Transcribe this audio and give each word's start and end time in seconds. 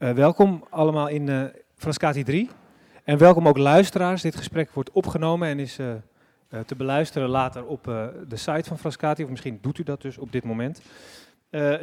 Uh, 0.00 0.10
welkom 0.10 0.64
allemaal 0.70 1.08
in 1.08 1.26
uh, 1.26 1.44
Frascati 1.74 2.22
3. 2.22 2.48
En 3.04 3.18
welkom 3.18 3.48
ook 3.48 3.58
luisteraars. 3.58 4.22
Dit 4.22 4.36
gesprek 4.36 4.70
wordt 4.70 4.90
opgenomen 4.90 5.48
en 5.48 5.58
is 5.58 5.78
uh, 5.78 5.94
te 6.66 6.76
beluisteren 6.76 7.28
later 7.28 7.66
op 7.66 7.84
de 8.28 8.36
site 8.36 8.68
van 8.68 8.78
Frascati. 8.78 9.24
Of 9.24 9.30
misschien 9.30 9.58
doet 9.60 9.78
u 9.78 9.82
dat 9.82 10.02
dus 10.02 10.18
op 10.18 10.32
dit 10.32 10.44
moment. 10.44 10.82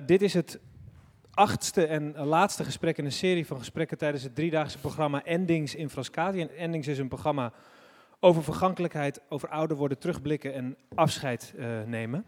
dit 0.05 0.21
is 0.21 0.33
het 0.33 0.59
achtste 1.33 1.85
en 1.85 2.15
laatste 2.17 2.63
gesprek 2.63 2.97
in 2.97 3.05
een 3.05 3.11
serie 3.11 3.47
van 3.47 3.57
gesprekken 3.57 3.97
tijdens 3.97 4.23
het 4.23 4.35
driedaagse 4.35 4.77
programma 4.77 5.23
Endings 5.23 5.75
in 5.75 5.89
Frascati. 5.89 6.41
En 6.41 6.49
Endings 6.49 6.87
is 6.87 6.97
een 6.97 7.07
programma 7.07 7.51
over 8.19 8.43
vergankelijkheid, 8.43 9.21
over 9.29 9.49
ouder 9.49 9.77
worden, 9.77 9.99
terugblikken 9.99 10.53
en 10.53 10.77
afscheid 10.95 11.53
nemen. 11.85 12.25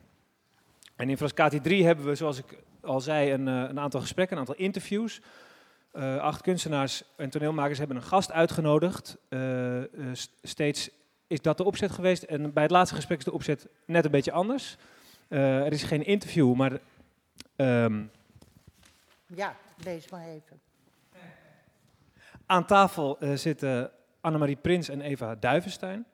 En 0.95 1.09
in 1.09 1.17
Frascati 1.17 1.61
3 1.61 1.85
hebben 1.85 2.05
we, 2.05 2.15
zoals 2.15 2.37
ik 2.37 2.63
al 2.81 3.01
zei, 3.01 3.31
een, 3.33 3.47
een 3.47 3.79
aantal 3.79 4.01
gesprekken, 4.01 4.35
een 4.37 4.41
aantal 4.47 4.63
interviews 4.63 5.21
uh, 5.93 6.17
acht 6.17 6.41
kunstenaars 6.41 7.03
en 7.15 7.29
toneelmakers 7.29 7.77
hebben 7.77 7.97
een 7.97 8.03
gast 8.03 8.31
uitgenodigd. 8.31 9.17
Uh, 9.29 9.81
steeds 10.41 10.89
is 11.27 11.41
dat 11.41 11.57
de 11.57 11.63
opzet 11.63 11.91
geweest. 11.91 12.23
En 12.23 12.53
bij 12.53 12.63
het 12.63 12.71
laatste 12.71 12.95
gesprek 12.95 13.17
is 13.17 13.23
de 13.23 13.31
opzet 13.31 13.67
net 13.85 14.05
een 14.05 14.11
beetje 14.11 14.31
anders. 14.31 14.77
er 15.27 15.71
is 15.71 15.83
geen 15.83 16.05
interview, 16.05 16.53
maar. 16.53 16.79
Um, 17.55 18.11
ja, 19.25 19.55
lees 19.83 20.09
maar 20.09 20.27
even. 20.27 20.59
Aan 22.45 22.65
tafel 22.65 23.17
zitten 23.33 23.91
Annemarie 24.21 24.55
Prins 24.55 24.89
en 24.89 25.01
Eva 25.01 25.35
Duivenstein. 25.35 26.05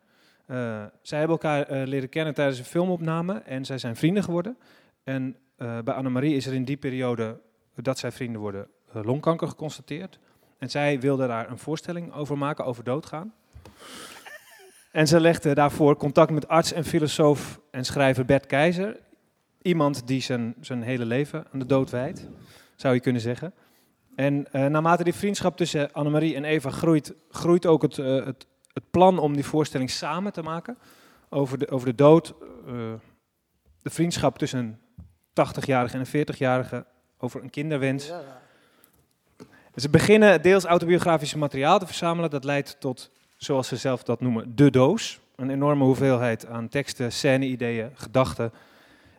zij 1.01 1.19
hebben 1.19 1.37
elkaar 1.39 1.87
leren 1.87 2.09
kennen 2.09 2.33
tijdens 2.33 2.59
een 2.59 2.65
filmopname 2.65 3.39
en 3.39 3.65
zij 3.65 3.77
zijn 3.77 3.95
vrienden 3.95 4.23
geworden. 4.23 4.57
En 5.03 5.37
bij 5.57 5.93
Annemarie 5.93 6.35
is 6.35 6.45
er 6.45 6.53
in 6.53 6.65
die 6.65 6.77
periode 6.77 7.39
dat 7.75 7.99
zij 7.99 8.11
vrienden 8.11 8.41
worden 8.41 8.67
eh, 8.67 8.74
longkanker 9.03 9.47
geconstateerd. 9.47 10.19
En 10.57 10.69
zij 10.69 10.99
wilde 10.99 11.27
daar 11.27 11.49
een 11.49 11.57
voorstelling 11.57 12.13
over 12.13 12.37
maken, 12.37 12.65
over 12.65 12.83
doodgaan. 12.83 13.33
En 14.91 15.07
ze 15.07 15.19
legde 15.19 15.53
daarvoor 15.53 15.97
contact 15.97 16.31
met 16.31 16.47
arts 16.47 16.71
en 16.71 16.85
filosoof 16.85 17.59
en 17.71 17.85
schrijver 17.85 18.25
Bert 18.25 18.45
Keizer. 18.45 18.99
Iemand 19.61 20.07
die 20.07 20.21
zijn, 20.21 20.55
zijn 20.61 20.81
hele 20.81 21.05
leven 21.05 21.45
aan 21.51 21.59
de 21.59 21.65
dood 21.65 21.89
wijdt, 21.89 22.27
zou 22.75 22.93
je 22.93 22.99
kunnen 22.99 23.21
zeggen. 23.21 23.53
En 24.15 24.47
uh, 24.51 24.65
naarmate 24.65 25.03
die 25.03 25.13
vriendschap 25.13 25.57
tussen 25.57 25.91
Annemarie 25.91 26.35
en 26.35 26.43
Eva 26.43 26.69
groeit, 26.69 27.13
groeit 27.29 27.65
ook 27.65 27.81
het, 27.81 27.97
uh, 27.97 28.25
het, 28.25 28.47
het, 28.73 28.89
plan 28.91 29.19
om 29.19 29.33
die 29.33 29.45
voorstelling 29.45 29.89
samen 29.89 30.33
te 30.33 30.41
maken. 30.41 30.77
Over 31.29 31.57
de, 31.57 31.69
over 31.69 31.87
de 31.87 31.95
dood, 31.95 32.33
de 33.81 33.89
vriendschap 33.89 34.37
tussen 34.37 34.59
een 34.59 34.77
80-jarige 35.47 35.97
en 35.97 36.05
een 36.05 36.27
40-jarige, 36.27 36.85
over 37.17 37.43
een 37.43 37.49
kinderwens. 37.49 38.07
Ja. 38.07 38.43
Ze 39.75 39.89
beginnen 39.89 40.41
deels 40.41 40.63
autobiografisch 40.63 41.35
materiaal 41.35 41.79
te 41.79 41.85
verzamelen. 41.85 42.29
Dat 42.29 42.43
leidt 42.43 42.79
tot, 42.79 43.11
zoals 43.37 43.67
ze 43.67 43.75
zelf 43.75 44.03
dat 44.03 44.21
noemen, 44.21 44.55
de 44.55 44.71
doos. 44.71 45.19
Een 45.35 45.49
enorme 45.49 45.83
hoeveelheid 45.83 46.47
aan 46.47 46.67
teksten, 46.67 47.11
scène-ideeën, 47.11 47.89
gedachten. 47.93 48.51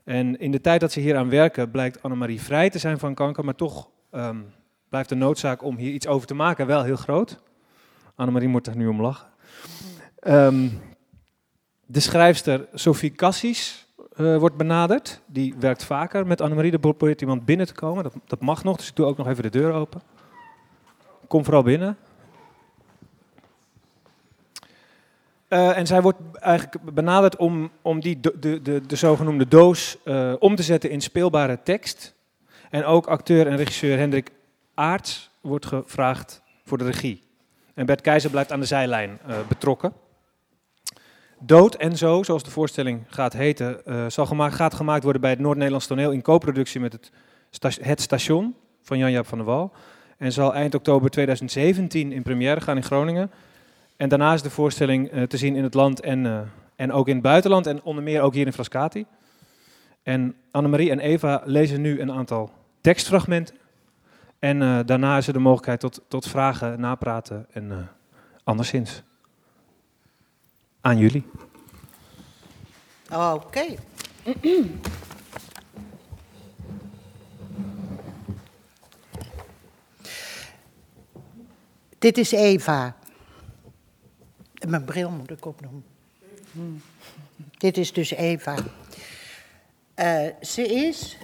En 0.04 0.38
in 0.38 0.50
de 0.50 0.60
tijd 0.60 0.80
dat 0.80 0.92
ze 0.92 1.00
hier 1.00 1.16
aan 1.16 1.28
werken, 1.28 1.70
blijkt 1.70 2.02
Annemarie 2.02 2.40
vrij 2.40 2.70
te 2.70 2.78
zijn 2.78 2.98
van 2.98 3.14
kanker, 3.14 3.44
maar 3.44 3.54
toch 3.54 3.88
um, 4.12 4.52
blijft 4.88 5.08
de 5.08 5.14
noodzaak 5.14 5.62
om 5.62 5.76
hier 5.76 5.92
iets 5.92 6.06
over 6.06 6.26
te 6.26 6.34
maken 6.34 6.66
wel 6.66 6.82
heel 6.82 6.96
groot. 6.96 7.38
Annemarie 8.14 8.48
moet 8.48 8.66
er 8.66 8.76
nu 8.76 8.86
om 8.86 9.00
lachen. 9.00 9.26
Um, 10.26 10.80
de 11.86 12.00
schrijfster 12.00 12.66
Sophie 12.74 13.12
Cassis 13.12 13.86
uh, 14.16 14.36
wordt 14.36 14.56
benaderd. 14.56 15.20
Die 15.26 15.54
werkt 15.58 15.84
vaker 15.84 16.26
met 16.26 16.40
Annemarie. 16.40 16.72
Er 16.72 16.78
probeert 16.78 17.20
iemand 17.20 17.44
binnen 17.44 17.66
te 17.66 17.74
komen. 17.74 18.02
Dat, 18.02 18.14
dat 18.26 18.40
mag 18.40 18.64
nog, 18.64 18.76
dus 18.76 18.88
ik 18.88 18.96
doe 18.96 19.06
ook 19.06 19.16
nog 19.16 19.28
even 19.28 19.42
de 19.42 19.50
deur 19.50 19.72
open. 19.72 20.00
Kom 21.28 21.44
vooral 21.44 21.62
binnen. 21.62 21.96
Uh, 25.48 25.76
en 25.76 25.86
zij 25.86 26.02
wordt 26.02 26.18
eigenlijk 26.40 26.94
benaderd 26.94 27.36
om, 27.36 27.70
om 27.82 28.00
die 28.00 28.20
de, 28.20 28.38
de, 28.38 28.62
de, 28.62 28.86
de 28.86 28.96
zogenoemde 28.96 29.48
doos 29.48 29.96
uh, 30.04 30.32
om 30.38 30.56
te 30.56 30.62
zetten 30.62 30.90
in 30.90 31.00
speelbare 31.00 31.62
tekst. 31.62 32.14
En 32.70 32.84
ook 32.84 33.06
acteur 33.06 33.46
en 33.46 33.56
regisseur 33.56 33.98
Hendrik 33.98 34.30
Aarts 34.74 35.30
wordt 35.40 35.66
gevraagd 35.66 36.42
voor 36.64 36.78
de 36.78 36.84
regie. 36.84 37.22
En 37.74 37.86
Bert 37.86 38.00
Keizer 38.00 38.30
blijft 38.30 38.52
aan 38.52 38.60
de 38.60 38.66
zijlijn 38.66 39.18
uh, 39.28 39.36
betrokken. 39.48 39.92
Dood 41.38 41.74
en 41.74 41.96
zo, 41.96 42.22
zoals 42.22 42.42
de 42.42 42.50
voorstelling 42.50 43.04
gaat 43.06 43.32
heten, 43.32 43.82
zal 44.12 44.26
gemaakt, 44.26 44.54
gaat 44.54 44.74
gemaakt 44.74 45.02
worden 45.02 45.20
bij 45.20 45.30
het 45.30 45.38
Noord-Nederlands 45.38 45.86
Toneel 45.86 46.10
in 46.10 46.22
co-productie 46.22 46.80
met 46.80 46.92
het, 46.92 47.10
het 47.80 48.00
Station 48.00 48.54
van 48.82 48.98
Jan-Jaap 48.98 49.26
van 49.26 49.38
der 49.38 49.46
Wal. 49.46 49.72
En 50.16 50.32
zal 50.32 50.54
eind 50.54 50.74
oktober 50.74 51.10
2017 51.10 52.12
in 52.12 52.22
première 52.22 52.60
gaan 52.60 52.76
in 52.76 52.82
Groningen. 52.82 53.30
En 53.96 54.08
daarna 54.08 54.32
is 54.32 54.42
de 54.42 54.50
voorstelling 54.50 55.12
uh, 55.12 55.22
te 55.22 55.36
zien 55.36 55.56
in 55.56 55.62
het 55.62 55.74
land 55.74 56.00
en, 56.00 56.24
uh, 56.24 56.40
en 56.76 56.92
ook 56.92 57.08
in 57.08 57.14
het 57.14 57.22
buitenland. 57.22 57.66
En 57.66 57.82
onder 57.82 58.02
meer 58.02 58.20
ook 58.20 58.34
hier 58.34 58.46
in 58.46 58.52
Frascati. 58.52 59.06
En 60.02 60.34
Annemarie 60.50 60.90
en 60.90 60.98
Eva 60.98 61.42
lezen 61.44 61.80
nu 61.80 62.00
een 62.00 62.12
aantal 62.12 62.50
tekstfragmenten. 62.80 63.56
En 64.38 64.60
uh, 64.60 64.78
daarna 64.84 65.16
is 65.16 65.26
er 65.26 65.32
de 65.32 65.38
mogelijkheid 65.38 65.80
tot, 65.80 66.00
tot 66.08 66.28
vragen, 66.28 66.80
napraten 66.80 67.46
en 67.52 67.88
anderszins. 68.44 69.02
Aan 70.80 70.98
jullie. 70.98 71.24
Oké. 73.12 73.64
Dit 81.98 82.18
is 82.18 82.32
Eva. 82.32 82.96
Mijn 84.68 84.84
bril 84.84 85.10
moet 85.10 85.30
ik 85.30 85.44
opdoen. 85.44 85.84
Hmm. 86.52 86.82
Dit 87.58 87.76
is 87.76 87.92
dus 87.92 88.10
Eva. 88.10 88.54
Uh, 89.96 90.26
ze 90.40 90.62
is. 90.62 91.16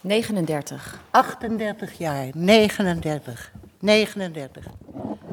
39. 0.00 1.00
38 1.10 1.98
jaar. 1.98 2.28
39. 2.34 3.52
39. 3.78 4.66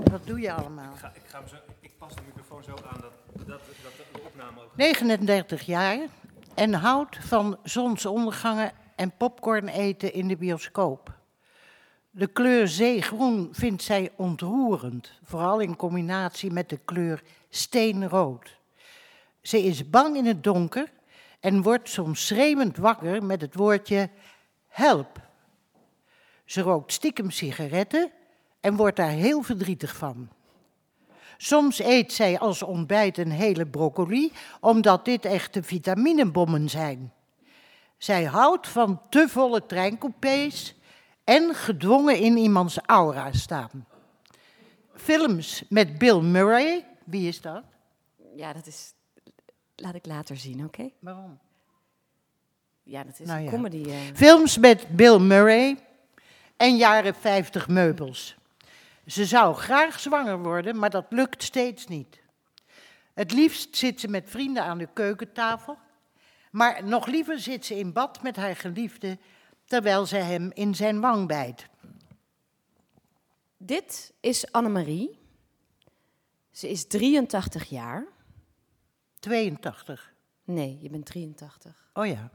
Wat 0.04 0.28
doe 0.28 0.40
je 0.40 0.52
allemaal? 0.52 0.94
Ik, 0.94 1.00
ga, 1.00 1.12
ik, 1.14 1.22
ga 1.26 1.48
zo, 1.48 1.56
ik 1.80 1.92
pas 1.98 2.16
de 2.16 2.22
microfoon 2.26 2.64
zo 2.64 2.72
aan 2.72 3.02
dat, 3.02 3.12
dat, 3.48 3.48
dat 3.48 3.94
de 4.14 4.22
opname 4.26 4.62
ook. 4.62 4.76
39 4.76 5.62
jaar 5.62 6.00
en 6.56 6.74
houdt 6.74 7.18
van 7.22 7.58
zonsondergangen 7.64 8.72
en 8.96 9.12
popcorn 9.18 9.68
eten 9.68 10.14
in 10.14 10.28
de 10.28 10.38
bioscoop. 10.38 11.19
De 12.12 12.28
kleur 12.28 12.68
zeegroen 12.68 13.50
vindt 13.52 13.84
zij 13.84 14.12
ontroerend, 14.16 15.12
vooral 15.24 15.60
in 15.60 15.76
combinatie 15.76 16.52
met 16.52 16.70
de 16.70 16.80
kleur 16.86 17.24
steenrood. 17.50 18.58
Ze 19.42 19.64
is 19.64 19.90
bang 19.90 20.16
in 20.16 20.26
het 20.26 20.44
donker 20.44 20.92
en 21.40 21.62
wordt 21.62 21.90
soms 21.90 22.26
schreeuwend 22.26 22.78
wakker 22.78 23.24
met 23.24 23.42
het 23.42 23.56
woordje 23.56 24.10
help. 24.68 25.22
Ze 26.46 26.62
rookt 26.62 26.94
stiekem 26.94 27.32
sigaretten 27.32 28.12
en 28.60 28.76
wordt 28.76 28.98
daar 28.98 29.10
heel 29.10 29.42
verdrietig 29.42 29.96
van. 29.96 30.30
Soms 31.38 31.80
eet 31.80 32.14
zij 32.14 32.40
als 32.40 32.64
ontbijt 32.64 33.18
een 33.18 33.32
hele 33.32 33.66
broccoli, 33.66 34.32
omdat 34.60 35.06
dit 35.06 35.26
echte 35.26 35.64
vitaminebommen 35.64 36.70
zijn. 36.70 37.14
Zij 37.98 38.24
houdt 38.24 38.68
van 38.68 39.02
te 39.10 39.28
volle 39.30 39.66
treincoupés 39.66 40.76
en 41.30 41.56
gedwongen 41.56 42.18
in 42.18 42.38
iemands 42.38 42.78
aura 42.86 43.32
staan. 43.32 43.86
Films 44.94 45.64
met 45.70 45.98
Bill 45.98 46.22
Murray, 46.22 46.86
wie 47.04 47.28
is 47.28 47.42
dat? 47.42 47.64
Ja, 48.36 48.54
dat 48.54 48.68
is. 48.68 48.94
Laat 49.76 49.96
ik 49.96 50.06
later 50.06 50.38
zien, 50.38 50.66
oké? 50.66 50.90
Waarom? 51.00 51.40
Ja, 52.84 53.04
dat 53.04 53.20
is 53.20 53.28
nou 53.28 53.42
een 53.42 53.50
comedy. 53.50 53.78
Uh... 53.78 53.96
Films 54.14 54.58
met 54.58 54.88
Bill 54.96 55.20
Murray 55.20 55.78
en 56.58 56.78
jaren 56.78 57.16
50 57.16 57.68
meubels. 57.68 58.38
Ze 59.06 59.26
zou 59.26 59.56
graag 59.56 60.00
zwanger 60.00 60.40
worden, 60.44 60.80
maar 60.80 60.90
dat 60.90 61.06
lukt 61.10 61.44
steeds 61.44 61.88
niet. 61.88 62.20
Het 63.14 63.32
liefst 63.32 63.76
zit 63.76 64.00
ze 64.00 64.08
met 64.08 64.30
vrienden 64.30 64.64
aan 64.64 64.78
de 64.78 64.90
keukentafel, 64.94 65.78
maar 66.52 66.84
nog 66.84 67.08
liever 67.08 67.40
zit 67.40 67.66
ze 67.66 67.80
in 67.80 67.94
bad 67.94 68.22
met 68.24 68.36
haar 68.36 68.56
geliefde 68.56 69.18
terwijl 69.70 70.06
ze 70.06 70.16
hem 70.16 70.52
in 70.54 70.76
zijn 70.76 71.00
wang 71.00 71.28
bijt. 71.28 71.68
Dit 73.58 74.14
is 74.20 74.52
Annemarie. 74.52 75.20
Ze 76.52 76.70
is 76.70 76.88
83 76.88 77.70
jaar. 77.70 78.06
82. 79.20 80.14
Nee, 80.44 80.78
je 80.82 80.90
bent 80.90 81.06
83. 81.06 81.90
Oh 81.94 82.06
ja. 82.06 82.30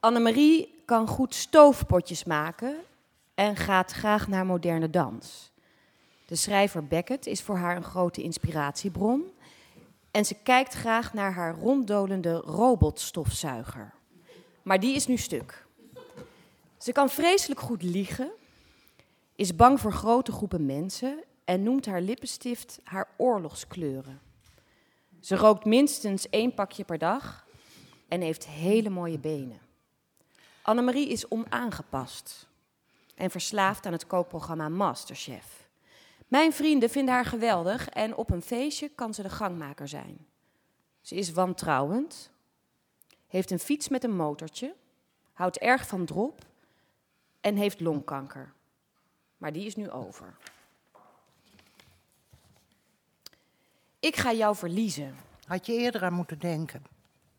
Annemarie 0.00 0.82
kan 0.84 1.06
goed 1.06 1.34
stoofpotjes 1.34 2.24
maken 2.24 2.76
en 3.34 3.56
gaat 3.56 3.92
graag 3.92 4.28
naar 4.28 4.46
moderne 4.46 4.90
dans. 4.90 5.50
De 6.26 6.36
schrijver 6.36 6.86
Beckett 6.86 7.26
is 7.26 7.42
voor 7.42 7.56
haar 7.56 7.76
een 7.76 7.84
grote 7.84 8.22
inspiratiebron. 8.22 9.24
En 10.10 10.24
ze 10.24 10.34
kijkt 10.34 10.74
graag 10.74 11.12
naar 11.12 11.32
haar 11.32 11.54
ronddolende 11.54 12.34
robotstofzuiger 12.34 13.94
maar 14.64 14.80
die 14.80 14.94
is 14.94 15.06
nu 15.06 15.16
stuk. 15.16 15.66
Ze 16.78 16.92
kan 16.92 17.10
vreselijk 17.10 17.60
goed 17.60 17.82
liegen, 17.82 18.30
is 19.36 19.56
bang 19.56 19.80
voor 19.80 19.92
grote 19.92 20.32
groepen 20.32 20.66
mensen 20.66 21.24
en 21.44 21.62
noemt 21.62 21.86
haar 21.86 22.00
lippenstift 22.00 22.80
haar 22.84 23.08
oorlogskleuren. 23.16 24.20
Ze 25.20 25.36
rookt 25.36 25.64
minstens 25.64 26.28
één 26.28 26.54
pakje 26.54 26.84
per 26.84 26.98
dag 26.98 27.46
en 28.08 28.20
heeft 28.20 28.46
hele 28.46 28.90
mooie 28.90 29.18
benen. 29.18 29.60
Annemarie 30.62 31.08
is 31.08 31.28
onaangepast 31.28 32.48
en 33.14 33.30
verslaafd 33.30 33.86
aan 33.86 33.92
het 33.92 34.06
kookprogramma 34.06 34.68
Masterchef. 34.68 35.68
Mijn 36.28 36.52
vrienden 36.52 36.90
vinden 36.90 37.14
haar 37.14 37.24
geweldig 37.24 37.88
en 37.88 38.16
op 38.16 38.30
een 38.30 38.42
feestje 38.42 38.88
kan 38.88 39.14
ze 39.14 39.22
de 39.22 39.30
gangmaker 39.30 39.88
zijn. 39.88 40.26
Ze 41.00 41.14
is 41.14 41.32
wantrouwend, 41.32 42.30
heeft 43.34 43.50
een 43.50 43.58
fiets 43.58 43.88
met 43.88 44.04
een 44.04 44.16
motortje, 44.16 44.74
houdt 45.32 45.58
erg 45.58 45.86
van 45.86 46.04
drop 46.04 46.44
en 47.40 47.56
heeft 47.56 47.80
longkanker. 47.80 48.52
Maar 49.36 49.52
die 49.52 49.66
is 49.66 49.76
nu 49.76 49.90
over. 49.90 50.34
Ik 54.00 54.16
ga 54.16 54.32
jou 54.32 54.56
verliezen. 54.56 55.14
Had 55.46 55.66
je 55.66 55.72
eerder 55.72 56.04
aan 56.04 56.12
moeten 56.12 56.38
denken. 56.38 56.82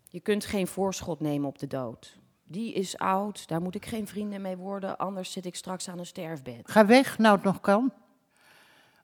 Je 0.10 0.20
kunt 0.20 0.46
geen 0.46 0.68
voorschot 0.68 1.20
nemen 1.20 1.48
op 1.48 1.60
de 1.60 1.68
dood. 1.68 2.18
Die 2.44 2.74
is 2.74 2.98
oud, 2.98 3.48
daar 3.48 3.62
moet 3.62 3.76
ik 3.76 3.86
geen 3.86 4.08
vrienden 4.08 4.42
mee 4.42 4.58
worden, 4.58 4.98
anders 4.98 5.32
zit 5.32 5.46
ik 5.46 5.56
straks 5.56 5.90
aan 5.90 6.00
een 6.00 6.06
sterfbed. 6.06 6.72
Ga 6.72 6.86
weg, 6.86 7.18
nou 7.18 7.36
het 7.36 7.44
nog 7.44 7.60
kan. 7.60 7.94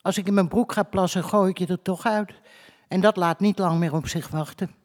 Als 0.01 0.17
ik 0.17 0.27
in 0.27 0.33
mijn 0.33 0.47
broek 0.47 0.71
ga 0.71 0.83
plassen, 0.83 1.23
gooi 1.23 1.49
ik 1.49 1.57
je 1.57 1.67
er 1.67 1.81
toch 1.81 2.05
uit. 2.05 2.33
En 2.87 3.01
dat 3.01 3.17
laat 3.17 3.39
niet 3.39 3.59
lang 3.59 3.79
meer 3.79 3.93
op 3.93 4.07
zich 4.07 4.27
wachten. 4.27 4.80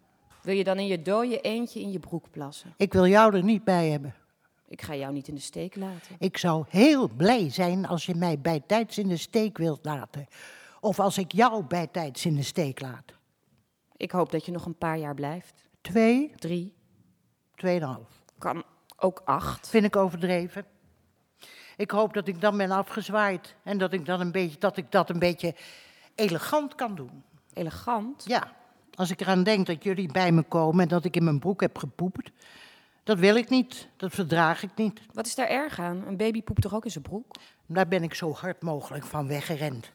Wil 0.47 0.55
je 0.55 0.65
dan 0.65 0.79
in 0.79 0.87
je 0.87 1.03
dode 1.03 1.41
eentje 1.41 1.81
in 1.81 1.93
je 1.93 1.99
broek 1.99 2.31
plassen? 2.31 2.75
Ik 2.77 2.93
wil 2.93 3.07
jou 3.07 3.37
er 3.37 3.43
niet 3.43 3.65
bij 3.65 3.89
hebben. 3.89 4.15
Ik 4.69 4.83
ga 4.83 4.95
jou 4.95 5.13
niet 5.13 5.29
in 5.29 5.35
de 5.35 5.41
steek 5.41 5.77
laten. 5.77 6.17
Ik 6.19 6.37
zou 6.37 6.65
heel 6.69 7.09
blij 7.09 7.51
zijn 7.51 7.87
als 7.87 8.07
je 8.07 8.15
mij 8.15 8.39
bijtijds 8.39 8.99
in 8.99 9.09
de 9.09 9.17
steek 9.17 9.59
wilt 9.59 9.85
laten. 9.85 10.27
Of 10.81 11.01
als 11.01 11.19
ik 11.19 11.33
jou 11.33 11.65
bijtijds 11.65 12.27
in 12.27 12.35
de 12.35 12.43
steek 12.43 12.81
laat. 12.81 13.13
Ik 13.97 14.11
hoop 14.11 14.31
dat 14.31 14.45
je 14.47 14.53
nog 14.53 14.67
een 14.67 14.79
paar 14.79 14.99
jaar 14.99 15.15
blijft. 15.15 15.69
Twee, 15.81 16.33
Drie, 16.37 16.75
tweeënhalf. 17.55 18.23
kan 18.39 18.65
ook 18.97 19.23
acht. 19.25 19.69
Vind 19.69 19.85
ik 19.85 19.97
overdreven. 19.97 20.65
Ik 21.77 21.91
hoop 21.91 22.15
dat 22.15 22.29
ik 22.29 22.41
dan 22.41 22.57
ben 22.57 22.71
afgezwaaid. 22.71 23.55
En 23.63 23.79
dat 23.79 23.93
ik, 23.93 24.07
dan 24.07 24.21
een 24.21 24.33
beetje, 24.33 24.59
dat 24.59 24.77
ik 24.77 24.93
dat 24.93 25.11
een 25.11 25.19
beetje 25.19 25.55
elegant 26.15 26.75
kan 26.75 26.95
doen. 26.95 27.23
Elegant. 27.53 28.25
Ja, 28.27 28.53
als 28.97 29.11
ik 29.11 29.21
eraan 29.21 29.43
denk 29.43 29.67
dat 29.67 29.85
jullie 29.85 30.13
bij 30.13 30.33
me 30.33 30.43
komen 30.43 30.83
en 30.83 30.89
dat 30.89 31.05
ik 31.05 31.17
in 31.17 31.25
mijn 31.25 31.39
broek 31.39 31.61
heb 31.61 31.79
gepoept. 31.79 32.31
Dat 33.05 33.19
wil 33.19 33.37
ik 33.37 33.49
niet, 33.49 33.89
dat 33.97 34.15
verdraag 34.15 34.63
ik 34.63 34.71
niet. 34.77 35.01
Wat 35.13 35.27
is 35.27 35.35
daar 35.35 35.49
erg 35.49 35.79
aan? 35.79 36.05
Een 36.07 36.17
baby 36.17 36.43
poept 36.43 36.63
toch 36.63 36.75
ook 36.75 36.85
in 36.85 36.91
zijn 36.91 37.05
broek? 37.05 37.35
Daar 37.67 37.89
ben 37.89 38.03
ik 38.03 38.15
zo 38.15 38.33
hard 38.33 38.63
mogelijk 38.63 39.05
van 39.05 39.27
weggerend. 39.27 39.91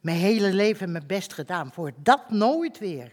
Mijn 0.00 0.16
hele 0.16 0.52
leven 0.52 0.92
mijn 0.92 1.06
best 1.06 1.32
gedaan 1.32 1.72
voor 1.72 1.92
dat 2.02 2.30
nooit 2.30 2.78
weer. 2.78 3.12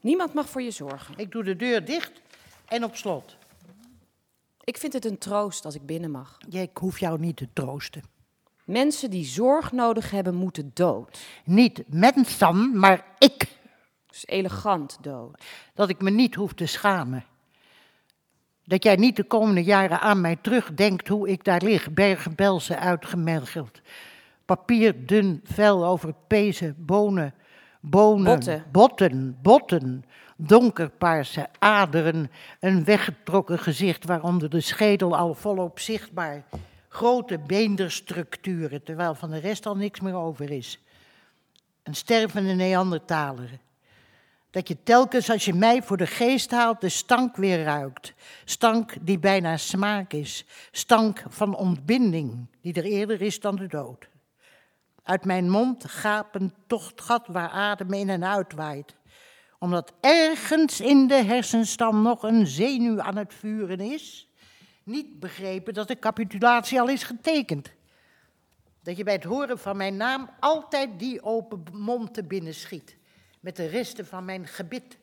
Niemand 0.00 0.34
mag 0.34 0.48
voor 0.48 0.62
je 0.62 0.70
zorgen. 0.70 1.14
Ik 1.16 1.30
doe 1.32 1.44
de 1.44 1.56
deur 1.56 1.84
dicht 1.84 2.12
en 2.68 2.84
op 2.84 2.96
slot. 2.96 3.36
Ik 4.64 4.78
vind 4.78 4.92
het 4.92 5.04
een 5.04 5.18
troost 5.18 5.64
als 5.64 5.74
ik 5.74 5.86
binnen 5.86 6.10
mag. 6.10 6.38
Ja, 6.48 6.60
ik 6.60 6.76
hoef 6.76 6.98
jou 6.98 7.20
niet 7.20 7.36
te 7.36 7.48
troosten. 7.52 8.02
Mensen 8.64 9.10
die 9.10 9.24
zorg 9.24 9.72
nodig 9.72 10.10
hebben, 10.10 10.34
moeten 10.34 10.70
dood. 10.74 11.20
Niet 11.44 11.82
mensen, 11.86 12.78
maar 12.78 13.04
ik. 13.18 13.60
Dus 14.12 14.26
elegant 14.26 14.98
dood. 15.00 15.42
Dat 15.74 15.88
ik 15.88 16.00
me 16.00 16.10
niet 16.10 16.34
hoef 16.34 16.52
te 16.52 16.66
schamen. 16.66 17.24
Dat 18.64 18.82
jij 18.82 18.96
niet 18.96 19.16
de 19.16 19.24
komende 19.24 19.62
jaren 19.62 20.00
aan 20.00 20.20
mij 20.20 20.36
terugdenkt 20.36 21.08
hoe 21.08 21.28
ik 21.28 21.44
daar 21.44 21.62
lig, 21.62 21.90
bergen-belsen 21.90 22.78
uitgemergeld. 22.78 23.80
Papier 24.44 25.06
dun, 25.06 25.40
vel 25.44 25.86
over 25.86 26.14
pezen, 26.26 26.74
bonen, 26.78 27.34
bonen, 27.80 28.24
Botten. 28.24 28.64
botten, 28.72 29.38
botten, 29.42 30.04
donkerpaarse 30.36 31.48
aderen, 31.58 32.30
een 32.60 32.84
weggetrokken 32.84 33.58
gezicht 33.58 34.04
waaronder 34.04 34.50
de 34.50 34.60
schedel 34.60 35.16
al 35.16 35.34
volop 35.34 35.78
zichtbaar, 35.78 36.44
grote 36.88 37.38
beenderstructuren, 37.38 38.82
terwijl 38.82 39.14
van 39.14 39.30
de 39.30 39.38
rest 39.38 39.66
al 39.66 39.76
niks 39.76 40.00
meer 40.00 40.14
over 40.14 40.50
is. 40.50 40.78
Een 41.82 41.94
stervende 41.94 42.54
Neandertaler. 42.54 43.60
Dat 44.52 44.68
je 44.68 44.82
telkens 44.82 45.30
als 45.30 45.44
je 45.44 45.54
mij 45.54 45.82
voor 45.82 45.96
de 45.96 46.06
geest 46.06 46.50
haalt 46.50 46.80
de 46.80 46.88
stank 46.88 47.36
weer 47.36 47.62
ruikt. 47.62 48.14
Stank 48.44 48.94
die 49.00 49.18
bijna 49.18 49.56
smaak 49.56 50.12
is. 50.12 50.44
Stank 50.70 51.22
van 51.28 51.56
ontbinding 51.56 52.46
die 52.60 52.74
er 52.74 52.84
eerder 52.84 53.22
is 53.22 53.40
dan 53.40 53.56
de 53.56 53.66
dood. 53.66 54.08
Uit 55.02 55.24
mijn 55.24 55.50
mond 55.50 55.84
gapend 55.84 56.52
tochtgat 56.66 57.26
waar 57.26 57.48
adem 57.48 57.92
in 57.92 58.08
en 58.08 58.24
uit 58.24 58.52
waait. 58.52 58.94
Omdat 59.58 59.92
ergens 60.00 60.80
in 60.80 61.06
de 61.06 61.24
hersenstam 61.24 62.02
nog 62.02 62.22
een 62.22 62.46
zenuw 62.46 63.00
aan 63.00 63.16
het 63.16 63.34
vuren 63.34 63.80
is. 63.80 64.28
Niet 64.82 65.20
begrepen 65.20 65.74
dat 65.74 65.88
de 65.88 65.98
capitulatie 65.98 66.80
al 66.80 66.88
is 66.88 67.02
getekend. 67.02 67.72
Dat 68.82 68.96
je 68.96 69.04
bij 69.04 69.14
het 69.14 69.24
horen 69.24 69.58
van 69.58 69.76
mijn 69.76 69.96
naam 69.96 70.30
altijd 70.40 70.98
die 70.98 71.22
open 71.22 71.62
mond 71.72 72.14
te 72.14 72.24
binnen 72.24 72.54
schiet. 72.54 73.00
Met 73.42 73.56
de 73.56 73.66
resten 73.66 74.06
van 74.06 74.24
mijn 74.24 74.46
gebit. 74.46 74.98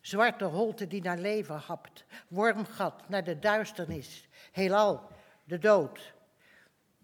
Zwarte 0.00 0.44
holte 0.44 0.86
die 0.86 1.02
naar 1.02 1.18
leven 1.18 1.56
hapt. 1.56 2.04
Wormgat 2.28 3.08
naar 3.08 3.24
de 3.24 3.38
duisternis. 3.38 4.28
Heelal, 4.52 5.08
de 5.44 5.58
dood. 5.58 6.14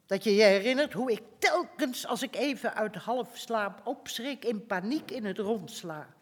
Dat 0.06 0.24
je 0.24 0.34
je 0.34 0.42
herinnert 0.42 0.92
hoe 0.92 1.12
ik 1.12 1.22
telkens 1.38 2.06
als 2.06 2.22
ik 2.22 2.36
even 2.36 2.74
uit 2.74 2.94
halfslaap 2.94 3.86
opschrik 3.86 4.44
in 4.44 4.66
paniek 4.66 5.10
in 5.10 5.24
het 5.24 5.38
rond 5.38 5.70
sla. 5.70 6.14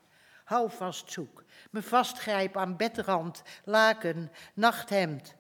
Hou 0.45 0.71
vast 0.71 1.13
zoek, 1.13 1.45
me 1.71 1.83
vastgrijp 1.83 2.57
aan 2.57 2.77
bedrand, 2.77 3.43
laken, 3.65 4.31
nachthemd, 4.55 5.35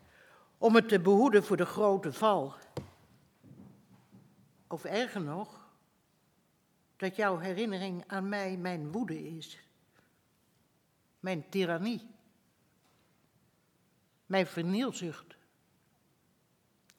om 0.58 0.74
het 0.74 0.88
te 0.88 1.00
behoeden 1.00 1.44
voor 1.44 1.56
de 1.56 1.66
grote 1.66 2.12
val. 2.12 2.54
Of 4.68 4.84
erger 4.84 5.20
nog, 5.20 5.63
dat 7.04 7.16
jouw 7.16 7.38
herinnering 7.38 8.04
aan 8.06 8.28
mij 8.28 8.56
mijn 8.56 8.92
woede 8.92 9.36
is. 9.36 9.58
Mijn 11.20 11.44
tirannie. 11.48 12.00
Mijn 14.26 14.46
vernielzucht. 14.46 15.36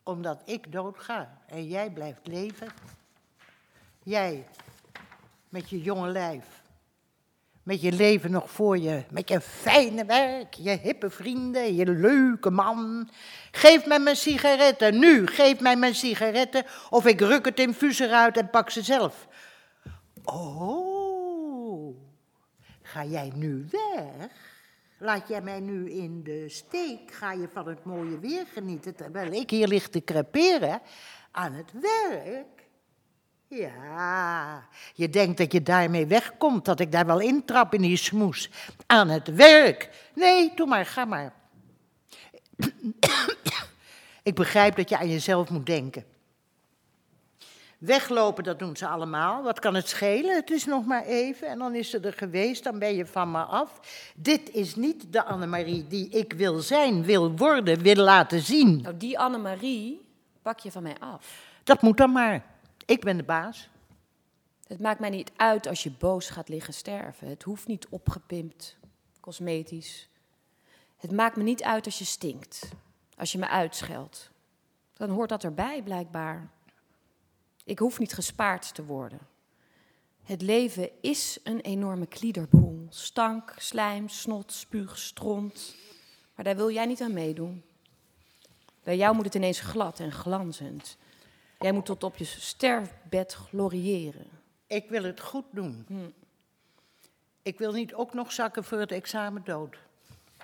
Omdat 0.03 0.41
ik 0.45 0.71
doodga 0.71 1.41
en 1.47 1.67
jij 1.67 1.91
blijft 1.91 2.27
leven. 2.27 2.67
Jij, 4.03 4.47
met 5.49 5.69
je 5.69 5.81
jonge 5.81 6.07
lijf. 6.07 6.63
Met 7.63 7.81
je 7.81 7.91
leven 7.91 8.31
nog 8.31 8.51
voor 8.51 8.77
je, 8.77 9.03
met 9.09 9.29
je 9.29 9.41
fijne 9.41 10.05
werk, 10.05 10.53
je 10.53 10.69
hippe 10.69 11.09
vrienden, 11.09 11.75
je 11.75 11.85
leuke 11.85 12.49
man. 12.49 13.09
Geef 13.51 13.85
mij 13.85 13.99
mijn 13.99 14.15
sigaretten, 14.15 14.99
nu, 14.99 15.27
geef 15.27 15.59
mij 15.59 15.75
mijn 15.75 15.95
sigaretten, 15.95 16.65
of 16.89 17.05
ik 17.05 17.19
ruk 17.19 17.45
het 17.45 17.59
infuus 17.59 17.99
eruit 17.99 18.37
en 18.37 18.49
pak 18.49 18.69
ze 18.69 18.81
zelf. 18.81 19.27
Oh, 20.25 21.95
ga 22.81 23.03
jij 23.03 23.31
nu 23.35 23.67
weg? 23.71 24.29
Laat 24.97 25.27
jij 25.27 25.41
mij 25.41 25.59
nu 25.59 25.91
in 25.91 26.23
de 26.23 26.49
steek? 26.49 27.11
Ga 27.11 27.31
je 27.31 27.47
van 27.53 27.67
het 27.67 27.83
mooie 27.83 28.19
weer 28.19 28.45
genieten 28.53 28.95
terwijl 28.95 29.31
ik 29.31 29.49
hier 29.49 29.67
lig 29.67 29.89
te 29.89 30.03
creperen 30.03 30.81
aan 31.31 31.53
het 31.53 31.71
werk? 31.71 32.67
Ja, 33.47 34.67
je 34.93 35.09
denkt 35.09 35.37
dat 35.37 35.51
je 35.51 35.61
daarmee 35.61 36.05
wegkomt, 36.05 36.65
dat 36.65 36.79
ik 36.79 36.91
daar 36.91 37.05
wel 37.05 37.19
intrap 37.19 37.73
in 37.73 37.81
die 37.81 37.97
smoes. 37.97 38.49
Aan 38.85 39.09
het 39.09 39.27
werk. 39.27 39.89
Nee, 40.15 40.51
doe 40.55 40.67
maar, 40.67 40.85
ga 40.85 41.05
maar. 41.05 41.33
ik 44.23 44.35
begrijp 44.35 44.75
dat 44.75 44.89
je 44.89 44.97
aan 44.97 45.09
jezelf 45.09 45.49
moet 45.49 45.65
denken. 45.65 46.14
Weglopen, 47.79 48.43
dat 48.43 48.59
doen 48.59 48.75
ze 48.75 48.87
allemaal. 48.87 49.43
Wat 49.43 49.59
kan 49.59 49.75
het 49.75 49.89
schelen? 49.89 50.35
Het 50.35 50.51
is 50.51 50.65
nog 50.65 50.85
maar 50.85 51.05
even 51.05 51.47
en 51.47 51.59
dan 51.59 51.75
is 51.75 51.89
ze 51.89 51.99
er 51.99 52.13
geweest, 52.13 52.63
dan 52.63 52.79
ben 52.79 52.95
je 52.95 53.05
van 53.05 53.31
me 53.31 53.43
af. 53.43 53.79
Dit 54.15 54.49
is 54.49 54.75
niet 54.75 55.13
de 55.13 55.23
Annemarie 55.23 55.87
die 55.87 56.09
ik 56.09 56.33
wil 56.33 56.59
zijn, 56.59 57.03
wil 57.03 57.35
worden, 57.35 57.79
wil 57.79 57.95
laten 57.95 58.41
zien. 58.41 58.81
Nou, 58.81 58.97
die 58.97 59.19
Annemarie 59.19 60.05
pak 60.41 60.59
je 60.59 60.71
van 60.71 60.83
mij 60.83 60.95
af. 60.99 61.53
Dat 61.63 61.81
moet 61.81 61.97
dan 61.97 62.11
maar. 62.11 62.45
Ik 62.85 63.01
ben 63.01 63.17
de 63.17 63.23
baas. 63.23 63.69
Het 64.67 64.79
maakt 64.79 64.99
mij 64.99 65.09
niet 65.09 65.31
uit 65.35 65.67
als 65.67 65.83
je 65.83 65.91
boos 65.91 66.29
gaat 66.29 66.49
liggen 66.49 66.73
sterven. 66.73 67.27
Het 67.27 67.43
hoeft 67.43 67.67
niet 67.67 67.87
opgepimpt, 67.89 68.77
cosmetisch. 69.19 70.09
Het 70.97 71.11
maakt 71.11 71.35
me 71.35 71.43
niet 71.43 71.63
uit 71.63 71.85
als 71.85 71.97
je 71.97 72.05
stinkt, 72.05 72.69
als 73.17 73.31
je 73.31 73.37
me 73.37 73.47
uitscheldt. 73.47 74.31
Dan 74.93 75.09
hoort 75.09 75.29
dat 75.29 75.43
erbij, 75.43 75.81
blijkbaar. 75.83 76.49
Ik 77.65 77.79
hoef 77.79 77.99
niet 77.99 78.13
gespaard 78.13 78.73
te 78.75 78.85
worden. 78.85 79.19
Het 80.23 80.41
leven 80.41 80.89
is 81.01 81.39
een 81.43 81.59
enorme 81.59 82.05
kliederboel. 82.05 82.87
Stank, 82.89 83.53
slijm, 83.57 84.09
snot, 84.09 84.51
spuug, 84.51 84.97
stront. 84.97 85.75
Maar 86.35 86.45
daar 86.45 86.55
wil 86.55 86.71
jij 86.71 86.85
niet 86.85 87.01
aan 87.01 87.13
meedoen. 87.13 87.63
Bij 88.83 88.97
jou 88.97 89.15
moet 89.15 89.25
het 89.25 89.35
ineens 89.35 89.59
glad 89.59 89.99
en 89.99 90.11
glanzend. 90.11 90.97
Jij 91.59 91.71
moet 91.71 91.85
tot 91.85 92.03
op 92.03 92.17
je 92.17 92.25
sterfbed 92.25 93.33
gloriëren. 93.33 94.27
Ik 94.67 94.89
wil 94.89 95.03
het 95.03 95.19
goed 95.19 95.45
doen. 95.51 95.85
Hm. 95.87 96.09
Ik 97.41 97.57
wil 97.57 97.71
niet 97.71 97.93
ook 97.93 98.13
nog 98.13 98.31
zakken 98.31 98.63
voor 98.63 98.79
het 98.79 98.91
examen 98.91 99.43
dood. 99.43 99.77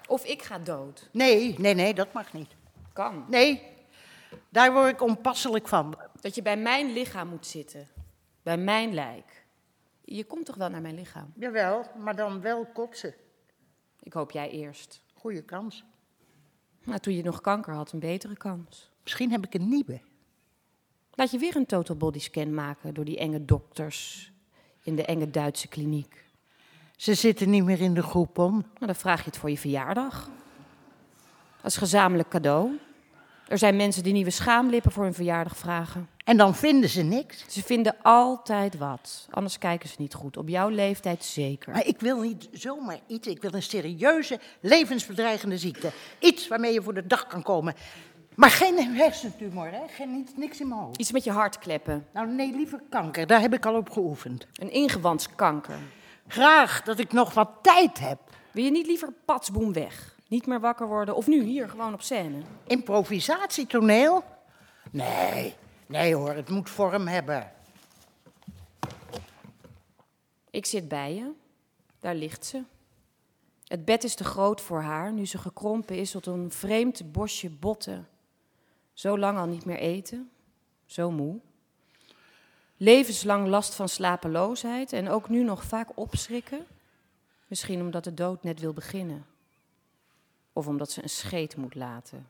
Of 0.07 0.25
ik 0.25 0.41
ga 0.41 0.59
dood. 0.59 1.09
Nee, 1.11 1.59
nee, 1.59 1.73
nee, 1.73 1.93
dat 1.93 2.13
mag 2.13 2.33
niet. 2.33 2.55
Kan. 2.93 3.25
Nee, 3.29 3.61
daar 4.49 4.73
word 4.73 4.89
ik 4.89 5.01
onpasselijk 5.01 5.67
van. 5.67 5.97
Dat 6.21 6.35
je 6.35 6.41
bij 6.41 6.57
mijn 6.57 6.93
lichaam 6.93 7.27
moet 7.27 7.45
zitten. 7.45 7.87
Bij 8.43 8.57
mijn 8.57 8.93
lijk. 8.93 9.45
Je 10.03 10.23
komt 10.23 10.45
toch 10.45 10.55
wel 10.55 10.69
naar 10.69 10.81
mijn 10.81 10.95
lichaam? 10.95 11.33
Jawel, 11.35 11.85
maar 11.97 12.15
dan 12.15 12.41
wel 12.41 12.65
kotsen. 12.65 13.13
Ik 13.99 14.13
hoop 14.13 14.31
jij 14.31 14.49
eerst. 14.49 15.01
Goeie 15.13 15.43
kans. 15.43 15.83
Nou, 16.83 16.99
toen 16.99 17.15
je 17.15 17.23
nog 17.23 17.41
kanker 17.41 17.73
had, 17.73 17.91
een 17.91 17.99
betere 17.99 18.37
kans. 18.37 18.91
Misschien 19.03 19.31
heb 19.31 19.45
ik 19.45 19.53
een 19.53 19.69
nieuwe. 19.69 20.01
Laat 21.11 21.31
je 21.31 21.37
weer 21.37 21.55
een 21.55 21.65
total 21.65 21.95
body 21.95 22.19
scan 22.19 22.53
maken 22.53 22.93
door 22.93 23.05
die 23.05 23.17
enge 23.17 23.45
dokters 23.45 24.31
in 24.83 24.95
de 24.95 25.05
enge 25.05 25.29
Duitse 25.29 25.67
kliniek. 25.67 26.25
Ze 26.95 27.13
zitten 27.13 27.49
niet 27.49 27.63
meer 27.63 27.81
in 27.81 27.93
de 27.93 28.03
groep 28.03 28.37
om. 28.37 28.53
Nou, 28.53 28.85
dan 28.85 28.95
vraag 28.95 29.19
je 29.19 29.25
het 29.29 29.37
voor 29.37 29.49
je 29.49 29.57
verjaardag. 29.57 30.29
Als 31.61 31.77
gezamenlijk 31.77 32.29
cadeau. 32.29 32.79
Er 33.51 33.57
zijn 33.57 33.75
mensen 33.75 34.03
die 34.03 34.13
nieuwe 34.13 34.29
schaamlippen 34.29 34.91
voor 34.91 35.03
hun 35.03 35.13
verjaardag 35.13 35.57
vragen. 35.57 36.09
En 36.23 36.37
dan 36.37 36.55
vinden 36.55 36.89
ze 36.89 37.01
niks. 37.01 37.45
Ze 37.47 37.63
vinden 37.63 37.95
altijd 38.01 38.77
wat. 38.77 39.27
Anders 39.29 39.57
kijken 39.57 39.89
ze 39.89 39.95
niet 39.97 40.13
goed. 40.13 40.37
Op 40.37 40.47
jouw 40.47 40.69
leeftijd 40.69 41.23
zeker. 41.23 41.71
Maar 41.71 41.85
ik 41.85 41.99
wil 41.99 42.21
niet 42.21 42.47
zomaar 42.51 42.99
iets. 43.07 43.27
Ik 43.27 43.41
wil 43.41 43.53
een 43.53 43.61
serieuze, 43.61 44.39
levensbedreigende 44.61 45.57
ziekte. 45.57 45.91
Iets 46.19 46.47
waarmee 46.47 46.73
je 46.73 46.81
voor 46.81 46.93
de 46.93 47.07
dag 47.07 47.27
kan 47.27 47.41
komen. 47.41 47.73
Maar 48.35 48.49
geen 48.49 48.95
hersentumor, 48.95 49.71
hè? 49.71 49.87
Geen, 49.87 50.11
niets, 50.11 50.31
niks 50.35 50.59
in 50.59 50.67
mijn 50.67 50.81
hoofd. 50.81 50.99
Iets 50.99 51.11
met 51.11 51.23
je 51.23 51.31
hart 51.31 51.59
kleppen. 51.59 52.05
Nou, 52.13 52.27
nee, 52.27 52.51
liever 52.55 52.81
kanker. 52.89 53.27
Daar 53.27 53.41
heb 53.41 53.53
ik 53.53 53.65
al 53.65 53.75
op 53.75 53.89
geoefend. 53.89 54.47
Een 54.55 54.71
ingewandskanker. 54.71 55.77
Graag 56.27 56.81
dat 56.81 56.99
ik 56.99 57.11
nog 57.11 57.33
wat 57.33 57.49
tijd 57.61 57.99
heb. 57.99 58.19
Wil 58.51 58.63
je 58.63 58.71
niet 58.71 58.87
liever 58.87 59.13
patsboom 59.25 59.73
weg? 59.73 60.10
Niet 60.31 60.45
meer 60.45 60.59
wakker 60.59 60.87
worden? 60.87 61.15
Of 61.15 61.27
nu, 61.27 61.43
hier, 61.43 61.69
gewoon 61.69 61.93
op 61.93 62.01
scène? 62.01 62.41
Improvisatietoneel? 62.67 64.23
Nee, 64.91 65.55
nee 65.85 66.15
hoor, 66.15 66.33
het 66.33 66.49
moet 66.49 66.69
vorm 66.69 67.07
hebben. 67.07 67.51
Ik 70.49 70.65
zit 70.65 70.87
bij 70.87 71.15
je. 71.15 71.31
Daar 71.99 72.15
ligt 72.15 72.45
ze. 72.45 72.63
Het 73.67 73.85
bed 73.85 74.03
is 74.03 74.15
te 74.15 74.23
groot 74.23 74.61
voor 74.61 74.81
haar, 74.81 75.13
nu 75.13 75.25
ze 75.25 75.37
gekrompen 75.37 75.95
is 75.95 76.11
tot 76.11 76.25
een 76.25 76.51
vreemd 76.51 77.11
bosje 77.11 77.49
botten. 77.49 78.07
Zo 78.93 79.17
lang 79.17 79.37
al 79.37 79.47
niet 79.47 79.65
meer 79.65 79.79
eten, 79.79 80.31
zo 80.85 81.11
moe. 81.11 81.39
Levenslang 82.77 83.47
last 83.47 83.75
van 83.75 83.89
slapeloosheid 83.89 84.93
en 84.93 85.09
ook 85.09 85.29
nu 85.29 85.43
nog 85.43 85.63
vaak 85.63 85.89
opschrikken. 85.95 86.65
Misschien 87.47 87.81
omdat 87.81 88.03
de 88.03 88.13
dood 88.13 88.43
net 88.43 88.59
wil 88.59 88.73
beginnen. 88.73 89.30
Of 90.53 90.67
omdat 90.67 90.91
ze 90.91 91.03
een 91.03 91.09
scheet 91.09 91.55
moet 91.55 91.75
laten. 91.75 92.29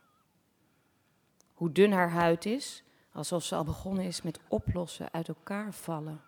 Hoe 1.54 1.72
dun 1.72 1.92
haar 1.92 2.12
huid 2.12 2.46
is, 2.46 2.84
alsof 3.12 3.44
ze 3.44 3.56
al 3.56 3.64
begonnen 3.64 4.06
is 4.06 4.22
met 4.22 4.40
oplossen, 4.48 5.12
uit 5.12 5.28
elkaar 5.28 5.74
vallen. 5.74 6.22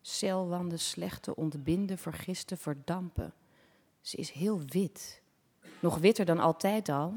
Celwanden 0.00 0.78
slechte, 0.78 1.36
ontbinden, 1.36 1.98
vergisten, 1.98 2.58
verdampen. 2.58 3.32
Ze 4.00 4.16
is 4.16 4.30
heel 4.30 4.60
wit. 4.66 5.22
Nog 5.80 5.98
witter 5.98 6.24
dan 6.24 6.38
altijd 6.38 6.88
al. 6.88 7.14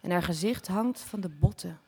En 0.00 0.10
haar 0.10 0.22
gezicht 0.22 0.66
hangt 0.66 1.00
van 1.00 1.20
de 1.20 1.28
botten. 1.28 1.80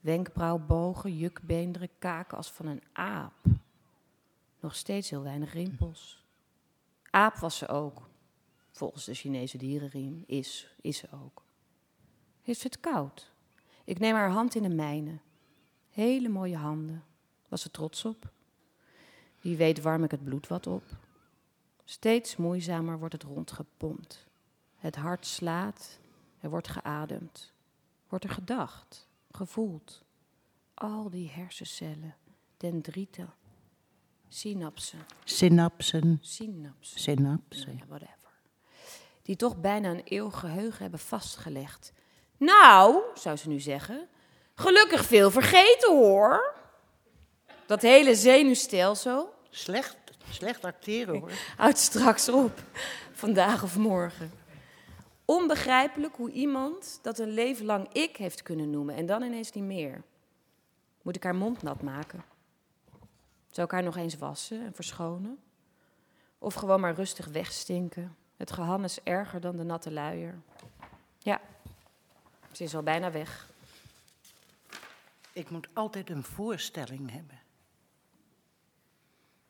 Wenkbrauwbogen, 0.00 1.16
jukbeenderen, 1.16 1.88
kaken 1.98 2.36
als 2.36 2.50
van 2.50 2.66
een 2.66 2.82
aap. 2.92 3.34
Nog 4.60 4.74
steeds 4.74 5.10
heel 5.10 5.22
weinig 5.22 5.52
rimpels. 5.52 6.24
Aap 7.10 7.36
was 7.36 7.56
ze 7.56 7.68
ook. 7.68 8.08
Volgens 8.74 9.04
de 9.04 9.14
Chinese 9.14 9.58
dierenriem 9.58 10.24
is, 10.26 10.68
is 10.80 10.96
ze 10.96 11.08
ook. 11.24 11.42
Heeft 12.42 12.60
ze 12.60 12.66
het 12.66 12.80
koud? 12.80 13.32
Ik 13.84 13.98
neem 13.98 14.14
haar 14.14 14.30
hand 14.30 14.54
in 14.54 14.62
de 14.62 14.74
mijne. 14.74 15.18
Hele 15.90 16.28
mooie 16.28 16.56
handen. 16.56 17.04
Was 17.48 17.62
ze 17.62 17.70
trots 17.70 18.04
op? 18.04 18.32
Wie 19.40 19.56
weet 19.56 19.80
warm 19.80 20.04
ik 20.04 20.10
het 20.10 20.24
bloed 20.24 20.46
wat 20.48 20.66
op. 20.66 20.82
Steeds 21.84 22.36
moeizamer 22.36 22.98
wordt 22.98 23.12
het 23.14 23.22
rondgepompt. 23.22 24.26
Het 24.76 24.96
hart 24.96 25.26
slaat, 25.26 25.98
er 26.40 26.50
wordt 26.50 26.68
geademd. 26.68 27.52
Wordt 28.08 28.24
er 28.24 28.30
gedacht, 28.30 29.08
gevoeld. 29.30 30.04
Al 30.74 31.10
die 31.10 31.28
hersencellen, 31.30 32.14
dendrieten, 32.56 33.34
synapsen, 34.28 35.06
Synapsen, 35.24 36.18
synapsen, 36.20 37.00
synapsen. 37.00 37.66
nou 37.66 37.78
ja, 37.78 37.86
whatever. 37.86 38.23
Die 39.24 39.36
toch 39.36 39.56
bijna 39.56 39.90
een 39.90 40.02
eeuw 40.04 40.30
geheugen 40.30 40.82
hebben 40.82 41.00
vastgelegd. 41.00 41.92
Nou, 42.36 43.02
zou 43.14 43.36
ze 43.36 43.48
nu 43.48 43.60
zeggen, 43.60 44.08
gelukkig 44.54 45.04
veel 45.04 45.30
vergeten 45.30 45.96
hoor. 45.96 46.54
Dat 47.66 47.82
hele 47.82 48.14
zenuwstelsel 48.14 49.34
Slecht, 49.50 49.96
slecht 50.30 50.64
acteren 50.64 51.18
hoor. 51.18 51.30
houdt 51.56 51.78
straks 51.78 52.28
op, 52.28 52.62
vandaag 53.12 53.62
of 53.62 53.76
morgen. 53.76 54.32
Onbegrijpelijk 55.24 56.16
hoe 56.16 56.30
iemand 56.30 56.98
dat 57.02 57.18
een 57.18 57.30
leven 57.30 57.64
lang 57.64 57.92
ik 57.92 58.16
heeft 58.16 58.42
kunnen 58.42 58.70
noemen 58.70 58.94
en 58.94 59.06
dan 59.06 59.22
ineens 59.22 59.52
niet 59.52 59.64
meer. 59.64 60.02
Moet 61.02 61.16
ik 61.16 61.22
haar 61.22 61.34
mond 61.34 61.62
nat 61.62 61.82
maken? 61.82 62.24
Zou 63.50 63.66
ik 63.66 63.72
haar 63.72 63.82
nog 63.82 63.96
eens 63.96 64.16
wassen 64.16 64.64
en 64.64 64.74
verschonen? 64.74 65.38
Of 66.38 66.54
gewoon 66.54 66.80
maar 66.80 66.94
rustig 66.94 67.26
wegstinken? 67.26 68.16
Het 68.44 68.52
gehan 68.52 68.84
is 68.84 69.02
erger 69.02 69.40
dan 69.40 69.56
de 69.56 69.62
natte 69.62 69.90
luier. 69.90 70.40
Ja, 71.18 71.40
ze 72.52 72.64
is 72.64 72.74
al 72.74 72.82
bijna 72.82 73.10
weg. 73.10 73.50
Ik 75.32 75.50
moet 75.50 75.68
altijd 75.72 76.10
een 76.10 76.22
voorstelling 76.22 77.10
hebben. 77.10 77.40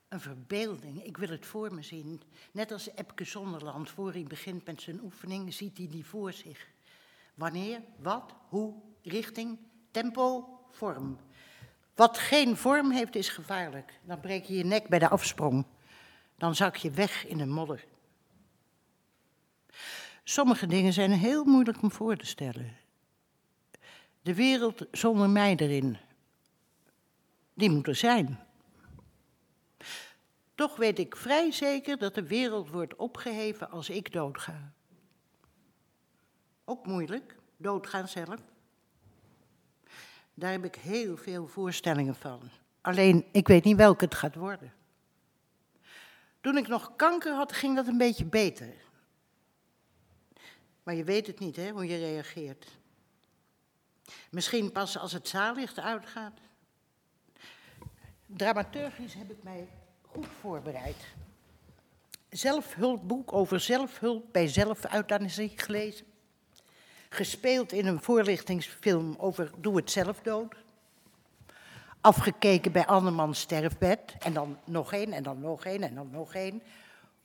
Een 0.09 0.21
verbeelding. 0.21 1.05
Ik 1.05 1.17
wil 1.17 1.29
het 1.29 1.47
voor 1.47 1.75
me 1.75 1.83
zien. 1.83 2.23
Net 2.53 2.73
als 2.73 2.89
Epke 2.95 3.25
Zonderland, 3.25 3.91
voor 3.91 4.13
hij 4.13 4.23
begint 4.23 4.67
met 4.67 4.83
zijn 4.83 5.01
oefening, 5.03 5.55
ziet 5.55 5.77
hij 5.77 5.89
die 5.91 6.07
voor 6.07 6.33
zich. 6.33 6.69
Wanneer, 7.35 7.81
wat, 7.97 8.35
hoe, 8.49 8.75
richting, 9.03 9.59
tempo, 9.91 10.59
vorm. 10.71 11.19
Wat 11.95 12.19
geen 12.19 12.57
vorm 12.57 12.91
heeft, 12.91 13.17
is 13.17 13.29
gevaarlijk. 13.29 14.01
Dan 14.05 14.21
breek 14.21 14.45
je 14.45 14.57
je 14.57 14.65
nek 14.65 14.89
bij 14.89 14.99
de 14.99 15.09
afsprong. 15.09 15.65
Dan 16.37 16.55
zak 16.55 16.77
je 16.77 16.91
weg 16.91 17.27
in 17.27 17.39
de 17.39 17.47
modder. 17.47 17.85
Sommige 20.25 20.67
dingen 20.67 20.93
zijn 20.93 21.11
heel 21.11 21.45
moeilijk 21.45 21.83
om 21.83 21.91
voor 21.91 22.17
te 22.17 22.27
stellen. 22.27 22.77
De 24.23 24.35
wereld 24.35 24.87
zonder 24.91 25.31
mij 25.31 25.57
erin, 25.57 25.97
die 27.55 27.71
moet 27.71 27.87
er 27.87 27.95
zijn. 27.95 28.39
Toch 30.55 30.77
weet 30.77 30.99
ik 30.99 31.17
vrij 31.17 31.53
zeker 31.53 31.99
dat 31.99 32.15
de 32.15 32.27
wereld 32.27 32.71
wordt 32.71 32.97
opgeheven 32.97 33.71
als 33.71 33.91
ik 33.91 34.13
doodga. 34.13 34.73
Ook 36.65 36.87
moeilijk, 36.87 37.37
doodgaan 37.57 38.09
zelf. 38.09 38.41
Daar 40.35 40.51
heb 40.51 40.65
ik 40.65 40.75
heel 40.75 41.17
veel 41.17 41.47
voorstellingen 41.47 42.15
van. 42.15 42.41
Alleen, 42.81 43.25
ik 43.33 43.49
weet 43.49 43.65
niet 43.65 43.77
welke 43.77 44.05
het 44.05 44.15
gaat 44.15 44.35
worden. 44.35 44.73
Toen 46.41 46.57
ik 46.57 46.69
nog 46.69 46.97
kanker 46.97 47.35
had, 47.35 47.53
ging 47.53 47.77
dat 47.77 47.87
een 47.87 47.99
beetje 47.99 48.25
beter. 48.25 48.75
Maar 50.85 50.95
je 50.95 51.05
weet 51.05 51.27
het 51.27 51.39
niet, 51.39 51.57
hè, 51.57 51.71
hoe 51.71 51.87
je 51.87 51.97
reageert. 51.97 52.67
Misschien 54.31 54.73
pas 54.73 54.99
als 54.99 55.13
het 55.13 55.29
zaallicht 55.29 55.79
uitgaat. 55.79 56.39
Dramaturgisch 58.27 59.15
heb 59.15 59.31
ik 59.31 59.43
mij 59.43 59.69
goed 60.03 60.27
voorbereid. 60.41 61.07
Zelfhulpboek 62.29 63.33
over 63.33 63.61
zelfhulp 63.61 64.33
bij 64.33 64.49
zelfuithanasie 64.49 65.53
gelezen. 65.57 66.07
Gespeeld 67.09 67.73
in 67.73 67.87
een 67.87 68.03
voorlichtingsfilm 68.03 69.15
over 69.19 69.51
Doe 69.57 69.77
het 69.77 69.91
zelf 69.91 70.21
dood. 70.21 70.55
Afgekeken 72.01 72.73
bij 72.73 72.87
Annemans 72.87 73.41
sterfbed. 73.41 74.15
En 74.19 74.33
dan 74.33 74.59
nog 74.65 74.93
één, 74.93 75.13
en 75.13 75.23
dan 75.23 75.41
nog 75.41 75.65
één, 75.65 75.83
en 75.83 75.95
dan 75.95 76.11
nog 76.11 76.35
één. 76.35 76.63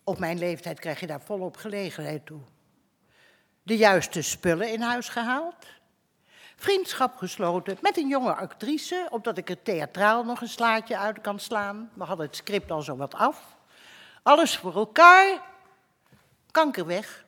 Op 0.03 0.19
mijn 0.19 0.37
leeftijd 0.37 0.79
krijg 0.79 0.99
je 0.99 1.07
daar 1.07 1.21
volop 1.21 1.57
gelegenheid 1.57 2.25
toe. 2.25 2.41
De 3.69 3.77
juiste 3.77 4.21
spullen 4.21 4.71
in 4.71 4.81
huis 4.81 5.09
gehaald. 5.09 5.65
Vriendschap 6.55 7.17
gesloten 7.17 7.77
met 7.81 7.97
een 7.97 8.07
jonge 8.07 8.33
actrice, 8.33 9.07
opdat 9.09 9.37
ik 9.37 9.49
er 9.49 9.61
theatraal 9.63 10.23
nog 10.23 10.41
een 10.41 10.49
slaatje 10.49 10.97
uit 10.97 11.21
kan 11.21 11.39
slaan. 11.39 11.89
We 11.93 12.03
hadden 12.03 12.25
het 12.25 12.35
script 12.35 12.71
al 12.71 12.81
zo 12.81 12.95
wat 12.95 13.13
af. 13.13 13.57
Alles 14.23 14.57
voor 14.57 14.75
elkaar. 14.75 15.41
Kanker 16.51 16.85
weg. 16.85 17.25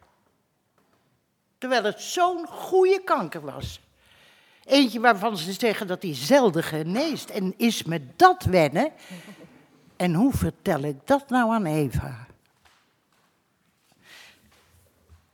Terwijl 1.58 1.84
het 1.84 2.02
zo'n 2.02 2.48
goede 2.48 3.04
kanker 3.04 3.42
was. 3.42 3.80
Eentje 4.66 5.00
waarvan 5.00 5.38
ze 5.38 5.52
zeggen 5.52 5.88
dat 5.88 6.02
hij 6.02 6.16
zelden 6.16 6.64
geneest. 6.64 7.30
En 7.30 7.54
is 7.58 7.84
me 7.84 8.02
dat 8.16 8.44
wennen? 8.44 8.92
En 9.96 10.14
hoe 10.14 10.34
vertel 10.34 10.82
ik 10.82 11.08
dat 11.08 11.30
nou 11.30 11.54
aan 11.54 11.66
Eva? 11.66 12.28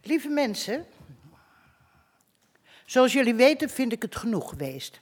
Lieve 0.01 0.29
mensen, 0.29 0.85
zoals 2.88 3.13
jullie 3.13 3.36
weten 3.36 3.70
vind 3.70 3.91
ik 3.91 4.01
het 4.01 4.15
genoeg 4.15 4.50
geweest. 4.50 5.01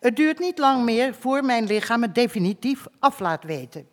Het 0.00 0.16
duurt 0.16 0.38
niet 0.38 0.58
lang 0.58 0.84
meer 0.84 1.14
voor 1.14 1.44
mijn 1.44 1.66
lichaam 1.66 2.02
het 2.02 2.14
definitief 2.14 2.86
af 2.98 3.18
laat 3.18 3.44
weten. 3.44 3.88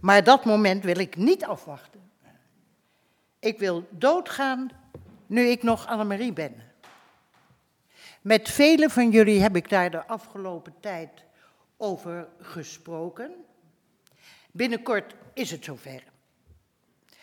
Maar 0.00 0.24
dat 0.24 0.44
moment 0.44 0.84
wil 0.84 0.98
ik 0.98 1.16
niet 1.16 1.44
afwachten. 1.44 2.10
Ik 3.38 3.58
wil 3.58 3.86
doodgaan 3.90 4.70
nu 5.26 5.46
ik 5.46 5.62
nog 5.62 5.86
Annemarie 5.86 6.32
ben. 6.32 6.54
Met 8.20 8.48
velen 8.48 8.90
van 8.90 9.10
jullie 9.10 9.40
heb 9.40 9.56
ik 9.56 9.68
daar 9.68 9.90
de 9.90 10.06
afgelopen 10.06 10.74
tijd 10.80 11.24
over 11.76 12.28
gesproken. 12.40 13.32
Binnenkort 14.50 15.14
is 15.34 15.50
het 15.50 15.64
zover. 15.64 16.02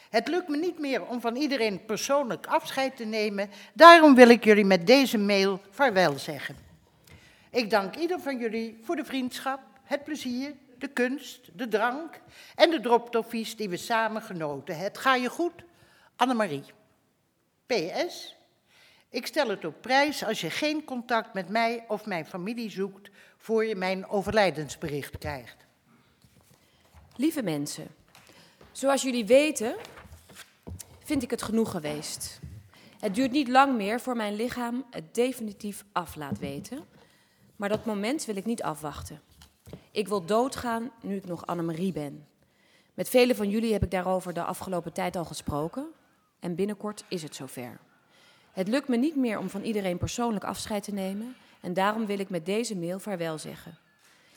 Het 0.10 0.28
lukt 0.28 0.48
me 0.48 0.58
niet 0.58 0.80
meer 0.80 1.06
om 1.06 1.22
van 1.22 1.36
iedereen 1.36 1.86
persoonlijk 1.86 2.46
afscheid 2.46 2.96
te 2.98 3.06
nemen. 3.06 3.50
Daarom 3.74 4.16
wil 4.16 4.30
ik 4.30 4.44
jullie 4.44 4.66
met 4.66 4.88
deze 4.88 5.18
mail 5.18 5.62
vaarwel 5.70 6.20
zeggen. 6.20 6.56
Ik 7.52 7.70
dank 7.70 7.96
ieder 7.96 8.20
van 8.20 8.40
jullie 8.40 8.80
voor 8.84 8.96
de 8.96 9.06
vriendschap, 9.06 9.60
het 9.84 10.04
plezier, 10.04 10.54
de 10.78 10.88
kunst, 10.88 11.50
de 11.54 11.68
drank 11.68 12.22
en 12.56 12.70
de 12.70 12.80
droptoffies 12.80 13.56
die 13.56 13.70
we 13.70 13.78
samen 13.78 14.22
genoten. 14.22 14.78
Het 14.78 14.98
ga 14.98 15.16
je 15.16 15.30
goed, 15.30 15.64
Annemarie. 16.16 16.64
PS. 17.66 18.36
Ik 19.10 19.26
stel 19.26 19.50
het 19.50 19.66
op 19.66 19.82
prijs 19.82 20.24
als 20.24 20.42
je 20.42 20.50
geen 20.50 20.84
contact 20.84 21.34
met 21.34 21.50
mij 21.50 21.86
of 21.88 22.06
mijn 22.06 22.26
familie 22.26 22.70
zoekt 22.70 23.10
voor 23.38 23.66
je 23.66 23.76
mijn 23.76 24.08
overlijdensbericht 24.08 25.18
krijgt. 25.18 25.66
Lieve 27.16 27.44
mensen, 27.44 27.88
zoals 28.72 29.02
jullie 29.02 29.26
weten, 29.26 29.76
vind 31.08 31.24
ik 31.24 31.32
het 31.32 31.42
genoeg 31.42 31.72
geweest. 31.72 32.40
Het 33.00 33.16
duurt 33.16 33.32
niet 33.32 33.48
lang 33.48 33.78
meer 33.78 34.00
voor 34.00 34.16
mijn 34.16 34.36
lichaam 34.36 34.86
het 34.92 35.16
definitief 35.16 35.86
af 35.92 36.16
laat 36.16 36.40
weten. 36.40 36.86
Maar 37.56 37.70
dat 37.70 37.86
moment 37.86 38.26
wil 38.26 38.36
ik 38.36 38.46
niet 38.46 38.64
afwachten. 38.64 39.22
Ik 39.92 40.08
wil 40.08 40.26
doodgaan 40.26 40.92
nu 41.02 41.16
ik 41.16 41.26
nog 41.26 41.46
Annemarie 41.46 41.92
ben. 41.92 42.28
Met 42.94 43.10
velen 43.10 43.36
van 43.36 43.50
jullie 43.50 43.74
heb 43.74 43.84
ik 43.84 43.92
daarover 43.92 44.34
de 44.34 44.44
afgelopen 44.44 44.94
tijd 44.94 45.16
al 45.16 45.26
gesproken. 45.26 45.88
En 46.40 46.56
binnenkort 46.56 47.04
is 47.08 47.24
het 47.24 47.36
zover. 47.36 47.80
Het 48.52 48.68
lukt 48.68 48.88
me 48.88 48.98
niet 48.98 49.16
meer 49.16 49.40
om 49.40 49.50
van 49.50 49.62
iedereen 49.62 49.98
persoonlijk 49.98 50.46
afscheid 50.46 50.84
te 50.84 50.94
nemen. 50.94 51.36
En 51.62 51.74
daarom 51.74 52.06
wil 52.06 52.20
ik 52.20 52.30
met 52.30 52.46
deze 52.46 52.78
mail 52.78 53.00
vaarwel 53.00 53.38
zeggen. 53.38 53.78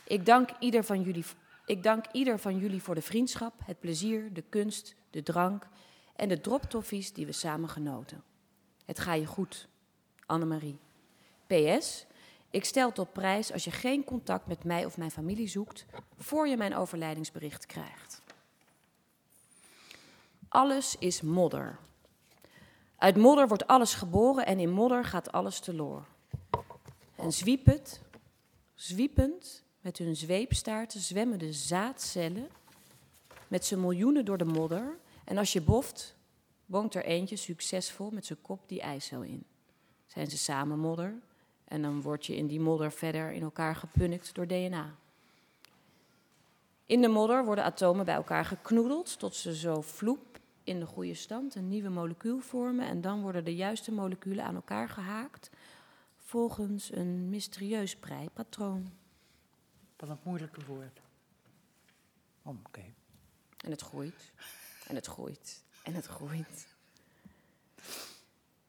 Ik 0.05 0.27
dank 0.27 0.51
ieder 0.59 0.85
van 0.85 1.03
jullie, 1.03 1.25
ik 1.67 1.83
dank 1.83 2.05
ieder 2.13 2.39
van 2.39 2.59
jullie 2.59 2.83
voor 2.83 2.95
de 2.95 3.03
vriendschap, 3.03 3.53
het 3.65 3.81
plezier, 3.81 4.33
de 4.33 4.45
kunst, 4.49 4.95
de 5.11 5.23
drank 5.23 5.69
en 6.21 6.29
de 6.29 6.41
droptoffies 6.41 7.13
die 7.13 7.27
we 7.27 7.33
samen 7.33 7.69
genoten. 7.69 8.23
Het 8.85 8.99
ga 8.99 9.15
je 9.15 9.27
goed, 9.27 9.69
Annemarie. 10.27 10.79
PS, 11.47 12.07
ik 12.51 12.65
stel 12.65 12.89
het 12.89 12.99
op 12.99 13.13
prijs 13.13 13.53
als 13.53 13.65
je 13.65 13.71
geen 13.71 14.05
contact 14.05 14.47
met 14.47 14.65
mij 14.65 14.85
of 14.85 14.97
mijn 14.97 15.11
familie 15.11 15.49
zoekt 15.49 15.87
voor 16.17 16.49
je 16.49 16.57
mijn 16.57 16.77
overlijdingsbericht 16.77 17.67
krijgt. 17.67 18.23
Alles 20.49 20.97
is 20.99 21.21
modder. 21.21 21.79
Uit 22.97 23.17
modder 23.17 23.49
wordt 23.49 23.67
alles 23.67 23.95
geboren 23.95 24.47
en 24.47 24.59
in 24.59 24.71
modder 24.71 25.05
gaat 25.05 25.33
alles 25.33 25.61
teloor. 25.61 26.05
En 27.17 27.33
zwiepend, 27.33 28.01
zwiepend 28.75 29.63
met 29.81 29.99
hun 29.99 30.17
zweepstaarten 30.17 31.01
zwemmen 31.01 31.39
de 31.39 31.53
zaadcellen 31.53 32.49
met 33.49 33.65
z'n 33.65 33.81
miljoenen 33.81 34.25
door 34.25 34.39
de 34.39 34.45
modder. 34.45 34.99
En 35.31 35.39
als 35.39 35.53
je 35.53 35.61
boft, 35.61 36.17
woont 36.67 36.95
er 36.95 37.05
eentje 37.05 37.37
succesvol 37.37 38.11
met 38.11 38.27
zijn 38.27 38.41
kop 38.43 38.69
die 38.69 38.81
eicel 38.81 39.23
in. 39.23 39.45
Zijn 40.07 40.31
ze 40.31 40.39
samen 40.39 40.79
modder 40.79 41.15
en 41.65 41.83
dan 41.83 42.03
word 42.03 42.27
je 42.27 42.37
in 42.37 42.47
die 42.47 42.61
modder 42.61 42.93
verder 42.93 43.33
in 43.33 43.43
elkaar 43.43 43.77
gepunnikt 43.77 44.35
door 44.35 44.47
DNA. 44.47 44.95
In 46.87 47.01
de 47.01 47.09
modder 47.09 47.45
worden 47.45 47.65
atomen 47.65 48.05
bij 48.05 48.15
elkaar 48.15 48.45
geknoedeld 48.45 49.19
tot 49.19 49.35
ze 49.35 49.57
zo 49.57 49.81
vloep 49.81 50.39
in 50.65 50.81
de 50.81 50.87
goede 50.87 51.15
stand 51.15 51.55
een 51.55 51.69
nieuwe 51.69 51.89
molecuul 51.89 52.39
vormen. 52.39 52.87
En 52.87 53.01
dan 53.01 53.23
worden 53.23 53.45
de 53.45 53.55
juiste 53.55 53.93
moleculen 53.93 54.45
aan 54.45 54.55
elkaar 54.55 54.89
gehaakt 54.89 55.51
volgens 56.17 56.93
een 56.93 57.29
mysterieus 57.29 57.97
preipatroon. 57.97 58.93
Wat 59.97 60.09
een 60.09 60.19
moeilijke 60.23 60.65
woord. 60.65 61.01
Oh, 62.43 62.55
Oké. 62.67 62.85
En 63.65 63.71
het 63.71 63.81
groeit. 63.81 64.33
En 64.91 64.97
het 64.97 65.07
groeit. 65.07 65.65
En 65.83 65.95
het 65.95 66.07
groeit. 66.07 66.67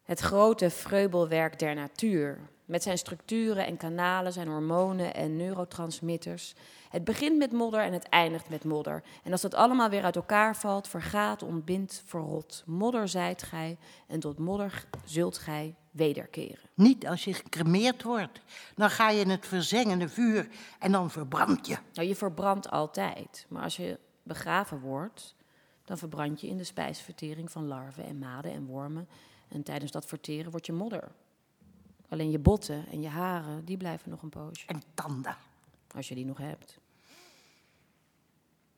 Het 0.04 0.20
grote 0.20 0.70
vreubelwerk 0.70 1.60
der 1.60 1.76
natuur. 1.76 2.40
Met 2.66 2.84
zijn 2.84 2.98
structuren 2.98 3.66
en 3.66 3.78
kanalen, 3.78 4.34
zijn 4.34 4.48
hormonen 4.48 5.14
en 5.14 5.36
neurotransmitters. 5.36 6.56
Het 6.90 7.04
begint 7.04 7.38
met 7.38 7.52
modder 7.52 7.82
en 7.82 7.94
het 7.94 8.10
eindigt 8.10 8.50
met 8.50 8.64
modder. 8.64 9.04
En 9.24 9.32
als 9.32 9.42
dat 9.42 9.54
allemaal 9.54 9.90
weer 9.90 10.04
uit 10.04 10.16
elkaar 10.16 10.56
valt, 10.56 10.88
vergaat, 10.88 11.44
ontbindt, 11.44 12.04
verrot. 12.06 12.64
Modder 12.66 13.08
zijt 13.08 13.44
gij 13.44 13.78
en 14.08 14.20
tot 14.20 14.40
modder 14.40 14.86
zult 15.06 15.38
gij 15.38 15.76
wederkeren. 15.92 16.70
Niet 16.74 17.08
als 17.08 17.24
je 17.24 17.34
gecremeerd 17.34 18.04
wordt. 18.04 18.40
Dan 18.76 18.90
ga 18.90 19.10
je 19.10 19.20
in 19.20 19.30
het 19.30 19.48
verzengende 19.48 20.10
vuur 20.10 20.48
en 20.80 20.92
dan 20.92 21.12
verbrand 21.12 21.68
je. 21.68 21.78
Nou, 21.94 22.08
je 22.08 22.16
verbrandt 22.16 22.70
altijd. 22.70 23.46
Maar 23.50 23.64
als 23.64 23.76
je 23.76 24.00
begraven 24.24 24.80
wordt, 24.80 25.36
dan 25.86 25.98
verbrand 25.98 26.42
je 26.42 26.48
in 26.48 26.58
de 26.58 26.64
spijsvertering 26.64 27.52
van 27.52 27.68
larven 27.68 28.06
en 28.06 28.20
maden 28.20 28.52
en 28.52 28.66
wormen. 28.66 29.08
En 29.48 29.64
tijdens 29.64 29.92
dat 29.92 30.06
verteren 30.06 30.52
word 30.52 30.66
je 30.66 30.74
modder. 30.74 31.12
Alleen 32.10 32.32
je 32.32 32.40
botten 32.40 32.88
en 32.88 33.02
je 33.02 33.08
haren, 33.08 33.66
die 33.66 33.78
blijven 33.78 34.10
nog 34.10 34.22
een 34.22 34.30
poosje. 34.30 34.68
En 34.68 34.82
tanden. 34.94 35.38
Als 35.96 36.08
je 36.08 36.16
die 36.16 36.26
nog 36.26 36.38
hebt. 36.38 36.78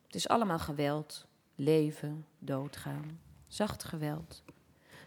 Het 0.05 0.15
is 0.15 0.27
allemaal 0.27 0.59
geweld. 0.59 1.25
Leven, 1.55 2.25
doodgaan. 2.39 3.19
Zacht 3.47 3.83
geweld. 3.83 4.43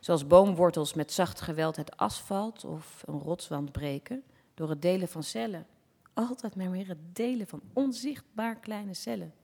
Zoals 0.00 0.26
boomwortels 0.26 0.94
met 0.94 1.12
zacht 1.12 1.40
geweld 1.40 1.76
het 1.76 1.96
asfalt 1.96 2.64
of 2.64 3.02
een 3.06 3.18
rotswand 3.18 3.72
breken. 3.72 4.22
Door 4.54 4.70
het 4.70 4.82
delen 4.82 5.08
van 5.08 5.22
cellen. 5.22 5.66
Altijd 6.12 6.56
maar 6.56 6.70
weer 6.70 6.88
het 6.88 7.16
delen 7.16 7.46
van 7.46 7.62
onzichtbaar 7.72 8.56
kleine 8.56 8.94
cellen. 8.94 9.34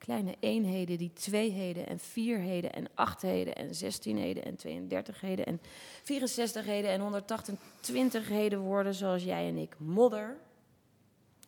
Kleine 0.00 0.36
eenheden 0.40 0.98
die 0.98 1.12
tweeheden 1.12 1.86
en 1.86 1.98
vierheden 1.98 2.72
en 2.72 2.86
achtheden 2.94 3.54
en 3.54 3.74
zestienheden 3.74 4.44
en 4.44 4.56
32heden 4.56 5.44
en 5.44 5.60
64heden 6.04 6.86
en 6.86 7.00
128heden 7.00 8.58
worden 8.58 8.94
zoals 8.94 9.22
jij 9.22 9.48
en 9.48 9.56
ik. 9.56 9.78
Modder 9.78 10.36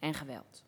en 0.00 0.14
geweld. 0.14 0.64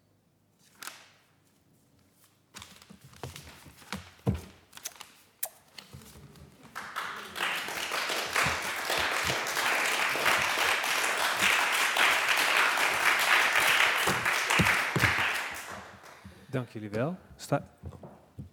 Jullie 16.74 16.90
wel. 16.90 17.16
Sta 17.36 17.66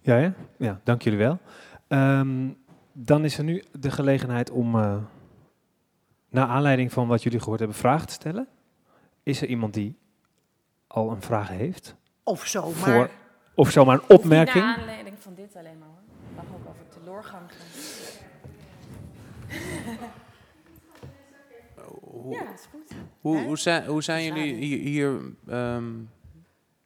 ja, 0.00 0.16
ja? 0.16 0.34
Ja, 0.56 0.80
dank 0.84 1.02
jullie 1.02 1.18
wel. 1.18 1.38
Ehm, 1.88 2.48
dan 2.92 3.24
is 3.24 3.38
er 3.38 3.44
nu 3.44 3.62
de 3.78 3.90
gelegenheid 3.90 4.50
om, 4.50 4.74
uh, 4.74 4.96
naar 6.28 6.46
aanleiding 6.46 6.92
van 6.92 7.06
wat 7.06 7.22
jullie 7.22 7.38
gehoord 7.40 7.58
hebben, 7.58 7.76
vragen 7.76 8.06
te 8.06 8.12
stellen. 8.12 8.48
Is 9.22 9.42
er 9.42 9.48
iemand 9.48 9.74
die 9.74 9.98
al 10.86 11.10
een 11.10 11.22
vraag 11.22 11.48
heeft? 11.48 11.94
Of 12.22 12.46
zomaar. 12.46 12.74
Voor, 12.74 13.10
of 13.54 13.70
zomaar 13.70 13.94
een 13.94 14.16
opmerking? 14.16 14.64
Naar 14.64 14.78
aanleiding 14.78 15.18
van 15.18 15.34
dit 15.34 15.56
alleen 15.56 15.78
maar 15.78 15.88
hoor. 15.88 16.02
Ik 16.30 16.36
mag 16.36 16.44
ook 16.54 16.68
over 16.68 16.88
teleurgang 16.88 17.42
gaan. 17.48 17.66
Hoe, 22.00 22.34
Ja, 22.34 22.52
is 22.52 22.68
goed. 22.70 22.94
hoe, 23.20 23.42
hoe 23.42 23.58
zijn, 23.58 23.86
hoe 23.86 24.02
zijn 24.02 24.24
jullie 24.24 24.54
hier, 24.54 24.78
hier 24.78 25.20
ehm, 25.46 25.90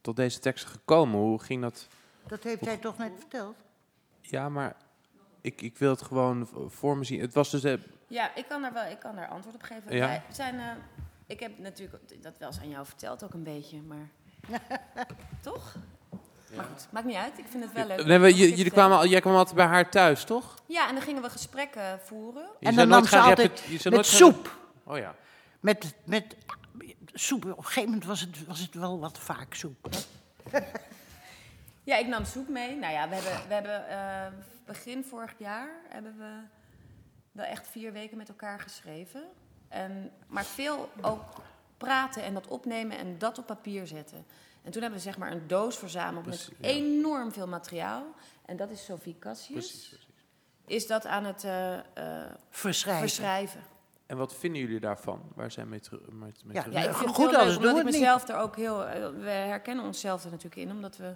tot 0.07 0.15
deze 0.15 0.39
teksten 0.39 0.69
gekomen? 0.69 1.19
Hoe 1.19 1.39
ging 1.39 1.61
dat? 1.61 1.87
Dat 2.27 2.43
heeft 2.43 2.65
hij 2.65 2.77
toch 2.77 2.97
net 2.97 3.11
verteld? 3.17 3.55
Ja, 4.21 4.49
maar 4.49 4.75
ik, 5.41 5.61
ik 5.61 5.77
wil 5.77 5.89
het 5.89 6.01
gewoon 6.01 6.49
voor 6.67 6.97
me 6.97 7.03
zien. 7.03 7.19
Het 7.21 7.33
was 7.33 7.49
dus... 7.49 7.63
eh, 7.63 7.73
Ja, 8.07 8.35
ik 8.35 8.45
kan 8.47 8.61
daar 8.61 8.73
wel 8.73 8.85
ik 8.91 8.99
kan 8.99 9.15
daar 9.15 9.27
antwoord 9.27 9.55
op 9.55 9.61
geven. 9.61 9.95
Ja? 9.95 10.07
Wij 10.07 10.21
zijn, 10.31 10.59
eh, 10.59 10.65
ik 11.25 11.39
heb 11.39 11.57
natuurlijk 11.57 12.23
dat 12.23 12.33
wel 12.37 12.47
eens 12.47 12.59
aan 12.59 12.69
jou 12.69 12.85
verteld 12.85 13.23
ook 13.23 13.33
een 13.33 13.43
beetje, 13.43 13.81
maar... 13.81 14.09
Toch? 15.41 15.75
Maar 16.55 16.65
goed, 16.65 16.87
maakt 16.91 17.05
niet 17.05 17.15
uit. 17.15 17.37
Ik 17.37 17.45
vind 17.49 17.63
het 17.63 17.73
wel 17.73 17.87
leuk. 17.87 18.05
nee, 18.05 18.17
we- 18.19 18.33
jullie 18.35 18.71
kwamen, 18.71 18.97
al- 18.97 19.05
jij 19.07 19.19
kwam 19.21 19.35
altijd 19.35 19.55
bij 19.55 19.65
haar 19.65 19.89
thuis, 19.89 20.23
toch? 20.23 20.55
Ja, 20.65 20.87
en 20.87 20.93
dan 20.95 21.03
gingen 21.03 21.21
we 21.21 21.29
gesprekken 21.29 21.99
voeren. 22.03 22.47
Je 22.59 22.67
En 22.67 22.75
dan 22.75 22.87
nam 22.87 23.05
ze 23.05 23.17
altijd 23.19 23.59
zei 23.59 23.95
Met 23.95 24.07
gaan- 24.07 24.17
soep. 24.17 24.57
Oh 24.83 24.97
ja. 24.97 25.15
Met, 25.59 25.93
met 26.05 26.35
soep. 27.19 27.45
Op 27.45 27.57
een 27.57 27.63
gegeven 27.63 27.89
moment 27.89 28.05
was 28.05 28.19
het, 28.19 28.45
was 28.45 28.59
het 28.59 28.73
wel 28.73 28.99
wat 28.99 29.17
vaak 29.17 29.53
soep. 29.53 29.89
Ja, 31.83 31.97
ik 31.97 32.07
nam 32.07 32.25
soep 32.25 32.47
mee. 32.47 32.75
Nou 32.75 32.93
ja, 32.93 33.09
we 33.09 33.15
hebben, 33.15 33.47
we 33.47 33.53
hebben 33.53 33.89
eh, 33.89 34.33
begin 34.65 35.03
vorig 35.03 35.33
jaar 35.37 35.69
hebben 35.89 36.17
we 36.17 36.39
wel 37.31 37.45
echt 37.45 37.67
vier 37.67 37.91
weken 37.93 38.17
met 38.17 38.29
elkaar 38.29 38.59
geschreven. 38.59 39.23
En, 39.67 40.11
maar 40.27 40.45
veel 40.45 40.89
ook 41.01 41.41
praten 41.77 42.23
en 42.23 42.33
dat 42.33 42.47
opnemen 42.47 42.97
en 42.97 43.17
dat 43.17 43.37
op 43.37 43.45
papier 43.45 43.87
zetten. 43.87 44.25
En 44.63 44.71
toen 44.71 44.81
hebben 44.81 44.99
we 44.99 45.05
zeg 45.05 45.17
maar 45.17 45.31
een 45.31 45.47
doos 45.47 45.77
verzameld 45.77 46.23
Precies, 46.23 46.49
met 46.49 46.57
ja. 46.59 46.67
enorm 46.67 47.31
veel 47.31 47.47
materiaal. 47.47 48.05
En 48.45 48.57
dat 48.57 48.69
is 48.69 48.85
Sophie 48.85 49.19
Cassius. 49.19 49.67
Precies, 49.67 49.87
precies. 49.87 50.05
Is 50.65 50.87
dat 50.87 51.05
aan 51.05 51.25
het 51.25 51.43
eh, 51.43 51.77
eh, 51.77 52.31
Verschrijven. 52.49 53.07
verschrijven. 53.07 53.61
En 54.07 54.17
wat 54.17 54.35
vinden 54.35 54.61
jullie 54.61 54.79
daarvan? 54.79 55.21
Waar 55.35 55.51
zijn 55.51 55.69
mee, 55.69 55.79
teru- 55.79 56.01
mee, 56.11 56.31
mee 56.45 56.55
Ja, 56.55 56.61
terug? 56.61 56.77
Ja, 56.77 56.89
ik 56.89 56.95
vind 56.95 57.09
Goed, 57.09 57.25
het 57.25 57.29
heel 57.29 57.39
anders 57.39 57.57
leuk, 57.57 57.67
omdat 57.71 57.77
ik 57.93 57.99
mezelf 57.99 58.27
er 58.27 58.37
ook 58.37 58.55
heel... 58.55 58.85
eh, 58.85 59.09
We 59.21 59.29
herkennen 59.29 59.85
onszelf 59.85 60.23
er 60.23 60.29
natuurlijk 60.29 60.55
in, 60.61 60.71
omdat 60.71 60.97
we 60.97 61.13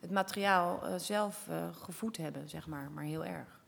het 0.00 0.10
materiaal 0.10 0.80
eh, 0.86 0.94
zelf 0.96 1.46
eh, 1.48 1.56
gevoed 1.82 2.16
hebben, 2.16 2.48
zeg 2.48 2.66
maar. 2.66 2.90
Maar 2.94 3.04
heel 3.04 3.24
erg. 3.24 3.60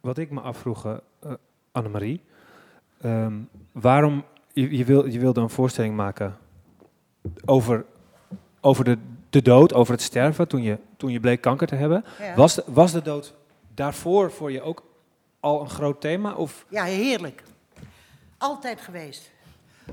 Wat 0.00 0.18
ik 0.18 0.30
me 0.30 0.40
afvroeg, 0.40 0.84
eh 0.86 0.96
eh, 1.20 1.32
Annemarie, 1.72 2.20
ehm, 3.00 3.40
waarom 3.72 4.24
je, 4.52 4.76
je, 4.76 4.84
wil, 4.84 5.06
je 5.06 5.18
wilde 5.18 5.40
een 5.40 5.50
voorstelling 5.50 5.96
maken 5.96 6.36
over, 7.44 7.84
over 8.60 8.84
de, 8.84 8.98
de 9.30 9.42
dood, 9.42 9.72
over 9.74 9.92
het 9.92 10.02
sterven 10.02 10.48
toen 10.48 10.62
je, 10.62 10.78
toen 10.96 11.10
je 11.10 11.20
bleek 11.20 11.40
kanker 11.40 11.66
te 11.66 11.74
hebben. 11.74 12.04
Ja. 12.18 12.34
Was, 12.34 12.54
de, 12.54 12.64
was 12.66 12.92
de 12.92 13.02
dood 13.02 13.34
daarvoor 13.74 14.30
voor 14.32 14.52
je 14.52 14.62
ook 14.62 14.82
al 15.44 15.60
een 15.60 15.70
groot 15.70 16.00
thema? 16.00 16.34
Of 16.34 16.64
Ja, 16.68 16.84
heerlijk. 16.84 17.42
Altijd 18.38 18.80
geweest. 18.80 19.30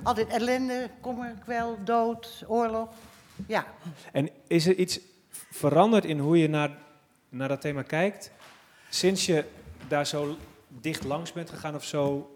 Altijd 0.04 0.28
ellende, 0.28 0.90
kommer, 1.02 1.34
kwel, 1.44 1.78
dood, 1.84 2.44
oorlog. 2.48 2.90
Ja. 3.48 3.66
En 4.12 4.30
is 4.48 4.68
er 4.68 4.76
iets 4.76 5.00
veranderd 5.52 6.06
in 6.06 6.20
hoe 6.20 6.38
je 6.38 6.50
naar, 6.50 6.70
naar 7.30 7.48
dat 7.48 7.62
thema 7.62 7.82
kijkt? 7.82 8.32
Sinds 8.90 9.26
je 9.26 9.46
daar 9.88 10.08
zo 10.08 10.38
dicht 10.68 11.04
langs 11.04 11.34
bent 11.34 11.50
gegaan 11.50 11.76
of 11.76 11.84
zo? 11.84 12.36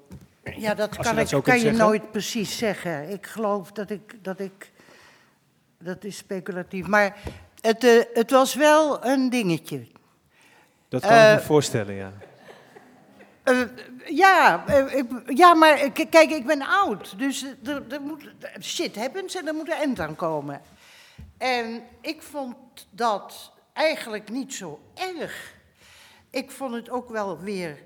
Ja, 0.57 0.73
dat 0.73 0.95
je 0.95 1.01
kan, 1.01 1.15
dat 1.15 1.31
ik, 1.31 1.43
kan 1.43 1.59
je 1.59 1.71
nooit 1.71 2.11
precies 2.11 2.57
zeggen. 2.57 3.09
Ik 3.09 3.25
geloof 3.25 3.71
dat 3.71 3.89
ik, 3.89 4.23
dat 4.23 4.39
ik, 4.39 4.71
dat 5.79 6.03
is 6.03 6.17
speculatief. 6.17 6.87
Maar 6.87 7.17
het, 7.61 7.83
eh, 7.83 8.01
het 8.13 8.31
was 8.31 8.55
wel 8.55 9.05
een 9.05 9.29
dingetje. 9.29 9.87
Dat 10.89 11.01
kan 11.01 11.09
ik 11.11 11.17
me 11.17 11.29
Eh, 11.29 11.37
voorstellen, 11.37 11.95
ja. 11.95 12.11
Eh, 13.45 13.61
ja, 14.05 14.65
eh, 14.67 14.95
ik, 14.95 15.07
ja, 15.25 15.53
maar 15.53 15.91
kijk, 15.91 16.29
ik 16.29 16.45
ben 16.45 16.61
oud. 16.61 17.17
Dus 17.17 17.45
er, 17.63 17.83
er 17.89 18.01
moet, 18.01 18.23
shit 18.61 18.95
happens 18.95 19.35
en 19.35 19.47
er 19.47 19.53
moet 19.53 19.67
een 19.67 19.77
eind 19.77 19.99
aan 19.99 20.15
komen. 20.15 20.61
En 21.37 21.83
ik 22.01 22.21
vond 22.21 22.55
dat 22.89 23.51
eigenlijk 23.73 24.29
niet 24.29 24.53
zo 24.53 24.79
erg. 24.93 25.53
Ik 26.29 26.51
vond 26.51 26.73
het 26.73 26.89
ook 26.89 27.09
wel 27.09 27.39
weer, 27.39 27.83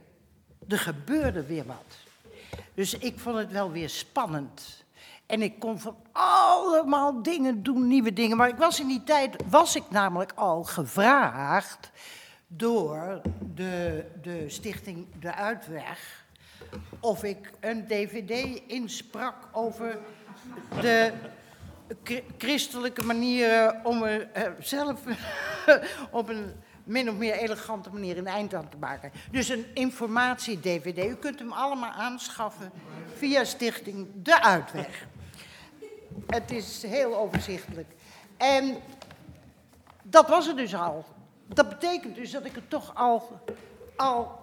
er 0.68 0.80
gebeurde 0.80 1.46
weer 1.46 1.66
wat. 1.66 1.98
Dus 2.74 2.98
ik 2.98 3.20
vond 3.20 3.38
het 3.38 3.52
wel 3.52 3.72
weer 3.72 3.90
spannend. 3.90 4.84
En 5.26 5.42
ik 5.42 5.60
kon 5.60 5.80
van 5.80 5.96
allemaal 6.12 7.22
dingen 7.22 7.64
doen, 7.64 7.88
nieuwe 7.88 8.14
dingen. 8.14 8.38
Maar 8.38 8.50
ik 8.50 8.58
was 8.58 8.80
in 8.80 8.88
die 8.88 9.04
tijd, 9.04 9.36
was 9.50 9.76
ik 9.76 9.90
namelijk 9.90 10.32
al 10.36 10.64
gevraagd 10.64 11.92
door 12.52 13.22
de, 13.56 14.06
de 14.22 14.50
stichting 14.50 15.08
De 15.20 15.34
Uitweg... 15.34 16.26
of 17.00 17.24
ik 17.24 17.52
een 17.60 17.88
dvd 17.88 18.62
insprak 18.68 19.36
over 19.52 20.00
de 20.82 21.14
chr- 22.04 22.34
christelijke 22.38 23.04
manieren... 23.04 23.86
om 23.86 24.04
er 24.04 24.32
eh, 24.32 24.52
zelf 24.60 25.00
op 26.12 26.30
een 26.30 26.54
min 26.84 27.10
of 27.10 27.16
meer 27.16 27.34
elegante 27.34 27.90
manier 27.90 28.18
een 28.18 28.28
eind 28.28 28.54
aan 28.54 28.70
te 28.70 28.78
maken. 28.78 29.12
Dus 29.32 29.50
een 29.50 29.66
informatie-dvd. 29.74 31.06
U 31.06 31.16
kunt 31.16 31.40
hem 31.40 31.52
allemaal 31.52 31.92
aanschaffen 31.92 32.72
via 33.16 33.44
stichting 33.44 34.08
De 34.14 34.42
Uitweg. 34.42 35.08
Het 36.28 36.52
is 36.52 36.84
heel 36.84 37.18
overzichtelijk. 37.18 37.88
En 38.38 38.78
dat 40.04 40.30
was 40.30 40.48
het 40.48 40.58
dus 40.58 40.76
al. 40.76 41.06
Dat 41.54 41.70
betekent 41.70 42.16
dus 42.16 42.32
dat 42.32 42.46
ik 42.46 42.56
er 42.56 42.68
toch 42.68 42.96
al, 42.96 43.42
al 43.96 44.40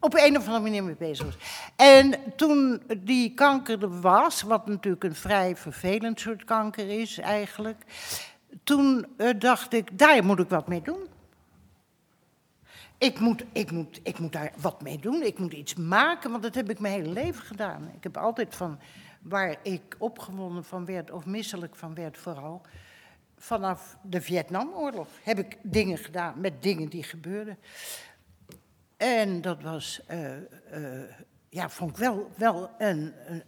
op 0.00 0.14
een 0.14 0.36
of 0.36 0.46
andere 0.46 0.62
manier 0.62 0.84
mee 0.84 0.96
bezig 0.96 1.24
was. 1.24 1.36
En 1.76 2.14
toen 2.36 2.82
die 2.98 3.34
kanker 3.34 3.82
er 3.82 4.00
was, 4.00 4.42
wat 4.42 4.66
natuurlijk 4.66 5.04
een 5.04 5.14
vrij 5.14 5.56
vervelend 5.56 6.20
soort 6.20 6.44
kanker 6.44 7.00
is 7.00 7.18
eigenlijk, 7.18 7.84
toen 8.64 9.06
eh, 9.16 9.28
dacht 9.38 9.72
ik, 9.72 9.98
daar 9.98 10.24
moet 10.24 10.38
ik 10.38 10.48
wat 10.48 10.68
mee 10.68 10.82
doen. 10.82 11.06
Ik 12.98 13.20
moet, 13.20 13.44
ik, 13.52 13.70
moet, 13.70 14.00
ik 14.02 14.18
moet 14.18 14.32
daar 14.32 14.52
wat 14.60 14.82
mee 14.82 14.98
doen. 14.98 15.22
Ik 15.22 15.38
moet 15.38 15.52
iets 15.52 15.74
maken, 15.74 16.30
want 16.30 16.42
dat 16.42 16.54
heb 16.54 16.70
ik 16.70 16.78
mijn 16.78 16.94
hele 16.94 17.12
leven 17.12 17.44
gedaan. 17.44 17.90
Ik 17.96 18.02
heb 18.02 18.16
altijd 18.16 18.54
van 18.54 18.78
waar 19.22 19.56
ik 19.62 19.96
opgewonden 19.98 20.64
van 20.64 20.84
werd, 20.84 21.10
of 21.10 21.26
misselijk 21.26 21.76
van 21.76 21.94
werd 21.94 22.18
vooral, 22.18 22.62
vanaf 23.38 23.96
de 24.02 24.20
Vietnamoorlog 24.20 25.08
heb 25.22 25.38
ik 25.38 25.58
dingen 25.62 25.98
gedaan 25.98 26.40
met 26.40 26.62
dingen 26.62 26.88
die 26.88 27.02
gebeurden. 27.02 27.58
En 28.96 29.40
dat 29.40 29.62
was, 29.62 30.00
eh, 30.06 30.36
eh, 30.36 31.10
ja, 31.48 31.68
vond 31.68 31.90
ik 31.90 31.96
wel, 31.96 32.30
wel 32.36 32.70
een, 32.78 33.14
een- 33.26 33.42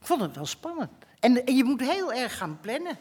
ik 0.00 0.08
vond 0.08 0.20
het 0.20 0.34
wel 0.36 0.46
spannend. 0.46 0.90
En, 1.20 1.44
en 1.46 1.56
je 1.56 1.64
moet 1.64 1.80
heel 1.80 2.12
erg 2.12 2.36
gaan 2.36 2.60
plannen. 2.60 2.98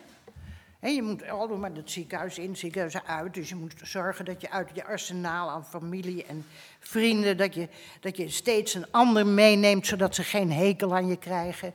En 0.82 0.94
je 0.96 1.02
moet 1.02 1.32
oh, 1.32 1.60
maar 1.60 1.72
het 1.74 1.92
ziekenhuis 1.92 2.38
in, 2.38 2.50
het 2.50 2.60
ziekenhuis 2.60 3.04
uit. 3.04 3.34
Dus 3.34 3.50
je 3.50 3.56
moet 3.56 3.74
zorgen 3.84 4.26
dat 4.26 4.42
je 4.42 4.50
uit 4.50 4.70
je 4.74 4.86
arsenaal 4.86 5.50
aan 5.50 5.66
familie 5.66 6.26
en 6.26 6.46
vrienden... 6.80 7.38
dat 7.38 7.54
je, 7.54 7.68
dat 8.00 8.18
je 8.18 8.30
steeds 8.30 8.74
een 8.74 8.92
ander 8.92 9.28
meeneemt, 9.28 9.88
zodat 9.88 10.16
ze 10.16 10.24
geen 10.24 10.52
hekel 10.52 10.96
aan 10.96 11.08
je 11.08 11.18
krijgen. 11.18 11.74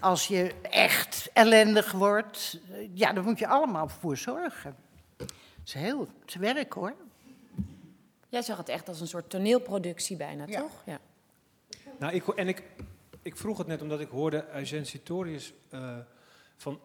Als 0.00 0.26
je 0.26 0.54
echt 0.70 1.30
ellendig 1.32 1.92
wordt, 1.92 2.60
eh, 2.70 2.88
ja, 2.94 3.12
daar 3.12 3.24
moet 3.24 3.38
je 3.38 3.46
allemaal 3.46 3.88
voor 3.88 4.16
zorgen. 4.16 4.76
Het 5.16 5.32
is 5.64 5.72
heel, 5.72 6.00
het 6.00 6.28
is 6.28 6.34
werk 6.34 6.72
hoor. 6.72 6.94
Jij 8.28 8.42
zag 8.42 8.56
het 8.56 8.68
echt 8.68 8.88
als 8.88 9.00
een 9.00 9.08
soort 9.08 9.30
toneelproductie 9.30 10.16
bijna, 10.16 10.44
Ja. 10.46 10.60
toch? 10.60 10.82
Ja. 10.84 10.98
Nou, 11.98 12.14
ik, 12.14 12.28
en 12.28 12.48
ik, 12.48 12.62
ik 13.22 13.36
vroeg 13.36 13.58
het 13.58 13.66
net 13.66 13.82
omdat 13.82 14.00
ik 14.00 14.08
hoorde 14.08 14.46
Eugène 14.52 14.84
Sitorius 14.84 15.52
eh, 15.70 15.96
van 16.56 16.80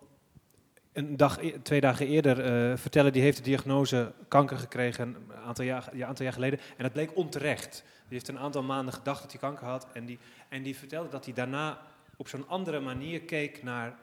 een 0.93 1.17
dag, 1.17 1.41
e- 1.41 1.59
twee 1.61 1.81
dagen 1.81 2.07
eerder 2.07 2.39
eh, 2.71 2.77
vertellen. 2.77 3.13
Die 3.13 3.21
heeft 3.21 3.37
de 3.37 3.43
diagnose 3.43 4.11
kanker 4.27 4.57
gekregen 4.57 5.03
een 5.07 5.35
aantal 5.45 5.65
jaar, 5.65 5.89
ja, 5.93 6.07
aantal 6.07 6.23
jaar 6.25 6.33
geleden. 6.33 6.59
En 6.77 6.83
dat 6.83 6.93
bleek 6.93 7.15
onterecht. 7.15 7.83
Die 8.07 8.17
heeft 8.19 8.27
een 8.27 8.39
aantal 8.39 8.63
maanden 8.63 8.93
gedacht 8.93 9.21
dat 9.21 9.31
hij 9.31 9.39
kanker 9.39 9.65
had. 9.67 9.87
En 9.93 10.05
die, 10.05 10.19
en 10.49 10.63
die 10.63 10.77
vertelde 10.77 11.09
dat 11.09 11.25
hij 11.25 11.33
daarna 11.33 11.77
op 12.17 12.27
zo'n 12.27 12.45
andere 12.47 12.79
manier 12.79 13.21
keek 13.21 13.63
naar 13.63 13.93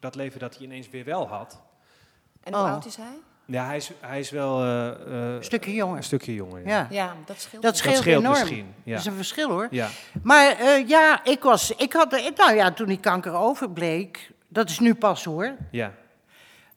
dat 0.00 0.14
leven 0.14 0.40
dat 0.40 0.54
hij 0.56 0.64
ineens 0.64 0.90
weer 0.90 1.04
wel 1.04 1.28
had. 1.28 1.60
En 2.42 2.54
hoe 2.54 2.62
Oh. 2.62 2.70
oud 2.72 2.84
is 2.86 2.96
hij? 2.96 3.14
Ja, 3.44 3.66
hij 3.66 3.76
is, 3.76 3.90
hij 4.00 4.18
is 4.18 4.30
wel 4.30 4.60
eh, 4.62 4.88
eh, 4.90 5.34
Een 5.34 5.44
stukje 5.44 5.70
een 5.70 5.76
jonger. 5.76 6.02
stukje 6.02 6.34
jonger. 6.34 6.60
Ja. 6.66 6.68
Ja, 6.68 6.86
Ja, 6.90 7.14
dat 7.26 7.40
scheelt. 7.40 7.62
dat 7.62 7.76
scheelt, 7.76 7.94
dat 7.94 8.02
scheelt 8.02 8.20
enorm. 8.24 8.38
misschien. 8.38 8.74
Dat 8.84 8.98
is 8.98 9.04
een 9.06 9.12
verschil 9.14 9.48
hoor. 9.50 9.68
Ja. 9.70 9.88
Maar 10.22 10.50
eh, 10.58 10.88
ja, 10.88 11.24
ik 11.24 11.42
was, 11.42 11.70
ik 11.76 11.92
had, 11.92 12.10
nou 12.36 12.54
ja, 12.54 12.70
toen 12.72 12.86
die 12.86 13.00
kanker 13.00 13.32
overbleek, 13.32 14.30
dat 14.48 14.70
is 14.70 14.78
nu 14.78 14.94
pas 14.94 15.24
hoor, 15.24 15.54
ja. 15.70 15.92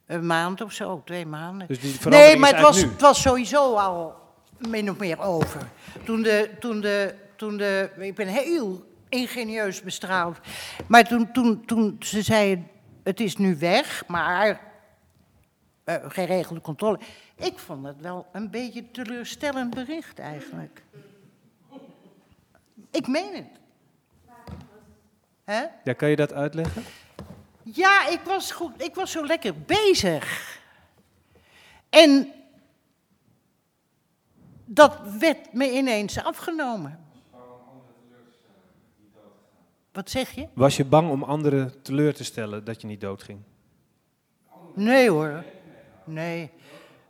Een 0.10 0.26
maand 0.26 0.62
of 0.62 0.72
zo, 0.72 1.02
twee 1.06 1.26
maanden. 1.26 1.68
Dus 1.68 1.80
die 1.80 1.92
verandering 1.92 2.26
Nee, 2.26 2.34
is 2.34 2.40
maar 2.40 2.54
het 2.54 2.62
was, 2.62 2.82
het 2.82 3.02
was 3.02 3.22
sowieso 3.22 3.76
al 3.76 4.16
min 4.58 4.90
of 4.90 4.98
meer 4.98 5.20
over. 5.22 5.68
Toen 6.04 6.22
de, 6.22 6.50
toen 6.60 6.82
de, 6.82 7.16
toen 7.36 7.58
de, 7.58 7.90
ik 7.98 8.16
ben 8.16 8.28
heel 8.28 8.86
ingenieus 9.10 9.82
bestraald. 9.82 10.38
Maar 10.88 11.08
toen, 11.08 11.32
toen, 11.32 11.66
toen 11.66 11.96
ze 12.00 12.22
zeiden, 12.22 12.70
het 13.04 13.20
is 13.20 13.38
nu 13.38 13.58
weg, 13.58 14.04
maar 14.08 14.62
eh, 15.84 15.96
geregelde 16.08 16.62
controle. 16.62 17.00
Ik 17.36 17.60
vond 17.60 17.86
het 17.86 18.02
wel 18.02 18.26
een 18.32 18.50
beetje 18.50 18.80
een 18.80 18.92
teleurstellend 18.92 19.74
bericht 19.74 20.20
eigenlijk. 20.20 20.84
Ik 22.92 23.08
meen 23.08 23.36
het. 23.36 23.60
Hè? 25.44 25.66
Ja, 25.84 25.94
kan 25.94 26.10
je 26.10 26.16
dat 26.16 26.34
uitleggen? 26.34 26.84
Ja, 27.74 28.08
ik 28.08 28.20
was, 28.20 28.52
goed, 28.52 28.84
ik 28.84 28.96
was 28.96 29.12
zo 29.12 29.26
lekker 29.26 29.62
bezig. 29.62 30.58
En 31.90 32.32
dat 34.66 35.00
werd 35.20 35.54
me 35.54 35.72
ineens 35.72 36.24
afgenomen. 36.24 37.08
Wat 39.92 40.10
zeg 40.10 40.32
je? 40.32 40.48
Was 40.54 40.78
je 40.78 40.86
bang 40.86 41.10
om 41.10 41.24
anderen 41.24 41.82
teleur 41.82 42.14
te 42.14 42.24
stellen 42.24 42.64
dat 42.64 42.82
je 42.82 42.88
niet 42.88 43.02
doodging? 43.02 43.40
Nee 44.76 45.10
hoor. 45.10 45.44
Nee. 46.06 46.52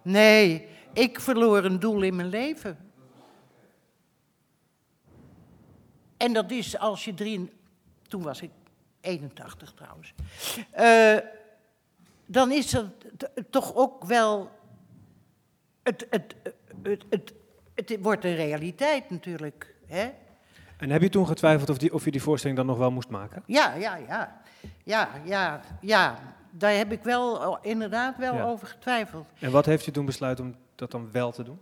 Nee. 0.01 0.67
Ik 0.93 1.19
verloor 1.19 1.63
een 1.63 1.79
doel 1.79 2.01
in 2.01 2.15
mijn 2.15 2.29
leven. 2.29 2.91
En 6.17 6.33
dat 6.33 6.51
is 6.51 6.77
als 6.77 7.05
je 7.05 7.13
drie, 7.13 7.51
Toen 8.07 8.21
was 8.21 8.41
ik 8.41 8.51
81 9.01 9.73
trouwens. 9.73 10.13
Eh, 10.71 11.17
dan 12.25 12.51
is 12.51 12.73
er 12.73 12.91
t- 13.17 13.29
toch 13.49 13.75
ook 13.75 14.03
wel. 14.05 14.51
Het, 15.83 16.07
het, 16.09 16.35
het, 16.83 17.03
het, 17.09 17.33
het, 17.75 17.97
wordt 18.01 18.25
een 18.25 18.35
realiteit 18.35 19.09
natuurlijk. 19.09 19.75
Hè? 19.87 20.09
En 20.77 20.89
heb 20.89 21.01
je 21.01 21.09
toen 21.09 21.27
getwijfeld 21.27 21.69
of, 21.69 21.77
die, 21.77 21.93
of 21.93 22.05
je 22.05 22.11
die 22.11 22.21
voorstelling 22.21 22.57
dan 22.59 22.67
nog 22.67 22.77
wel 22.77 22.91
moest 22.91 23.09
maken? 23.09 23.43
Ja, 23.45 23.73
ja, 23.73 23.95
ja. 23.95 24.41
Ja, 24.83 25.09
ja, 25.23 25.61
ja. 25.81 26.19
Daar 26.51 26.73
heb 26.73 26.91
ik 26.91 27.03
wel 27.03 27.35
oh, 27.35 27.57
inderdaad 27.61 28.17
wel 28.17 28.33
Ja. 28.35 28.43
over 28.43 28.67
getwijfeld. 28.67 29.27
En 29.39 29.51
wat 29.51 29.65
heeft 29.65 29.85
je 29.85 29.91
toen 29.91 30.05
besluiten 30.05 30.45
om 30.45 30.55
dat 30.75 30.91
dan 30.91 31.11
wel 31.11 31.31
te 31.31 31.43
doen? 31.43 31.59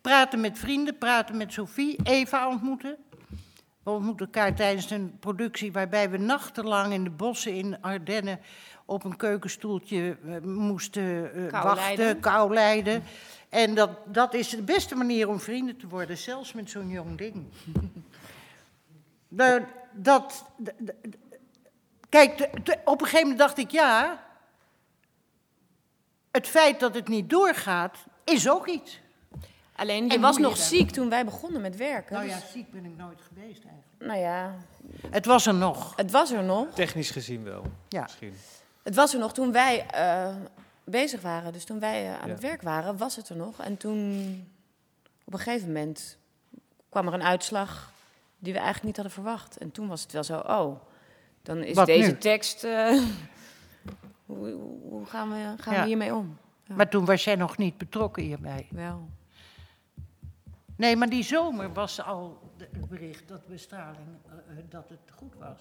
Praten 0.00 0.40
met 0.40 0.58
vrienden, 0.58 0.98
praten 0.98 1.36
met 1.36 1.52
Sophie, 1.52 2.00
Eva 2.02 2.48
ontmoeten. 2.48 2.96
We 3.82 3.90
ontmoeten 3.90 4.26
elkaar 4.26 4.54
tijdens 4.54 4.90
een 4.90 5.16
productie 5.20 5.72
waarbij 5.72 6.10
we 6.10 6.16
nachtenlang 6.18 6.92
in 6.92 7.04
de 7.04 7.10
bossen 7.10 7.54
in 7.54 7.80
Ardennen 7.82 8.40
op 8.84 9.04
een 9.04 9.16
keukenstoeltje 9.16 10.16
eh, 10.26 10.38
moesten 10.40 11.34
eh, 11.34 11.46
Kou 11.50 11.64
wachten, 11.64 11.96
lijden. 11.96 12.20
kou 12.20 12.54
lijden. 12.54 13.02
En 13.48 13.74
dat, 13.74 13.90
dat 14.04 14.34
is 14.34 14.48
de 14.48 14.62
beste 14.62 14.94
manier 14.94 15.28
om 15.28 15.40
vrienden 15.40 15.76
te 15.76 15.88
worden, 15.88 16.18
zelfs 16.18 16.52
met 16.52 16.70
zo'n 16.70 16.88
jong 16.88 17.18
ding. 17.18 17.44
De- 19.28 19.62
dat, 19.92 20.44
de- 20.56 20.74
de- 20.78 20.96
de- 21.02 21.18
kijk, 22.08 22.48
op 22.84 23.00
een 23.00 23.06
gegeven 23.06 23.20
moment 23.20 23.38
dacht 23.38 23.58
ik, 23.58 23.70
ja, 23.70 24.24
het 26.30 26.46
feit 26.46 26.80
dat 26.80 26.94
het 26.94 27.08
niet 27.08 27.30
doorgaat, 27.30 27.96
is 28.24 28.48
ook 28.50 28.66
iets. 28.68 29.00
Alleen, 29.82 30.06
je 30.06 30.14
En 30.14 30.20
was 30.20 30.36
je 30.36 30.42
nog 30.42 30.56
ziek 30.56 30.90
toen 30.90 31.08
wij 31.08 31.24
begonnen 31.24 31.60
met 31.60 31.76
werken. 31.76 32.14
Nou 32.14 32.28
ja, 32.28 32.34
dus- 32.38 32.50
ziek 32.52 32.70
ben 32.70 32.84
ik 32.84 32.96
nooit 32.96 33.20
geweest 33.20 33.62
eigenlijk. 33.64 33.96
nou 33.98 34.18
ja, 34.18 34.54
Het 35.10 35.26
was 35.26 35.46
er 35.46 35.54
nog. 35.54 35.92
het 35.96 36.10
was 36.10 36.30
er 36.32 36.42
nog. 36.42 36.74
Technisch 36.74 37.10
gezien 37.10 37.44
wel, 37.44 37.62
Ja. 37.88 38.02
misschien. 38.02 38.34
Het 38.82 38.94
was 38.94 39.12
er 39.14 39.18
nog 39.20 39.32
toen 39.32 39.52
wij 39.52 39.86
eh, 39.86 40.34
bezig 40.84 41.20
waren. 41.20 41.52
Dus 41.52 41.64
toen 41.64 41.78
wij 41.80 42.04
eh, 42.06 42.12
aan 42.20 42.26
Ja. 42.26 42.32
het 42.32 42.42
werk 42.42 42.62
waren, 42.62 42.96
was 42.96 43.16
het 43.16 43.28
er 43.28 43.36
nog. 43.36 43.60
En 43.60 43.76
toen, 43.76 44.24
op 45.24 45.32
een 45.32 45.38
gegeven 45.38 45.66
moment, 45.66 46.16
kwam 46.88 47.06
er 47.06 47.14
een 47.14 47.22
uitslag 47.22 47.92
die 48.38 48.52
we 48.52 48.58
eigenlijk 48.58 48.86
niet 48.86 48.96
hadden 48.96 49.14
verwacht. 49.14 49.56
En 49.58 49.70
toen 49.72 49.88
was 49.88 50.02
het 50.02 50.12
wel 50.12 50.24
zo, 50.24 50.38
oh, 50.38 50.80
dan 51.42 51.62
is 51.62 51.74
Wat 51.74 51.86
deze 51.86 52.10
nu? 52.10 52.18
tekst... 52.18 52.64
eh, 52.64 53.02
hoe, 54.26 54.36
hoe- 54.60 54.80
hoe 54.90 55.06
gaan, 55.06 55.28
we, 55.30 55.54
gaan 55.62 55.74
Ja. 55.74 55.80
we 55.80 55.86
hiermee 55.86 56.14
om? 56.14 56.36
Ja. 56.64 56.74
Maar 56.74 56.88
toen 56.88 57.04
was 57.04 57.24
jij 57.24 57.36
nog 57.36 57.56
niet 57.56 57.78
betrokken 57.78 58.22
hierbij. 58.22 58.66
Wel. 58.70 59.08
Nee, 60.82 60.96
maar 60.96 61.08
die 61.08 61.22
zomer 61.22 61.72
was 61.72 62.02
al 62.02 62.52
het 62.56 62.88
bericht 62.88 63.28
dat 63.28 63.46
bestraling, 63.46 64.08
eh, 64.26 64.58
eh, 64.58 64.64
dat 64.68 64.88
het 64.88 64.98
goed 65.16 65.34
was. 65.38 65.58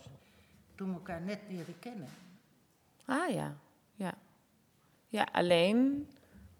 Toen 0.75 0.87
we 0.87 0.93
elkaar 0.93 1.21
net 1.21 1.39
leren 1.49 1.79
kennen. 1.79 2.07
Ah 3.05 3.29
ja, 3.29 3.55
ja. 3.95 4.13
Ja, 5.07 5.27
alleen 5.31 6.07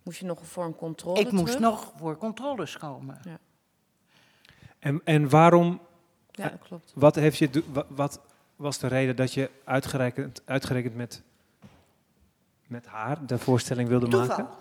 moest 0.03 0.19
je 0.19 0.25
nog 0.25 0.45
voor 0.45 0.65
een 0.65 0.75
controle 0.75 1.19
ik 1.19 1.31
moest 1.31 1.59
nog 1.59 1.93
voor 1.97 2.17
controles 2.17 2.77
komen. 2.77 3.21
En, 4.79 5.01
en 5.03 5.29
waarom, 5.29 5.81
Ja, 6.31 6.49
dat 6.49 6.59
klopt. 6.59 6.91
wat, 6.95 7.15
heeft 7.15 7.37
je, 7.37 7.63
wat 7.87 8.19
was 8.55 8.77
de 8.77 8.87
reden 8.87 9.15
dat 9.15 9.33
je 9.33 9.49
uitgerekend, 9.63 10.41
uitgerekend 10.45 10.95
met, 10.95 11.21
met 12.67 12.85
haar 12.85 13.25
de 13.25 13.37
voorstelling 13.37 13.87
wilde 13.89 14.07
Toeval. 14.07 14.27
maken? 14.37 14.60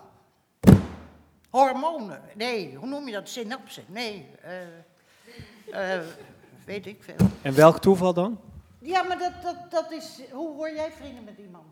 Hormonen. 1.51 2.21
Nee, 2.35 2.75
hoe 2.75 2.89
noem 2.89 3.07
je 3.07 3.13
dat? 3.13 3.29
Synapsen. 3.29 3.85
Nee. 3.87 4.27
eh, 4.41 5.95
eh, 5.95 6.01
weet 6.65 6.87
ik 6.87 7.03
veel. 7.03 7.29
En 7.43 7.55
welk 7.55 7.79
toeval 7.79 8.15
dan? 8.15 8.41
Ja, 8.79 9.03
maar 9.03 9.19
dat, 9.19 9.33
dat, 9.43 9.71
dat 9.71 9.93
is... 9.93 10.21
Hoe 10.31 10.55
word 10.57 10.75
jij 10.75 10.93
vrienden 10.93 11.25
met 11.25 11.39
iemand? 11.39 11.65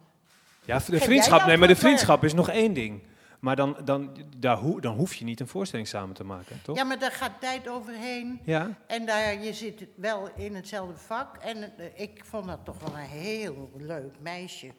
Ja, 0.64 0.78
de 0.86 1.00
vriendschap, 1.00 1.38
dan 1.38 1.48
nee, 1.48 1.56
maar 1.56 1.68
de 1.68 1.76
vriendschap 1.76 2.24
is 2.24 2.34
nog 2.34 2.48
één 2.48 2.72
ding. 2.72 3.02
Maar 3.38 3.56
dan, 3.56 3.76
dan, 3.84 4.16
daar 4.36 4.56
hoe, 4.56 4.80
dan 4.80 4.96
hoef 4.96 5.14
je 5.14 5.24
niet 5.24 5.40
een 5.40 5.48
voorstelling 5.48 5.88
samen 5.88 6.14
te 6.14 6.24
maken, 6.24 6.60
toch? 6.62 6.76
Ja, 6.76 6.84
maar 6.84 6.98
daar 6.98 7.12
gaat 7.12 7.40
tijd 7.40 7.68
overheen. 7.68 8.40
Ja? 8.44 8.70
En 8.86 9.06
daar, 9.06 9.42
je 9.42 9.52
zit 9.52 9.86
wel 9.96 10.30
in 10.36 10.54
hetzelfde 10.54 10.96
vak. 10.96 11.36
En 11.36 11.78
eh, 11.78 11.86
ik 11.94 12.20
vond 12.24 12.46
dat 12.46 12.58
toch 12.64 12.78
wel 12.78 12.94
een 12.94 13.08
heel 13.08 13.70
leuk 13.76 14.14
meisje. 14.20 14.70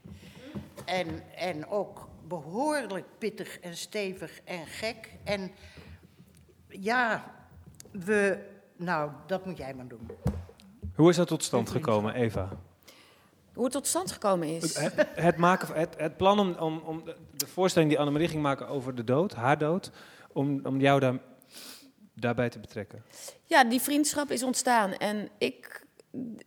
En, 0.86 1.08
en 1.36 1.68
ook 1.68 2.08
behoorlijk 2.30 3.06
pittig 3.18 3.60
en 3.60 3.78
stevig 3.78 4.42
en 4.44 4.66
gek. 4.68 5.10
En 5.24 5.52
ja, 6.68 7.32
we... 7.92 8.48
Nou, 8.76 9.12
dat 9.28 9.46
moet 9.46 9.58
jij 9.58 9.74
maar 9.74 9.88
doen. 9.88 10.08
Hoe 10.96 11.10
is 11.10 11.16
dat 11.16 11.28
tot 11.28 11.44
stand 11.44 11.70
gekomen, 11.70 12.14
Eva? 12.14 12.50
Hoe 13.54 13.64
het 13.64 13.74
tot 13.74 13.88
stand 13.88 14.12
gekomen 14.12 14.48
is. 14.48 14.76
Het, 14.78 14.94
het, 15.16 15.38
maken, 15.38 15.76
het, 15.76 15.96
het 15.98 16.18
plan 16.18 16.40
om, 16.40 16.54
om, 16.54 16.78
om 16.80 17.04
de- 17.06 17.16
de 17.36 17.48
voorstelling 17.48 17.92
die 17.92 18.00
Annemarie 18.00 18.28
ging 18.28 18.42
maken 18.42 18.68
over 18.68 18.96
de 18.96 19.04
dood, 19.04 19.34
haar 19.34 19.58
dood, 19.58 19.92
om, 20.32 20.66
om 20.66 20.80
jou 20.80 21.00
daar, 21.00 21.18
daarbij 22.14 22.50
te 22.50 22.60
betrekken. 22.60 23.04
Ja, 23.44 23.64
die 23.64 23.82
vriendschap 23.82 24.32
is 24.32 24.44
ontstaan. 24.44 24.94
En 24.94 25.30
ik, 25.38 25.86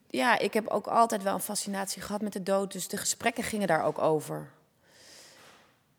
ja, 0.07 0.39
ik 0.39 0.55
heb 0.55 0.67
ook 0.67 0.87
altijd 0.87 1.23
wel 1.23 1.35
een 1.35 1.41
fascinatie 1.41 2.03
gehad 2.03 2.23
met 2.23 2.33
de 2.33 2.43
dood. 2.43 2.73
Dus 2.73 2.89
de 2.89 2.97
gesprekken 2.97 3.45
gingen 3.45 3.67
daar 3.67 3.85
ook 3.85 3.99
over. 3.99 4.51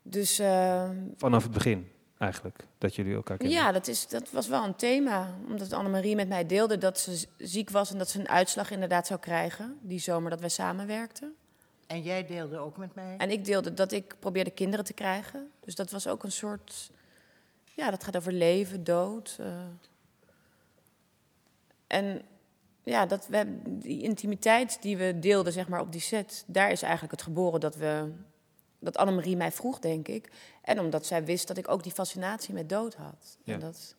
Dus 0.06 0.38
eh, 0.38 0.90
Vanaf 1.16 1.42
het 1.42 1.52
begin, 1.52 1.90
eigenlijk, 2.18 2.66
dat 2.78 2.94
jullie 2.94 3.14
elkaar 3.14 3.36
kennen. 3.36 3.56
ja, 3.56 3.72
dat, 3.72 3.88
is, 3.88 4.08
dat 4.08 4.30
was 4.30 4.48
wel 4.48 4.64
een 4.64 4.76
thema. 4.76 5.34
Omdat 5.48 5.72
Annemarie 5.72 6.16
met 6.16 6.28
mij 6.28 6.46
deelde 6.46 6.78
dat 6.78 6.98
ze 6.98 7.26
ziek 7.38 7.70
was 7.70 7.92
en 7.92 7.98
dat 7.98 8.08
ze 8.08 8.18
een 8.18 8.28
uitslag 8.28 8.70
inderdaad 8.70 9.06
zou 9.06 9.20
krijgen. 9.20 9.78
Die 9.82 9.98
zomer 9.98 10.30
dat 10.30 10.40
wij 10.40 10.48
samenwerkten. 10.48 11.34
En 11.86 12.02
jij 12.02 12.26
deelde 12.26 12.58
ook 12.58 12.76
met 12.76 12.94
mij. 12.94 13.16
En 13.16 13.30
ik 13.30 13.44
deelde 13.44 13.74
dat 13.74 13.92
ik 13.92 14.14
probeerde 14.18 14.50
kinderen 14.50 14.84
te 14.84 14.92
krijgen. 14.92 15.50
Dus 15.60 15.74
dat 15.74 15.90
was 15.90 16.06
ook 16.06 16.22
een 16.22 16.32
soort. 16.32 16.90
Ja, 17.64 17.90
dat 17.90 18.04
gaat 18.04 18.16
over 18.16 18.32
leven, 18.32 18.84
dood. 18.84 19.36
eh. 19.40 19.46
En 21.86 22.22
ja, 22.82 23.06
dat 23.06 23.26
we, 23.26 23.58
die 23.68 24.02
intimiteit 24.02 24.82
die 24.82 24.96
we 24.96 25.18
deelden 25.18 25.52
zeg 25.52 25.68
maar, 25.68 25.80
op 25.80 25.92
die 25.92 26.00
set, 26.00 26.44
daar 26.46 26.70
is 26.70 26.82
eigenlijk 26.82 27.12
het 27.12 27.22
geboren 27.22 27.60
dat 27.60 27.76
we. 27.76 28.12
Dat 28.84 28.96
Annemarie 28.96 29.36
mij 29.36 29.52
vroeg, 29.52 29.78
denk 29.78 30.08
ik. 30.08 30.30
En 30.62 30.80
omdat 30.80 31.06
zij 31.06 31.24
wist 31.24 31.48
dat 31.48 31.56
ik 31.56 31.68
ook 31.68 31.82
die 31.82 31.92
fascinatie 31.92 32.54
met 32.54 32.68
dood 32.68 32.94
had. 32.94 33.38
Ja. 33.42 33.54
En 33.54 33.60
dat, 33.60 33.94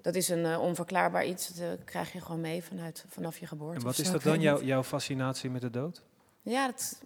dat 0.00 0.14
is 0.14 0.28
een 0.28 0.44
eh, 0.44 0.60
onverklaarbaar 0.60 1.26
iets. 1.26 1.48
Dat 1.48 1.58
eh, 1.58 1.84
krijg 1.84 2.12
je 2.12 2.20
gewoon 2.20 2.40
mee 2.40 2.64
vanuit, 2.64 3.04
vanaf 3.08 3.38
je 3.38 3.46
geboorte. 3.46 3.78
En 3.78 3.84
wat 3.84 3.98
is 3.98 4.10
dat 4.10 4.22
dan, 4.22 4.40
jouw, 4.40 4.56
niet. 4.56 4.66
jouw 4.66 4.82
fascinatie 4.82 5.50
met 5.50 5.60
de 5.60 5.70
dood? 5.70 6.02
Ja, 6.42 6.66
dat 6.66 7.02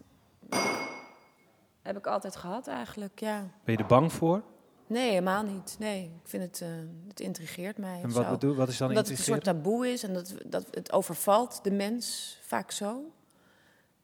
heb 1.81 1.97
ik 1.97 2.07
altijd 2.07 2.35
gehad 2.35 2.67
eigenlijk, 2.67 3.19
ja. 3.19 3.39
Ben 3.63 3.75
je 3.75 3.81
er 3.81 3.87
bang 3.87 4.13
voor? 4.13 4.43
Nee, 4.91 5.09
helemaal 5.09 5.43
niet. 5.43 5.75
Nee, 5.79 6.03
ik 6.03 6.29
vind 6.29 6.43
het, 6.43 6.61
eh, 6.61 6.67
het 7.07 7.19
intrigeert 7.19 7.77
mij. 7.77 8.01
En 8.01 8.11
wat, 8.11 8.29
bedoel, 8.29 8.55
wat 8.55 8.69
is 8.69 8.77
dan 8.77 8.87
Omdat 8.87 9.07
het 9.07 9.17
een 9.17 9.23
soort 9.23 9.43
taboe 9.43 9.87
is 9.87 10.03
en 10.03 10.13
dat, 10.13 10.33
dat 10.45 10.67
het 10.71 10.91
overvalt 10.91 11.63
de 11.63 11.71
mens 11.71 12.37
vaak 12.41 12.71
zo. 12.71 13.11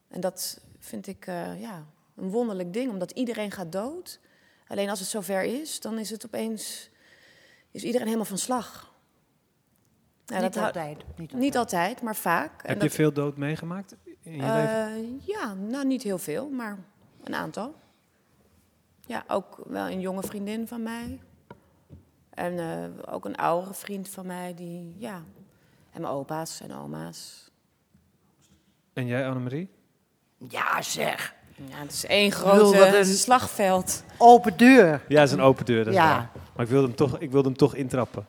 En 0.07 0.21
dat 0.21 0.61
vind 0.79 1.07
ik 1.07 1.27
eh, 1.27 1.61
ja, 1.61 1.85
een 2.17 2.30
wonderlijk 2.30 2.73
ding, 2.73 2.91
omdat 2.91 3.12
iedereen 3.12 3.51
gaat 3.51 3.71
dood. 3.71 4.19
Alleen 4.67 4.89
als 4.89 4.99
het 4.99 5.08
zover 5.10 5.43
is, 5.43 5.80
dan 5.80 5.99
is 5.99 6.10
het 6.10 6.25
opeens 6.25 6.89
is 7.71 7.84
iedereen 7.84 8.06
helemaal 8.08 8.27
van 8.27 8.38
slag. 8.38 8.93
Ja, 10.25 10.39
niet 10.41 10.53
dat 10.53 10.63
altijd. 10.63 10.97
Niet 10.97 11.19
altijd. 11.19 11.34
Niet 11.41 11.58
altijd, 11.58 12.01
maar 12.01 12.15
vaak. 12.15 12.62
En 12.63 12.69
Heb 12.69 12.80
dat- 12.80 12.89
je 12.89 12.95
veel 12.95 13.13
dood 13.13 13.38
meegemaakt 13.38 13.95
in 14.21 14.32
je 14.32 14.38
leven? 14.41 14.69
eh, 14.88 15.25
ja, 15.27 15.53
nou 15.53 15.86
niet 15.86 16.03
heel 16.03 16.17
veel, 16.17 16.49
maar 16.49 16.77
een 17.23 17.36
aantal. 17.36 17.75
Ja, 19.06 19.23
ook 19.27 19.62
wel 19.67 19.86
een 19.88 19.99
jonge 19.99 20.23
vriendin 20.23 20.67
van 20.67 20.84
mij. 20.84 21.19
En 22.30 22.60
eh, 22.60 23.13
ook 23.13 23.25
een 23.25 23.36
oudere 23.36 23.73
vriend 23.73 24.10
van 24.10 24.25
mij, 24.25 24.53
die, 24.53 24.95
ja. 24.97 25.15
En 25.91 26.01
mijn 26.01 26.13
opa's 26.13 26.62
en 26.62 26.73
oma's. 26.73 27.51
En 28.93 29.06
jij, 29.06 29.27
Annemarie? 29.27 29.69
Ja, 30.47 30.82
zeg. 30.82 31.36
Ja, 31.70 31.78
het 31.78 31.91
is 31.91 32.06
één 32.06 32.32
grote 32.32 32.98
een- 32.98 33.06
slagveld. 33.06 34.04
Open 34.17 34.58
deur. 34.58 35.02
Ja, 35.08 35.20
het 35.20 35.28
is 35.30 35.34
een 35.36 35.41
open 35.41 35.65
deur. 35.65 35.86
Dat 35.86 35.93
Ja. 35.93 36.04
waar. 36.15 36.30
Maar 36.56 36.65
ik 36.65 36.72
wilde, 36.72 36.88
hem 36.88 36.96
toch, 36.96 37.20
ik 37.20 37.32
wilde 37.32 37.48
hem 37.48 37.58
toch 37.58 37.76
intrappen. 37.76 38.28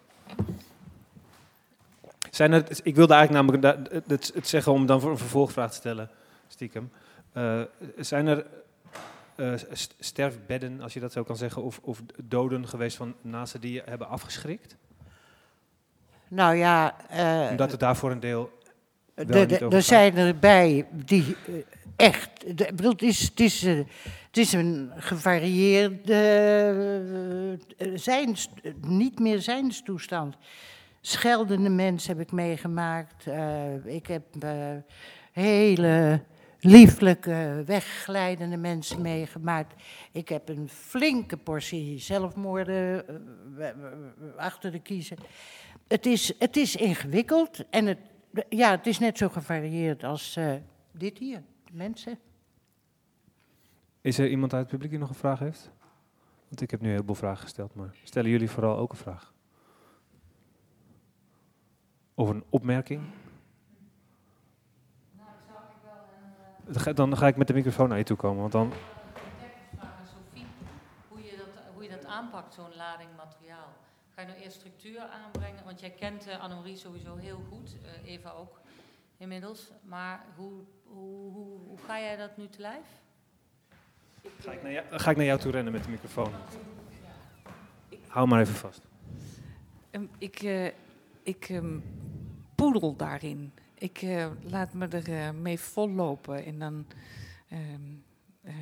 Zijn 2.31 2.53
er, 2.53 2.65
ik 2.83 2.95
wilde 2.95 3.15
eigenlijk 3.15 3.47
namelijk 3.47 3.89
het, 4.09 4.31
het 4.35 4.49
zeggen 4.49 4.73
om 4.73 4.87
dan 4.87 5.01
voor 5.01 5.11
een 5.11 5.19
vervolgvraag 5.19 5.71
te 5.71 5.77
stellen, 5.77 6.11
stiekem. 6.49 6.91
Eh, 7.33 7.61
zijn 7.97 8.27
er 8.27 8.47
eh, 9.35 9.53
st- 9.73 9.95
sterfbedden, 9.99 10.81
als 10.81 10.93
je 10.93 11.01
dat 11.01 11.13
zo 11.13 11.23
kan 11.23 11.37
zeggen, 11.37 11.63
of, 11.63 11.81
of 11.83 12.03
doden 12.23 12.69
geweest 12.69 12.97
van 12.97 13.15
naasten 13.21 13.61
die 13.61 13.73
je 13.73 13.83
hebben 13.85 14.09
afgeschrikt? 14.09 14.77
Nou 16.29 16.55
ja, 16.57 16.95
eh, 17.09 17.51
Omdat 17.51 17.71
het 17.71 17.81
daar 17.81 17.97
voor 17.97 18.11
een 18.11 18.21
deel 18.21 18.51
er 19.71 19.83
zijn 19.83 20.17
erbij 20.17 20.87
die 20.91 21.37
echt. 21.99 22.49
ik 22.49 22.77
bedoel, 22.77 22.93
het 22.93 23.03
is, 23.03 23.21
het, 23.21 23.41
is, 23.41 23.65
eh, 23.65 23.77
het 24.27 24.37
is 24.37 24.53
een 24.53 24.91
gevarieerde 24.97 26.15
eh, 27.77 27.89
zijns, 27.95 28.51
niet 28.81 29.19
meer 29.19 29.41
zijnstoestand. 29.41 30.37
Scheldende 31.01 31.71
mensen 31.71 32.17
heb 32.17 32.27
ik 32.27 32.33
meegemaakt. 32.33 33.27
Eh, 33.27 33.87
ik 33.87 34.07
heb 34.07 34.25
eh, 34.41 34.77
hele 35.33 36.23
lieflijke, 36.61 37.63
wegglijdende 37.67 38.57
mensen 38.57 39.01
meegemaakt. 39.03 39.75
Ik 40.13 40.29
heb 40.29 40.49
een 40.49 40.69
flinke 40.69 41.37
portie 41.37 41.99
zelfmoorden 41.99 43.05
eh, 43.59 43.69
achter 44.37 44.73
de 44.73 44.79
kiezen. 44.79 45.17
Het 45.89 46.07
is, 46.07 46.33
het 46.39 46.57
is 46.57 46.77
ingewikkeld 46.77 47.65
en 47.71 47.87
het, 47.87 47.99
ja, 48.49 48.71
het 48.71 48.87
is 48.87 48.99
net 48.99 49.19
zo 49.19 49.29
gevarieerd 49.29 50.05
als 50.05 50.37
eh, 50.37 50.53
dit 50.93 51.19
hier, 51.19 51.43
de 51.69 51.77
mensen. 51.77 52.19
Is 54.01 54.19
er 54.19 54.29
iemand 54.29 54.53
uit 54.53 54.63
het 54.63 54.71
publiek 54.71 54.91
die 54.91 54.99
nog 54.99 55.09
een 55.09 55.15
vraag 55.15 55.39
heeft? 55.39 55.71
Want 56.49 56.61
ik 56.61 56.71
heb 56.71 56.81
nu 56.81 56.87
een 56.87 56.93
heleboel 56.93 57.15
vragen 57.15 57.43
gesteld, 57.43 57.75
maar 57.75 57.97
stellen 58.03 58.31
jullie 58.31 58.51
vooral 58.51 58.77
ook 58.77 58.91
een 58.91 58.97
vraag? 58.97 59.33
Of 62.15 62.29
een 62.29 62.45
opmerking? 62.49 63.03
Dan 66.65 66.81
ga, 66.81 66.93
dan 66.93 67.17
ga 67.17 67.27
ik 67.27 67.37
met 67.37 67.47
de 67.47 67.55
microfoon 67.55 67.89
naar 67.89 67.99
je 67.99 68.05
toe 68.05 68.17
komen, 68.17 68.41
want 68.41 68.53
dan... 68.53 68.73
Sophie, 70.05 70.47
hoe 71.09 71.23
je 71.23 71.37
dat, 71.37 71.65
hoe 71.75 71.83
je 71.83 71.89
dat 71.89 72.05
aanpakt, 72.05 72.55
zo'n 72.55 72.77
lading 72.77 73.11
materiaal. 73.17 73.73
Ga 74.09 74.21
je 74.21 74.27
nou 74.27 74.39
eerst 74.39 74.57
structuur 74.57 75.01
aanbrengen? 75.01 75.65
Want 75.65 75.81
jij 75.81 75.91
kent 75.91 76.27
uh, 76.27 76.41
Annemarie 76.41 76.77
sowieso 76.77 77.17
heel 77.17 77.41
goed, 77.49 77.77
eh, 77.83 78.13
Eva 78.13 78.31
ook 78.31 78.61
inmiddels. 79.17 79.71
Maar 79.83 80.25
hoe, 80.37 80.65
hoe, 80.89 81.33
hoe, 81.33 81.59
hoe 81.67 81.79
ga 81.79 82.01
jij 82.01 82.17
dat 82.17 82.37
nu 82.37 82.49
te 82.49 82.61
lijf? 82.61 82.87
Ga 84.39 84.53
ik, 84.53 84.63
naar 84.63 84.73
jou, 84.73 84.87
ga 84.91 85.11
ik 85.11 85.17
naar 85.17 85.27
jou 85.27 85.41
toe 85.41 85.53
rennen 85.53 85.73
met 85.73 85.85
de 85.85 85.91
microfoon. 85.91 86.33
Hou 88.07 88.29
maar 88.29 88.41
even 88.41 88.55
vast. 88.55 88.81
Ehm, 89.91 90.05
ik 90.19 90.43
eh, 90.43 90.67
ik 91.23 91.49
ehm, 91.49 91.79
poedel 92.55 92.97
daarin. 92.97 93.53
Ik 93.75 94.03
eh, 94.03 94.27
laat 94.43 94.73
me 94.73 94.89
er 94.89 95.13
eh, 95.13 95.31
mee 95.31 95.61
vollopen 95.61 96.45
en 96.45 96.59
dan 96.59 96.87
ehm, 97.49 97.95
eh, 98.43 98.55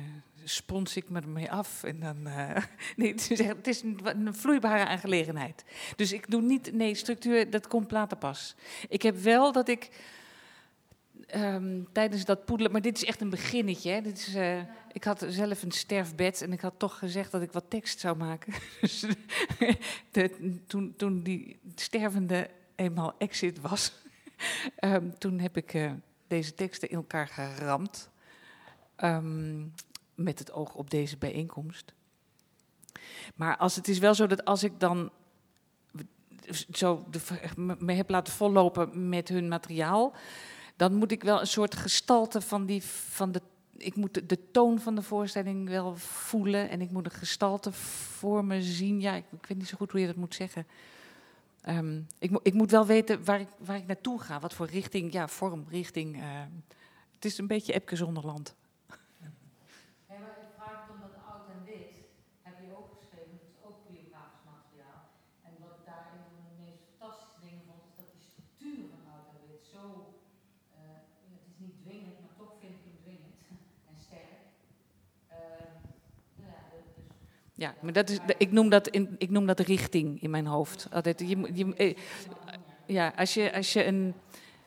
spons 0.43 0.95
ik 0.95 1.09
me 1.09 1.19
ermee 1.19 1.51
af. 1.51 1.83
En 1.83 1.99
dan, 1.99 2.27
eh, 2.27 2.63
nee, 2.97 3.11
het, 3.11 3.31
is 3.31 3.39
het 3.39 3.67
is 3.67 3.81
een, 3.81 3.99
een 4.03 4.35
vloeibare 4.35 4.85
aangelegenheid. 4.85 5.65
Dus 5.95 6.11
ik 6.11 6.31
doe 6.31 6.41
niet, 6.41 6.73
nee, 6.73 6.95
structuur, 6.95 7.49
dat 7.49 7.67
komt 7.67 7.91
later 7.91 8.17
pas. 8.17 8.55
Ik 8.89 9.01
heb 9.01 9.17
wel 9.17 9.51
dat 9.51 9.67
ik 9.67 9.89
ehm, 11.27 11.83
tijdens 11.91 12.25
dat 12.25 12.45
poedelen, 12.45 12.71
maar 12.71 12.81
dit 12.81 12.97
is 12.97 13.03
echt 13.03 13.21
een 13.21 13.29
beginnetje. 13.29 13.91
Hè. 13.91 14.01
Dit 14.01 14.17
is, 14.17 14.35
eh, 14.35 14.59
ik 14.91 15.03
had 15.03 15.25
zelf 15.27 15.63
een 15.63 15.71
sterfbed 15.71 16.41
en 16.41 16.53
ik 16.53 16.61
had 16.61 16.73
toch 16.77 16.97
gezegd 16.97 17.31
dat 17.31 17.41
ik 17.41 17.51
wat 17.51 17.69
tekst 17.69 17.99
zou 17.99 18.17
maken. 18.17 18.53
Dus 18.81 19.05
toen, 20.67 20.93
toen 20.97 21.23
die 21.23 21.59
stervende 21.75 22.49
eenmaal 22.75 23.15
exit 23.17 23.61
was, 23.61 23.91
ehm, 24.75 25.09
toen 25.17 25.39
heb 25.39 25.57
ik 25.57 25.73
eh, 25.73 25.91
deze 26.27 26.53
teksten 26.53 26.89
in 26.89 26.95
elkaar 26.95 27.27
geramd. 27.27 28.09
ehm, 28.95 29.65
met 30.15 30.39
het 30.39 30.51
oog 30.51 30.75
op 30.75 30.89
deze 30.89 31.17
bijeenkomst. 31.17 31.93
Maar 33.35 33.57
als 33.57 33.75
het 33.75 33.87
is 33.87 33.99
wel 33.99 34.13
zo 34.13 34.27
dat 34.27 34.45
als 34.45 34.63
ik 34.63 34.79
dan 34.79 35.11
zo 36.71 37.05
me 37.77 37.93
heb 37.93 38.09
laten 38.09 38.33
vollopen 38.33 39.09
met 39.09 39.27
hun 39.27 39.47
materiaal, 39.47 40.15
dan 40.77 40.93
moet 40.93 41.11
ik 41.11 41.23
wel 41.23 41.39
een 41.39 41.47
soort 41.47 41.75
gestalte 41.75 42.41
van 42.41 42.65
die 42.65 42.83
van 42.83 43.31
de 43.31 43.41
ik 43.77 43.95
moet 43.95 44.29
de, 44.29 44.51
toon 44.51 44.79
van 44.79 44.95
de 44.95 45.01
voorstelling 45.01 45.69
wel 45.69 45.95
voelen 45.95 46.69
en 46.69 46.81
ik 46.81 46.91
moet 46.91 47.05
een 47.05 47.11
gestalte 47.11 47.71
voor 47.71 48.45
me 48.45 48.61
zien. 48.61 49.01
Ja, 49.01 49.13
ik, 49.13 49.23
ik 49.31 49.45
weet 49.45 49.57
niet 49.57 49.67
zo 49.67 49.77
goed 49.77 49.91
hoe 49.91 49.99
je 49.99 50.07
dat 50.07 50.15
moet 50.15 50.35
zeggen. 50.35 50.67
Um, 51.69 52.07
ik, 52.19 52.39
ik, 52.43 52.53
moet 52.53 52.71
wel 52.71 52.85
weten 52.85 53.23
waar 53.23 53.39
ik, 53.39 53.47
waar 53.57 53.75
ik 53.75 53.87
naartoe 53.87 54.21
ga, 54.21 54.39
wat 54.39 54.53
voor 54.53 54.67
richting, 54.67 55.13
ja, 55.13 55.27
vorm, 55.27 55.65
richting. 55.69 56.15
Uh, 56.15 56.23
het 57.15 57.25
is 57.25 57.37
een 57.37 57.47
beetje 57.47 57.73
Epke 57.73 57.95
Zonderland. 57.95 58.55
Hey, 60.05 60.19
maar 60.19 60.37
ik 60.45 60.51
vraag 60.57 60.77
het 60.81 60.91
omdat 60.95 61.15
oud 61.31 61.47
en 61.55 61.61
wit 61.65 61.95
heb 62.47 62.57
je 62.65 62.71
ook 62.79 62.89
geschreven, 62.99 63.33
dat 63.41 63.49
is 63.55 63.61
ook 63.67 63.79
biografisch 63.89 64.45
materiaal. 64.53 65.01
En 65.47 65.51
wat 65.63 65.73
ik 65.77 65.83
daar 65.91 66.05
een 66.15 66.25
van 66.31 66.43
de 66.47 66.55
meest 66.63 66.81
fantastische 66.87 67.39
dingen 67.45 67.63
vond, 67.67 67.81
is 67.89 67.95
dat 67.99 68.09
die 68.15 68.25
structuur 68.29 68.81
van 68.93 69.01
oud 69.13 69.27
en 69.35 69.43
wit 69.51 69.65
zo, 69.75 69.83
uh, 70.79 70.99
het 71.35 71.45
is 71.51 71.57
niet 71.63 71.77
dwingend, 71.83 72.17
maar 72.23 72.35
toch 72.41 72.53
vind 72.61 72.75
ik 72.79 72.83
hem 72.87 72.97
dwingend 73.03 73.37
en 73.89 73.97
sterk. 74.07 74.43
Uh, 75.37 75.71
ja, 76.45 76.55
dus 76.73 76.87
ja, 77.57 77.75
maar 77.81 77.93
dat 77.93 78.09
is, 78.09 78.19
ik, 78.37 78.51
noem 78.51 78.69
dat 78.69 78.87
in, 78.87 79.15
ik 79.17 79.29
noem 79.29 79.45
dat 79.45 79.59
richting 79.59 80.21
in 80.21 80.29
mijn 80.29 80.45
hoofd. 80.45 80.87
Altijd, 80.91 81.19
je, 81.19 81.49
je, 81.53 81.95
ja, 82.85 83.13
als 83.15 83.33
je, 83.33 83.53
als 83.53 83.73
je 83.73 83.85
een. 83.85 84.13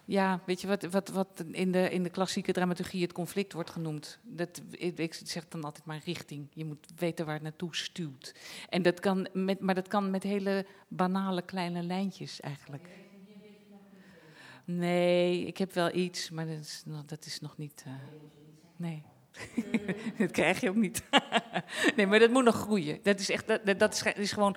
Ja, 0.04 0.40
weet 0.46 0.60
je 0.60 0.66
wat, 0.66 0.82
wat, 0.82 1.08
wat 1.08 1.44
in, 1.50 1.72
de, 1.72 1.90
in 1.90 2.02
de 2.02 2.10
klassieke 2.10 2.52
dramaturgie 2.52 3.02
het 3.02 3.12
conflict 3.12 3.52
wordt 3.52 3.70
genoemd? 3.70 4.18
Dat, 4.22 4.62
ik, 4.70 4.98
ik 4.98 5.14
zeg 5.14 5.48
dan 5.48 5.64
altijd 5.64 5.84
maar 5.84 6.00
richting. 6.04 6.48
Je 6.52 6.64
moet 6.64 6.86
weten 6.96 7.24
waar 7.24 7.34
het 7.34 7.42
naartoe 7.42 7.76
stuwt. 7.76 8.34
En 8.68 8.82
dat 8.82 9.00
kan 9.00 9.28
met, 9.32 9.60
maar 9.60 9.74
dat 9.74 9.88
kan 9.88 10.10
met 10.10 10.22
hele 10.22 10.66
banale 10.88 11.42
kleine 11.42 11.82
lijntjes 11.82 12.40
eigenlijk. 12.40 12.88
Nee, 14.64 15.46
ik 15.46 15.58
heb 15.58 15.72
wel 15.72 15.94
iets, 15.94 16.30
maar 16.30 16.46
dat 16.46 16.58
is, 16.58 16.84
dat 17.06 17.26
is 17.26 17.40
nog 17.40 17.56
niet. 17.56 17.84
Uh, 17.86 17.92
nee. 18.76 19.02
dat 20.18 20.30
krijg 20.30 20.60
je 20.60 20.68
ook 20.68 20.76
niet. 20.76 21.02
nee, 21.96 22.06
maar 22.06 22.18
dat 22.18 22.30
moet 22.30 22.44
nog 22.44 22.56
groeien. 22.56 22.98
Dat 23.02 23.20
is 23.20 23.30
echt, 23.30 23.46
dat, 23.46 23.78
dat 23.78 23.92
is, 23.92 24.02
is, 24.02 24.32
gewoon 24.32 24.56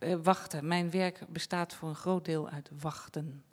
uh, 0.00 0.16
wachten. 0.22 0.66
Mijn 0.66 0.90
werk 0.90 1.20
bestaat 1.28 1.74
voor 1.74 1.88
een 1.88 1.94
groot 1.94 2.24
deel 2.24 2.48
uit 2.48 2.70
wachten. 2.80 3.44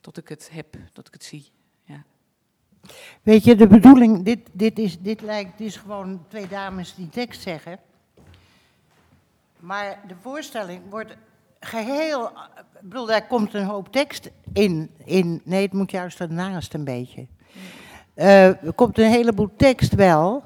Tot 0.00 0.16
ik 0.16 0.28
het 0.28 0.50
heb, 0.52 0.76
tot 0.92 1.06
ik 1.06 1.12
het 1.12 1.24
zie. 1.24 1.50
Ja. 1.84 2.04
Weet 3.22 3.44
je, 3.44 3.54
de 3.54 3.66
bedoeling, 3.66 4.24
dit, 4.24 4.48
dit, 4.52 4.78
is, 4.78 5.00
dit 5.00 5.20
lijkt, 5.20 5.58
dit 5.58 5.66
is 5.66 5.76
gewoon 5.76 6.24
twee 6.28 6.48
dames 6.48 6.94
die 6.94 7.08
tekst 7.08 7.42
zeggen. 7.42 7.78
Maar 9.60 10.00
de 10.06 10.16
voorstelling 10.20 10.82
wordt 10.90 11.16
geheel, 11.60 12.26
ik 12.28 12.80
bedoel, 12.80 13.06
daar 13.06 13.26
komt 13.26 13.54
een 13.54 13.64
hoop 13.64 13.92
tekst 13.92 14.30
in. 14.52 14.90
in 15.04 15.40
nee, 15.44 15.62
het 15.62 15.72
moet 15.72 15.90
juist 15.90 16.20
ernaast 16.20 16.74
een 16.74 16.84
beetje. 16.84 17.26
Uh, 18.16 18.46
er 18.46 18.72
komt 18.74 18.98
een 18.98 19.10
heleboel 19.10 19.50
tekst 19.56 19.94
wel, 19.94 20.42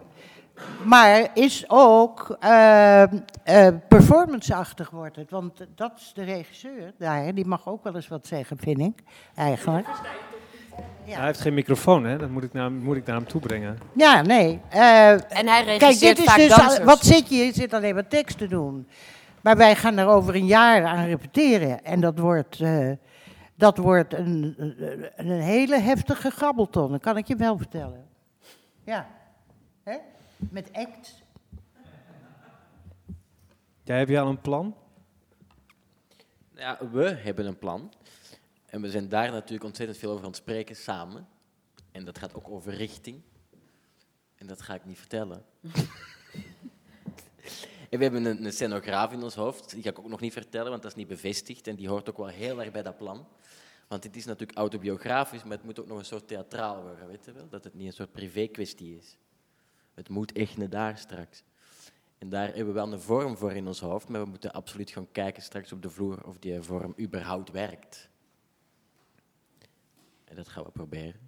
maar 0.85 1.28
is 1.35 1.64
ook 1.66 2.37
uh, 2.44 3.02
uh, 3.02 3.68
performanceachtig 3.88 4.90
wordt 4.90 5.16
het. 5.16 5.31
Want 5.31 5.66
dat 5.74 5.92
is 5.96 6.12
de 6.14 6.22
regisseur 6.22 6.92
daar, 6.98 7.35
die 7.35 7.46
mag 7.46 7.68
ook 7.68 7.85
wel 7.85 7.94
eens 7.94 8.09
wat 8.09 8.26
zeggen, 8.26 8.57
vind 8.59 8.81
ik, 8.81 9.02
eigenlijk. 9.35 9.87
Ja. 11.04 11.16
Hij 11.16 11.26
heeft 11.26 11.40
geen 11.40 11.54
microfoon, 11.54 12.04
hè? 12.04 12.18
Dat 12.18 12.31
moet 12.31 12.42
ik 12.42 12.52
naar, 12.52 12.72
moet 12.72 12.96
ik 12.96 13.07
naar 13.07 13.16
hem 13.16 13.26
toe 13.26 13.40
brengen. 13.40 13.78
Ja, 13.92 14.22
nee. 14.22 14.61
en 14.68 15.46
hij 15.48 15.64
regisseert 15.64 15.78
kijk, 15.78 15.98
dit 15.98 16.18
is 16.18 16.24
vaak 16.24 16.37
dus, 16.37 16.48
dansers. 16.48 16.85
Wat 16.85 17.04
zit 17.04 17.28
je? 17.28 17.37
Je 17.37 17.52
zit 17.52 17.72
alleen 17.72 17.94
maar 17.94 18.09
tekst 18.09 18.38
te 18.38 18.48
doen. 18.48 18.88
Maar 19.40 19.57
wij 19.57 19.74
gaan 19.74 19.98
er 19.98 20.07
over 20.07 20.35
een 20.35 20.46
jaar 20.46 20.85
aan 20.85 21.07
repeteren. 21.07 21.85
En 21.85 22.00
dat 22.00 22.18
wordt... 22.18 22.61
Dat 23.59 23.77
wordt 23.77 24.14
een, 24.14 24.55
een, 24.57 25.11
een, 25.16 25.40
hele 25.40 25.81
heftige 25.81 26.31
grabbelton, 26.31 26.90
dat 26.90 27.01
kan 27.01 27.16
ik 27.16 27.27
je 27.27 27.37
wel 27.37 27.57
vertellen. 27.57 28.09
Ja, 28.85 29.09
Hè? 29.83 29.99
met 30.37 30.73
act. 30.73 31.23
Jij 33.83 33.99
heb 33.99 34.09
je 34.09 34.21
al 34.21 34.29
een 34.29 34.40
plan? 34.40 34.77
Ja, 36.55 36.79
we 36.92 37.09
hebben 37.09 37.47
een 37.47 37.59
plan. 37.59 37.92
En 38.66 38.81
we 38.81 38.90
zijn 38.90 39.09
daar 39.09 39.31
natuurlijk 39.31 39.64
ontzettend 39.64 39.99
veel 39.99 40.11
over 40.11 40.25
aan 40.25 40.31
het 40.31 40.38
spreken 40.38 40.77
samen. 40.77 41.29
En 41.92 42.05
dat 42.05 42.18
gaat 42.18 42.35
ook 42.35 42.49
over 42.49 42.75
richting. 42.75 43.23
En 44.35 44.47
dat 44.47 44.62
ga 44.62 44.75
ik 44.75 44.85
niet 44.85 44.99
vertellen. 44.99 45.44
En 47.88 47.99
we 47.99 48.05
hebben 48.05 48.25
een, 48.25 48.44
een, 48.44 48.53
scenograaf 48.53 49.12
in 49.12 49.23
ons 49.23 49.35
hoofd, 49.35 49.71
die 49.71 49.83
ga 49.83 49.90
ik 49.90 49.99
ook 49.99 50.09
nog 50.09 50.21
niet 50.21 50.33
vertellen, 50.33 50.71
want 50.71 50.83
dat 50.83 50.90
is 50.90 50.97
niet 50.97 51.09
bevestigd 51.09 51.66
en 51.66 51.77
die 51.77 51.88
hoort 51.88 52.11
ook 52.11 52.17
wel 52.17 52.27
heel 52.27 52.61
erg 52.61 52.71
bij 52.71 52.83
dat 52.83 52.96
plan. 52.96 53.27
Want 53.89 54.05
het 54.05 54.17
is 54.17 54.25
natuurlijk 54.25 54.59
autobiografisch, 54.59 55.43
maar 55.43 55.57
het 55.57 55.65
moet 55.65 55.81
ook 55.81 55.87
nog 55.87 55.99
een 55.99 56.05
soort 56.05 56.29
theatraal 56.29 56.83
worden, 56.83 57.09
weet 57.09 57.25
je 57.25 57.33
wel? 57.33 57.49
Dat 57.49 57.65
het 57.65 57.75
niet 57.75 57.87
een 57.87 57.93
soort 57.93 58.13
privé-kwestie 58.13 58.97
is. 58.97 59.17
Het 59.95 60.09
moet 60.09 60.33
echt 60.33 60.57
naar 60.57 60.71
daar 60.71 60.99
straks. 60.99 61.43
En 62.19 62.29
daar 62.29 62.47
hebben 62.47 62.67
we 62.67 62.73
wel 62.73 62.93
een 62.93 63.01
vorm 63.01 63.37
voor 63.37 63.53
in 63.53 63.67
ons 63.67 63.81
hoofd, 63.81 64.09
maar 64.09 64.23
we 64.23 64.29
moeten 64.29 64.53
absoluut 64.53 64.91
gaan 64.91 65.09
kijken 65.13 65.43
straks 65.43 65.73
op 65.73 65.83
de 65.83 65.91
vloer 65.91 66.27
of 66.27 66.39
die 66.39 66.61
vorm 66.61 66.95
überhaupt 67.01 67.51
werkt. 67.51 68.09
En 70.25 70.37
dat 70.37 70.49
gaan 70.49 70.65
we 70.65 70.71
proberen. 70.71 71.21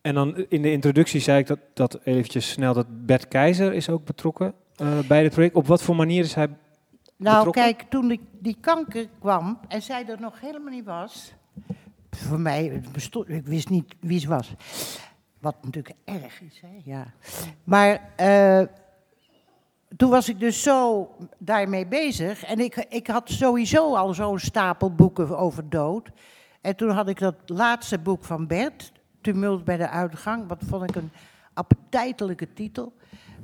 En 0.00 0.14
dan 0.14 0.36
in 0.36 0.62
de 0.62 0.70
introductie 0.70 1.20
zei 1.20 1.38
ik 1.38 1.46
dat, 1.46 1.58
dat 1.74 2.04
eventjes 2.04 2.50
snel 2.50 2.74
dat 2.74 3.06
Bert 3.06 3.28
Keizer 3.28 3.72
is 3.72 3.88
ook 3.88 4.04
betrokken 4.04 4.54
uh, 4.82 4.98
bij 5.08 5.22
dit 5.22 5.32
project. 5.32 5.54
Op 5.54 5.66
wat 5.66 5.82
voor 5.82 5.96
manier 5.96 6.24
is 6.24 6.34
hij 6.34 6.48
Nou, 7.20 7.50
kijk, 7.50 7.82
toen 7.88 8.08
die, 8.08 8.20
die 8.38 8.56
kanker 8.60 9.08
kwam 9.18 9.60
en 9.68 9.82
zij 9.82 10.06
er 10.06 10.20
nog 10.20 10.40
helemaal 10.40 10.72
niet 10.72 10.84
was, 10.84 11.32
voor 12.10 12.40
mij, 12.40 12.82
bestond, 12.92 13.28
ik 13.28 13.46
wist 13.46 13.68
niet 13.68 13.94
wie 14.00 14.20
ze 14.20 14.28
was. 14.28 14.54
Wat 15.38 15.56
natuurlijk 15.62 15.94
erg 16.04 16.40
is, 16.40 16.60
hè? 16.60 16.80
ja. 16.84 17.06
Maar 17.64 18.12
uh, 18.20 18.66
toen 19.96 20.10
was 20.10 20.28
ik 20.28 20.40
dus 20.40 20.62
zo 20.62 21.08
daarmee 21.38 21.86
bezig. 21.86 22.44
En 22.44 22.58
ik, 22.58 22.86
ik 22.88 23.06
had 23.06 23.30
sowieso 23.30 23.94
al 23.94 24.14
zo'n 24.14 24.38
stapel 24.38 24.94
boeken 24.94 25.38
over 25.38 25.68
dood. 25.68 26.10
En 26.60 26.76
toen 26.76 26.90
had 26.90 27.08
ik 27.08 27.18
dat 27.18 27.34
laatste 27.46 27.98
boek 27.98 28.24
van 28.24 28.46
Bert, 28.46 28.92
Tumult 29.20 29.64
bij 29.64 29.76
de 29.76 29.88
uitgang. 29.88 30.48
Wat 30.48 30.62
vond 30.68 30.88
ik 30.88 30.96
een 30.96 31.10
appetijtelijke 31.54 32.52
titel. 32.52 32.92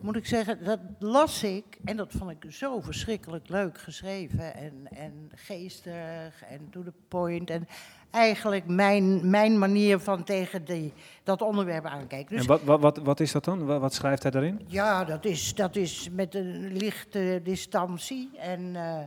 Moet 0.07 0.16
ik 0.16 0.26
zeggen, 0.26 0.64
dat 0.64 0.78
las 0.98 1.42
ik 1.42 1.64
en 1.84 1.96
dat 1.96 2.12
vond 2.18 2.30
ik 2.30 2.52
zo 2.52 2.80
verschrikkelijk 2.80 3.48
leuk 3.48 3.78
geschreven. 3.78 4.54
En, 4.54 4.88
en 4.90 5.30
geestig 5.34 6.42
en 6.48 6.68
to 6.70 6.82
the 6.82 6.92
point. 7.09 7.50
En 7.50 7.68
eigenlijk 8.11 8.66
mijn, 8.66 9.30
mijn 9.30 9.59
manier 9.59 9.98
van 9.98 10.24
tegen 10.24 10.64
die, 10.64 10.92
dat 11.22 11.42
onderwerp 11.42 11.84
aankijken. 11.84 12.36
Dus 12.36 12.40
En 12.40 12.46
wat, 12.46 12.62
wat, 12.62 12.80
wat, 12.80 12.98
wat 12.98 13.20
is 13.20 13.32
dat 13.32 13.44
dan? 13.44 13.64
Wat, 13.64 13.94
schrijft 13.94 14.22
hij 14.22 14.30
daarin? 14.30 14.61
ja, 14.66 15.04
dat 15.04 15.24
is, 15.24 15.54
dat 15.54 15.76
is 15.76 16.09
met 16.12 16.34
een 16.34 16.72
lichte 16.72 17.40
distantie 17.44 18.30
en 18.38 18.76
eh, 18.76 19.00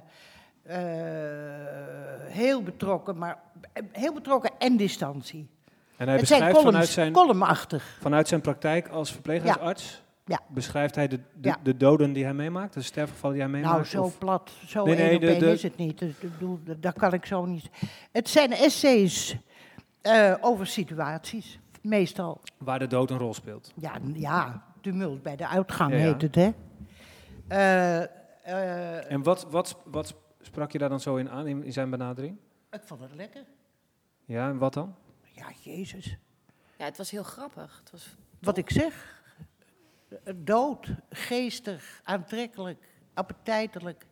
eh, 0.63 2.33
heel 2.33 2.63
betrokken, 2.63 3.17
maar 3.17 3.39
heel 3.91 4.13
betrokken 4.13 4.51
en 4.57 4.77
distantie. 4.77 5.49
En 5.97 6.07
hij 6.07 6.17
het 6.17 6.27
zijn 6.27 6.39
beschrijft 6.39 6.57
vanuit 6.57 6.65
columns, 6.65 6.93
zijn, 6.93 7.13
columnachtig. 7.13 7.97
vanuit 8.01 8.27
zijn 8.27 8.41
praktijk 8.41 8.87
als 8.87 9.11
verpleeghuisarts... 9.11 10.07
Ja. 10.29 10.39
beschrijft 10.47 10.95
hij 10.95 11.07
de, 11.07 11.17
de, 11.17 11.47
Ja. 11.47 11.57
de 11.63 11.77
doden 11.77 12.13
die 12.13 12.23
hij 12.23 12.33
meemaakt, 12.33 12.73
de 12.73 12.81
sterfgevallen 12.81 13.35
die 13.35 13.43
hij 13.45 13.51
meemaakt? 13.53 13.73
Nou, 13.75 13.85
zo 13.87 14.01
of- 14.03 14.17
plat, 14.17 14.51
zo 14.65 14.85
Nee, 14.85 14.95
nee, 15.19 15.39
de- 15.39 15.51
is 15.51 15.63
het 15.63 15.77
niet. 15.77 16.03
Bedoel, 16.19 16.59
dat 16.79 16.93
kan 16.93 17.13
ik 17.13 17.25
zo 17.25 17.45
niet. 17.45 17.69
Het 18.11 18.29
zijn 18.29 18.51
essays 18.51 19.37
eh, 20.01 20.35
over 20.41 20.67
situaties, 20.67 21.59
meestal. 21.81 22.41
waar 22.57 22.79
de 22.79 22.87
dood 22.87 23.11
een 23.11 23.17
rol 23.17 23.33
speelt. 23.33 23.71
Ja, 23.75 23.93
ja, 24.13 24.63
tumult 24.81 25.23
bij 25.23 25.35
de 25.35 25.47
uitgang 25.47 25.91
Ja, 25.91 25.97
ja. 25.97 26.03
heet 26.05 26.21
het, 26.21 26.35
hè. 26.35 26.51
Eh, 27.47 28.01
eh, 28.43 29.11
En 29.11 29.23
wat, 29.23 29.47
wat, 29.49 29.77
wat 29.85 30.15
sprak 30.41 30.71
je 30.71 30.77
daar 30.77 30.89
dan 30.89 30.99
zo 30.99 31.15
in 31.15 31.29
aan, 31.29 31.47
in, 31.47 31.63
in 31.63 31.73
zijn 31.73 31.89
benadering? 31.89 32.37
ik 32.71 32.81
vond 32.85 33.01
het 33.01 33.15
lekker. 33.15 33.43
Ja, 34.25 34.49
en 34.49 34.57
wat 34.57 34.73
dan? 34.73 34.95
Ja, 35.31 35.45
jezus. 35.61 36.17
Ja, 36.77 36.85
het 36.85 36.97
was 36.97 37.11
heel 37.11 37.23
grappig. 37.23 37.77
Het 37.83 37.91
was 37.91 38.15
Wat 38.41 38.57
ik 38.57 38.69
zeg. 38.69 39.18
Dood, 40.35 40.87
geestig, 41.09 42.01
aantrekkelijk, 42.03 42.87
appetijtelijk. 43.13 44.05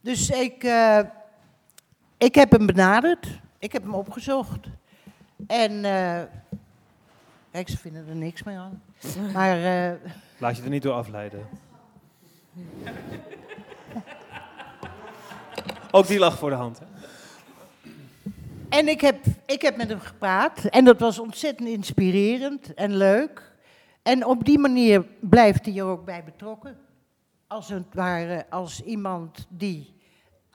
Dus 0.00 0.30
ik, 0.30 0.64
eh, 0.64 1.00
ik 2.18 2.34
heb 2.34 2.50
hem 2.50 2.66
benaderd. 2.66 3.26
Ik 3.58 3.72
heb 3.72 3.82
hem 3.82 3.94
opgezocht. 3.94 4.66
En 5.46 5.84
eh, 5.84 6.22
kijk, 7.50 7.68
ze 7.68 7.78
vinden 7.78 8.08
er 8.08 8.16
niks 8.16 8.42
meer 8.42 8.58
aan. 8.58 8.82
Maar 9.34 9.64
eh, 9.64 9.92
Laat 10.38 10.56
je 10.56 10.62
er 10.62 10.68
niet 10.68 10.82
door 10.82 10.94
afleiden. 10.94 11.48
Ook 15.90 16.06
die 16.06 16.18
lag 16.18 16.38
voor 16.38 16.50
de 16.50 16.56
hand. 16.56 16.78
Hè? 16.78 16.84
En 18.68 18.88
ik 18.88 19.00
heb, 19.00 19.24
ik 19.46 19.62
heb 19.62 19.76
met 19.76 19.88
hem 19.88 20.00
gepraat 20.00 20.64
en 20.64 20.84
dat 20.84 21.00
was 21.00 21.18
ontzettend 21.18 21.68
inspirerend 21.68 22.74
en 22.74 22.96
leuk. 22.96 23.49
En 24.02 24.26
op 24.26 24.44
die 24.44 24.58
manier 24.58 25.06
blijft 25.20 25.66
hij 25.66 25.76
er 25.76 25.84
ook 25.84 26.04
bij 26.04 26.24
betrokken. 26.24 26.78
Als 27.46 27.68
het 27.68 27.94
ware 27.94 28.50
als 28.50 28.82
iemand 28.82 29.46
die 29.48 29.94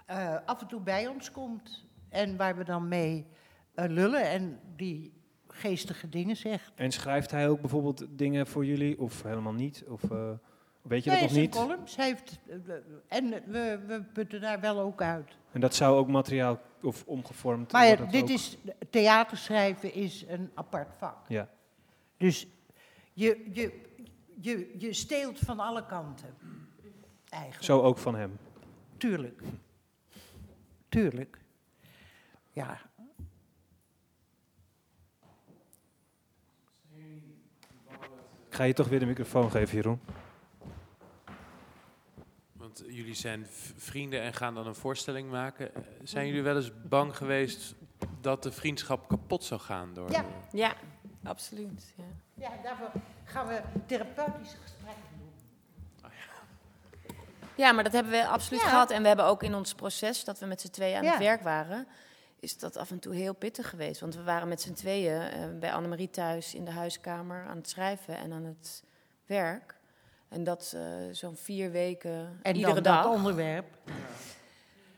eh, 0.06 0.36
af 0.46 0.62
en 0.62 0.68
toe 0.68 0.80
bij 0.82 1.08
ons 1.08 1.32
komt 1.32 1.86
en 2.10 2.38
waar 2.38 2.58
we 2.58 2.64
dan 2.64 2.88
mee 2.88 3.26
eh, 3.74 3.86
lullen 3.89 4.30
en 4.30 4.60
die 4.76 5.14
geestige 5.48 6.10
dingen 6.10 6.36
zegt. 6.36 6.72
En 6.76 6.91
schrijft 6.91 7.32
hij 7.32 7.50
ook 7.50 7.62
bijvoorbeeld 7.62 8.06
dingen 8.10 8.48
voor 8.48 8.66
jullie 8.66 9.00
of 9.00 9.24
helemaal 9.24 9.54
niet? 9.54 9.84
Of 9.88 10.12
eh, 10.12 10.30
weet 10.82 11.04
je 11.04 11.10
Nee, 11.10 11.20
dat 11.20 11.30
nog 11.30 11.39
niet? 11.39 11.56
columns 11.56 11.96
heeft, 11.96 12.39
en 13.08 13.30
we, 13.30 13.80
we 13.88 14.04
putten 14.14 14.41
daar 14.41 14.60
wel 14.60 14.80
ook 14.80 15.02
uit. 15.02 15.38
En 15.52 15.62
dat 15.62 15.76
zou 15.76 15.98
ook 15.98 16.08
materiaal 16.08 16.60
of 16.82 17.04
omgevormd 17.06 17.72
Maar 17.72 17.86
wordt 17.86 18.02
dat 18.02 18.12
dit 18.12 18.22
ook? 18.24 18.30
is, 18.30 18.58
theaterschrijven 18.89 19.93
is 19.93 20.26
een 20.28 20.52
apart 20.54 20.93
vak. 20.98 21.18
Ja. 21.28 21.50
Dus 22.18 22.48
je, 23.16 23.49
je, 23.53 23.82
je, 24.41 24.76
je 24.78 24.93
steelt 24.93 25.39
van 25.39 25.59
alle 25.59 25.86
kanten. 25.86 26.36
Eigenlijk. 27.30 27.63
Zo 27.63 27.82
ook 27.82 27.97
van 27.97 28.16
hem. 28.16 28.38
Tuurlijk. 28.97 29.41
Tuurlijk. 30.89 31.39
Ja. 32.51 32.82
Ik 38.47 38.61
ga 38.61 38.63
je 38.63 38.74
toch 38.74 38.88
weer 38.88 38.99
de 38.99 39.05
microfoon 39.05 39.51
geven, 39.51 39.76
Jeroen. 39.76 39.99
Want 42.51 42.84
jullie 42.88 43.13
zijn 43.13 43.45
vrienden 43.76 44.22
en 44.22 44.34
gaan 44.34 44.53
dan 44.53 44.68
een 44.68 44.76
voorstelling 44.76 45.30
maken. 45.30 45.72
Zijn 46.03 46.28
jullie 46.28 46.41
wel 46.41 46.55
eens 46.55 46.72
bang 46.88 47.18
geweest 47.18 47.76
dat 48.22 48.43
de 48.43 48.51
vriendschap 48.51 49.07
kapot 49.07 49.43
zou 49.43 49.61
gaan? 49.61 49.93
Door, 49.93 50.11
Ja. 50.11 50.26
Ja, 50.51 50.76
absoluut. 51.28 51.93
Ja. 51.95 52.03
ja, 52.34 52.49
daarvoor 52.63 52.89
gaan 53.23 53.47
we 53.47 53.61
therapeutische 53.86 54.57
gesprekken 54.61 55.03
doen. 55.17 55.23
Ja, 57.55 57.71
maar 57.71 57.84
dat 57.84 57.93
hebben 57.93 58.11
we 58.11 58.28
absoluut 58.28 58.61
Ja. 58.61 58.67
gehad. 58.69 58.91
En 58.91 59.01
we 59.01 59.07
hebben 59.07 59.26
ook 59.26 59.43
in 59.43 59.55
ons 59.55 59.73
proces 59.73 60.23
dat 60.23 60.39
we 60.39 60.45
met 60.45 60.61
z'n 60.61 60.69
tweeën 60.69 60.97
aan 60.97 61.03
Ja. 61.03 61.09
het 61.09 61.19
werk 61.19 61.41
waren, 61.41 61.88
is 62.39 62.57
dat 62.57 62.78
af 62.78 62.91
en 62.91 62.99
toe 62.99 63.15
heel 63.15 63.34
pittig 63.34 63.69
geweest. 63.69 63.99
Want 64.01 64.15
we 64.15 64.23
waren 64.23 64.47
met 64.47 64.61
z'n 64.61 64.73
tweeën 64.73 65.21
eh, 65.21 65.39
bij 65.59 65.73
Annemarie 65.73 66.09
thuis 66.09 66.53
in 66.53 66.65
de 66.65 66.71
huiskamer 66.71 67.45
aan 67.45 67.57
het 67.57 67.69
schrijven 67.69 68.17
en 68.17 68.34
aan 68.34 68.43
het 68.43 68.84
werk. 69.26 69.76
En 70.30 70.43
dat 70.43 70.73
eh, 70.76 70.82
zo'n 71.11 71.36
vier 71.36 71.71
weken, 71.71 72.39
En 72.41 72.55
iedere 72.55 72.73
dan 72.73 72.84
dag. 72.84 73.03
dat 73.03 73.13
onderwerp. 73.13 73.65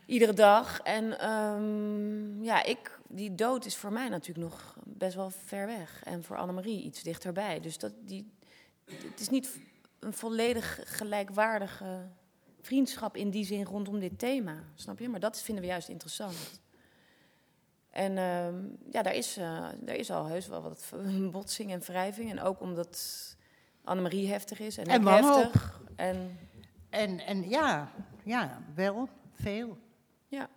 Iedere 0.07 0.33
dag. 0.33 0.79
En 0.79 1.19
ehm, 1.19 2.43
ja, 2.43 2.63
ik, 2.63 2.99
die 3.07 3.35
dood 3.35 3.65
is 3.65 3.75
voor 3.75 3.91
mij 3.91 4.09
natuurlijk 4.09 4.49
nog 4.49 4.75
best 4.83 5.15
wel 5.15 5.29
ver 5.29 5.65
weg. 5.65 6.03
En 6.03 6.23
voor 6.23 6.37
Annemarie 6.37 6.83
iets 6.83 7.03
dichterbij. 7.03 7.59
Dus 7.59 7.77
dat, 7.77 7.93
die, 7.99 8.31
het 8.85 9.19
is 9.19 9.29
niet 9.29 9.59
een 9.99 10.13
volledig 10.13 10.79
gelijkwaardige 10.83 12.07
vriendschap 12.61 13.15
in 13.15 13.29
die 13.29 13.45
zin 13.45 13.63
rondom 13.63 13.99
dit 13.99 14.19
thema. 14.19 14.63
Snap 14.75 14.99
je? 14.99 15.09
Maar 15.09 15.19
dat 15.19 15.41
vinden 15.41 15.63
we 15.63 15.69
juist 15.69 15.89
interessant. 15.89 16.61
En 17.89 18.17
ehm, 18.17 18.55
ja, 18.91 19.01
daar 19.01 19.15
is, 19.15 19.37
eh, 19.37 19.67
daar 19.79 19.95
is 19.95 20.11
al 20.11 20.25
heus 20.25 20.47
wel 20.47 20.61
wat 20.61 20.93
botsing 21.31 21.71
en 21.71 21.79
wrijving. 21.79 22.31
En 22.31 22.41
ook 22.41 22.61
omdat 22.61 23.35
Annemarie 23.83 24.27
heftig 24.27 24.59
is 24.59 24.77
en, 24.77 24.85
En 24.85 25.07
heftig. 25.07 25.81
En 25.95 26.37
En, 26.89 27.19
en 27.19 27.49
ja, 27.49 27.91
ja, 28.23 28.61
wel, 28.75 29.09
veel. 29.33 29.77
Ja. 30.27 30.49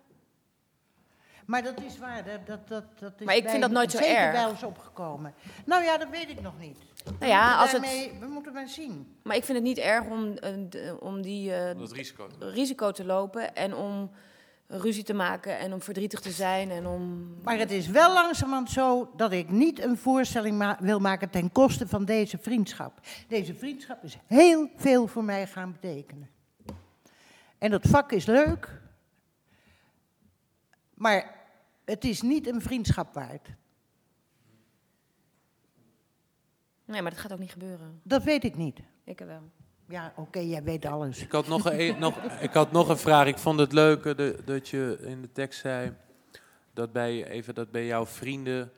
Maar 1.45 1.63
dat 1.63 1.81
is 1.81 1.97
waar, 1.97 2.23
dat, 2.25 2.47
dat, 2.47 2.67
dat, 2.67 2.83
dat 2.99 3.13
is 3.19 3.25
Maar 3.25 3.35
ik 3.35 3.41
bij- 3.41 3.51
vind 3.51 3.63
dat 3.63 3.71
nooit 3.71 3.91
zo 3.91 3.97
zeker 3.97 4.15
erg. 4.15 4.31
bij 4.31 4.45
ons 4.45 4.63
opgekomen. 4.63 5.33
Nou 5.65 5.83
ja, 5.83 5.97
dat 5.97 6.09
weet 6.09 6.29
ik 6.29 6.41
nog 6.41 6.59
niet. 6.59 6.77
We 7.03 7.11
Nou 7.19 7.31
ja, 7.31 7.57
moeten 7.57 7.79
als 7.79 7.91
het- 7.91 8.19
We 8.19 8.25
moeten 8.27 8.53
maar 8.53 8.67
zien. 8.67 9.15
Maar 9.23 9.35
ik 9.35 9.43
vind 9.43 9.57
het 9.57 9.67
niet 9.67 9.77
erg 9.77 10.05
om, 10.05 10.37
eh, 10.37 10.93
om 10.99 11.21
die 11.21 11.53
eh, 11.55 11.77
Dat 11.77 11.91
risico. 11.91 12.27
risico 12.39 12.91
te 12.91 13.05
lopen 13.05 13.55
en 13.55 13.75
om 13.75 14.11
ruzie 14.67 15.03
te 15.03 15.13
maken 15.13 15.59
en 15.59 15.73
om 15.73 15.81
verdrietig 15.81 16.19
te 16.19 16.31
zijn 16.31 16.71
en 16.71 16.87
om... 16.87 17.33
Maar 17.43 17.57
het 17.57 17.71
is 17.71 17.87
wel 17.87 18.13
langzamerhand 18.13 18.69
zo 18.69 19.11
dat 19.15 19.31
ik 19.31 19.49
niet 19.49 19.79
een 19.79 19.97
voorstelling 19.97 20.57
ma- 20.57 20.77
wil 20.79 20.99
maken 20.99 21.29
ten 21.29 21.51
koste 21.51 21.87
van 21.87 22.05
deze 22.05 22.37
vriendschap. 22.37 22.99
Deze 23.27 23.53
vriendschap 23.55 24.03
is 24.03 24.17
heel 24.27 24.69
veel 24.75 25.07
voor 25.07 25.23
mij 25.23 25.47
gaan 25.47 25.71
betekenen. 25.71 26.29
En 27.57 27.71
dat 27.71 27.87
vak 27.87 28.11
is 28.11 28.25
leuk, 28.25 28.80
maar 31.01 31.35
het 31.85 32.03
is 32.03 32.21
niet 32.21 32.47
een 32.47 32.61
vriendschap 32.61 33.13
waard. 33.13 33.49
Nee, 36.85 37.01
maar 37.01 37.11
dat 37.11 37.19
gaat 37.19 37.33
ook 37.33 37.39
niet 37.39 37.51
gebeuren. 37.51 37.99
Dat 38.03 38.23
weet 38.23 38.43
ik 38.43 38.55
niet. 38.55 38.79
Ik 39.03 39.19
wel. 39.19 39.51
Ja, 39.87 40.13
oké, 40.15 40.39
jij 40.39 40.63
weet 40.63 40.85
alles. 40.85 41.21
Ik 41.21 41.31
had 41.31 41.47
nog 41.47 41.71
een, 41.71 41.99
nog, 41.99 42.17
ik 42.23 42.53
had 42.53 42.71
nog 42.71 42.89
een 42.89 42.97
vraag. 42.97 43.27
Ik 43.27 43.37
vond 43.37 43.59
het 43.59 43.71
leuk 43.71 44.03
de- 44.03 44.41
dat 44.45 44.69
je 44.69 44.97
in 45.01 45.21
de 45.21 45.31
tekst 45.31 45.59
zei 45.59 45.95
dat 46.73 46.91
bij, 46.91 47.25
even, 47.27 47.55
dat 47.55 47.71
bij 47.71 47.85
jouw 47.85 48.05
vrienden 48.05 48.71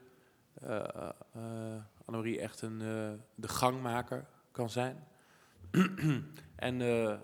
eh 0.62 1.10
eh, 1.34 1.82
Annemarie 2.06 2.40
echt 2.40 2.62
een, 2.62 2.82
eh, 2.82 3.12
de 3.36 3.48
gangmaker 3.48 4.26
kan 4.52 4.70
zijn. 4.70 5.08
en 6.56 6.82
eh, 6.82 7.18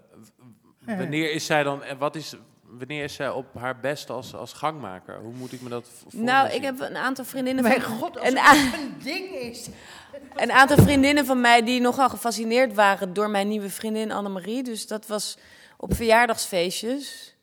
wanneer 0.86 1.32
is 1.32 1.46
zij 1.46 1.64
dan, 1.64 1.84
en 1.84 1.98
wat 1.98 2.16
is, 2.16 2.36
wanneer 2.78 3.04
is 3.04 3.14
zij 3.14 3.30
op 3.30 3.46
haar 3.58 3.80
best 3.80 4.10
als, 4.10 4.36
als 4.36 4.54
gangmaker? 4.54 5.20
Hoe 5.20 5.34
moet 5.34 5.52
ik 5.52 5.62
me 5.62 5.70
dat 5.70 5.88
v- 5.88 6.02
voor 6.12 6.22
Nou, 6.22 6.46
ik 6.48 6.54
zien? 6.54 6.64
heb 6.64 6.80
een 6.80 6.98
aantal 6.98 7.26
vriendinnen 7.26 7.64
Mijn 7.64 7.82
van... 7.82 7.98
god, 7.98 8.20
als 8.20 8.28
een, 8.30 8.38
een 8.80 8.94
ding 9.04 9.30
is. 9.36 9.68
een 10.36 10.52
aantal 10.52 10.78
vriendinnen 10.78 11.26
van 11.26 11.42
mij 11.42 11.64
die 11.64 11.82
nogal 11.82 12.10
gefascineerd 12.10 12.74
waren 12.74 13.14
door 13.14 13.30
mijn 13.30 13.48
nieuwe 13.48 13.70
vriendin 13.70 14.12
Annemarie. 14.12 14.64
Dus 14.64 14.88
dat 14.88 15.08
was 15.08 15.38
op 15.78 15.94
verjaardagsfeestjes. 15.96 17.36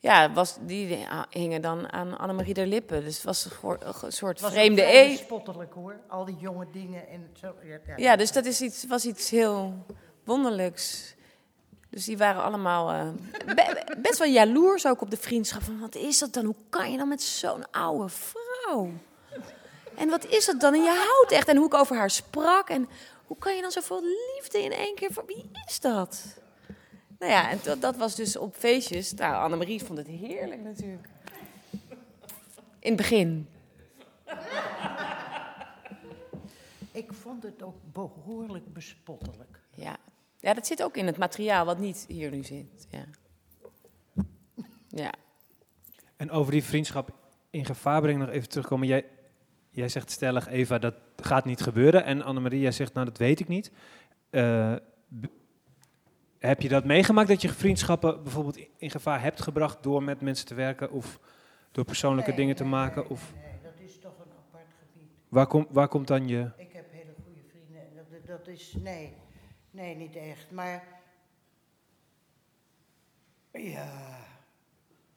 Ja, 0.00 0.32
was, 0.32 0.56
die 0.60 0.98
hingen 1.30 1.62
dan 1.62 1.92
aan 1.92 2.18
Annemarie 2.18 2.54
de 2.54 2.66
lippen. 2.66 3.04
Dus 3.04 3.14
het 3.14 3.24
was 3.24 3.44
een 3.44 3.50
goor- 3.50 3.78
een 4.02 4.12
soort 4.12 4.40
Was 4.40 4.50
vreemde 4.52 4.82
vrij 4.82 5.04
eet. 5.10 5.16
bespottelijk 5.18 5.72
hoor. 5.74 5.96
Al 6.08 6.24
die 6.24 6.36
jonge 6.40 6.66
dingen 6.72 7.08
en 7.08 7.30
zo. 7.40 7.54
Ja, 7.64 7.78
ja. 7.86 7.92
Ja, 7.96 8.16
dus 8.16 8.32
dat 8.32 8.44
is 8.44 8.60
iets, 8.60 8.86
was 8.86 9.04
iets 9.04 9.30
heel 9.30 9.86
wonderlijks. 10.24 11.14
Dus 11.98 12.06
die 12.06 12.18
waren 12.18 12.42
allemaal 12.42 12.90
eh, 12.90 13.08
be- 13.54 13.96
best 13.98 14.18
wel 14.18 14.28
jaloers 14.28 14.86
ook 14.86 15.00
op 15.00 15.10
de 15.10 15.16
vriendschap. 15.16 15.62
Van, 15.62 15.80
wat 15.80 15.94
is 15.94 16.18
dat 16.18 16.32
dan? 16.32 16.44
Hoe 16.44 16.54
kan 16.68 16.90
je 16.92 16.98
dan 16.98 17.08
met 17.08 17.22
zo'n 17.22 17.70
oude 17.70 18.08
vrouw? 18.08 18.42
vrouw. 18.62 18.90
En 19.94 20.08
wat 20.08 20.26
is 20.26 20.46
dat 20.46 20.60
dan? 20.60 20.74
En 20.74 20.82
je 20.82 21.04
houdt 21.06 21.32
echt. 21.32 21.48
En 21.48 21.56
hoe 21.56 21.66
ik 21.66 21.74
over 21.74 21.96
haar 21.96 22.10
sprak. 22.10 22.68
En 22.68 22.88
hoe 23.26 23.36
kan 23.38 23.54
je 23.56 23.62
dan 23.62 23.70
zoveel 23.70 24.02
liefde 24.02 24.62
in 24.62 24.72
één 24.72 24.94
keer... 24.94 25.12
voor 25.12 25.26
Wie 25.26 25.50
is 25.66 25.80
dat? 25.80 26.24
Nou 27.18 27.32
ja, 27.32 27.50
en 27.50 27.60
dat, 27.62 27.80
dat 27.80 27.96
was 27.96 28.14
dus 28.14 28.36
op 28.36 28.54
feestjes. 28.54 29.12
Nou, 29.14 29.34
Annemarie 29.44 29.84
vond 29.84 29.98
het 29.98 30.06
heerlijk 30.06 30.62
natuurlijk. 30.62 31.08
In 32.78 32.88
het 32.88 32.96
begin. 32.96 33.48
Ik 36.92 37.12
vond 37.12 37.42
het 37.42 37.62
ook 37.62 37.76
behoorlijk 37.92 38.72
bespottelijk. 38.72 39.60
Ja. 39.74 39.96
Ja, 40.40 40.54
dat 40.54 40.66
zit 40.66 40.82
ook 40.82 40.96
in 40.96 41.06
het 41.06 41.16
materiaal 41.18 41.64
wat 41.64 41.78
niet 41.78 42.04
hier 42.08 42.30
nu 42.30 42.44
zit. 42.44 42.86
Ja. 42.90 43.04
Ja. 44.88 45.12
En 46.16 46.30
over 46.30 46.52
die 46.52 46.64
vriendschap 46.64 47.10
in 47.50 47.64
gevaar 47.64 48.00
brengen 48.00 48.20
nog 48.26 48.34
even 48.34 48.48
terugkomen. 48.48 48.86
Jij, 48.86 49.04
jij 49.70 49.88
zegt 49.88 50.10
stellig, 50.10 50.48
Eva, 50.48 50.78
dat 50.78 50.94
gaat 51.16 51.44
niet 51.44 51.60
gebeuren. 51.60 52.04
En 52.04 52.22
Annemarie, 52.22 52.60
jij 52.60 52.72
zegt, 52.72 52.92
nou, 52.94 53.06
dat 53.06 53.18
weet 53.18 53.40
ik 53.40 53.48
niet. 53.48 53.70
Eh, 54.30 54.74
heb 56.38 56.60
je 56.60 56.68
dat 56.68 56.84
meegemaakt, 56.84 57.28
dat 57.28 57.42
je 57.42 57.48
vriendschappen 57.48 58.22
bijvoorbeeld 58.22 58.58
in- 58.76 58.90
gevaar 58.90 59.22
hebt 59.22 59.42
gebracht 59.42 59.82
door 59.82 60.02
met 60.02 60.20
mensen 60.20 60.46
te 60.46 60.54
werken 60.54 60.90
of 60.90 61.20
door 61.72 61.84
persoonlijke 61.84 62.30
Nee, 62.30 62.38
dingen 62.38 62.56
te 62.56 62.62
nee, 62.62 62.72
maken? 62.72 63.02
nee, 63.02 63.10
Of 63.10 63.32
nee, 63.34 63.52
dat 63.62 63.72
is 63.88 63.98
toch 63.98 64.18
een 64.18 64.32
apart 64.48 64.66
gebied. 64.78 65.10
waar, 65.28 65.46
kom, 65.46 65.66
waar 65.70 65.88
komt 65.88 66.06
dan 66.06 66.28
je... 66.28 66.50
Ik 66.56 66.72
heb 66.72 66.84
hele 66.92 67.12
goede 67.24 67.40
vrienden. 67.50 67.80
en 67.80 68.06
Dat, 68.26 68.26
dat 68.38 68.46
is, 68.48 68.74
nee, 68.78 69.14
nee, 69.70 69.94
niet 69.94 70.16
echt. 70.16 70.50
Maar, 70.50 70.84
ja, 73.52 74.18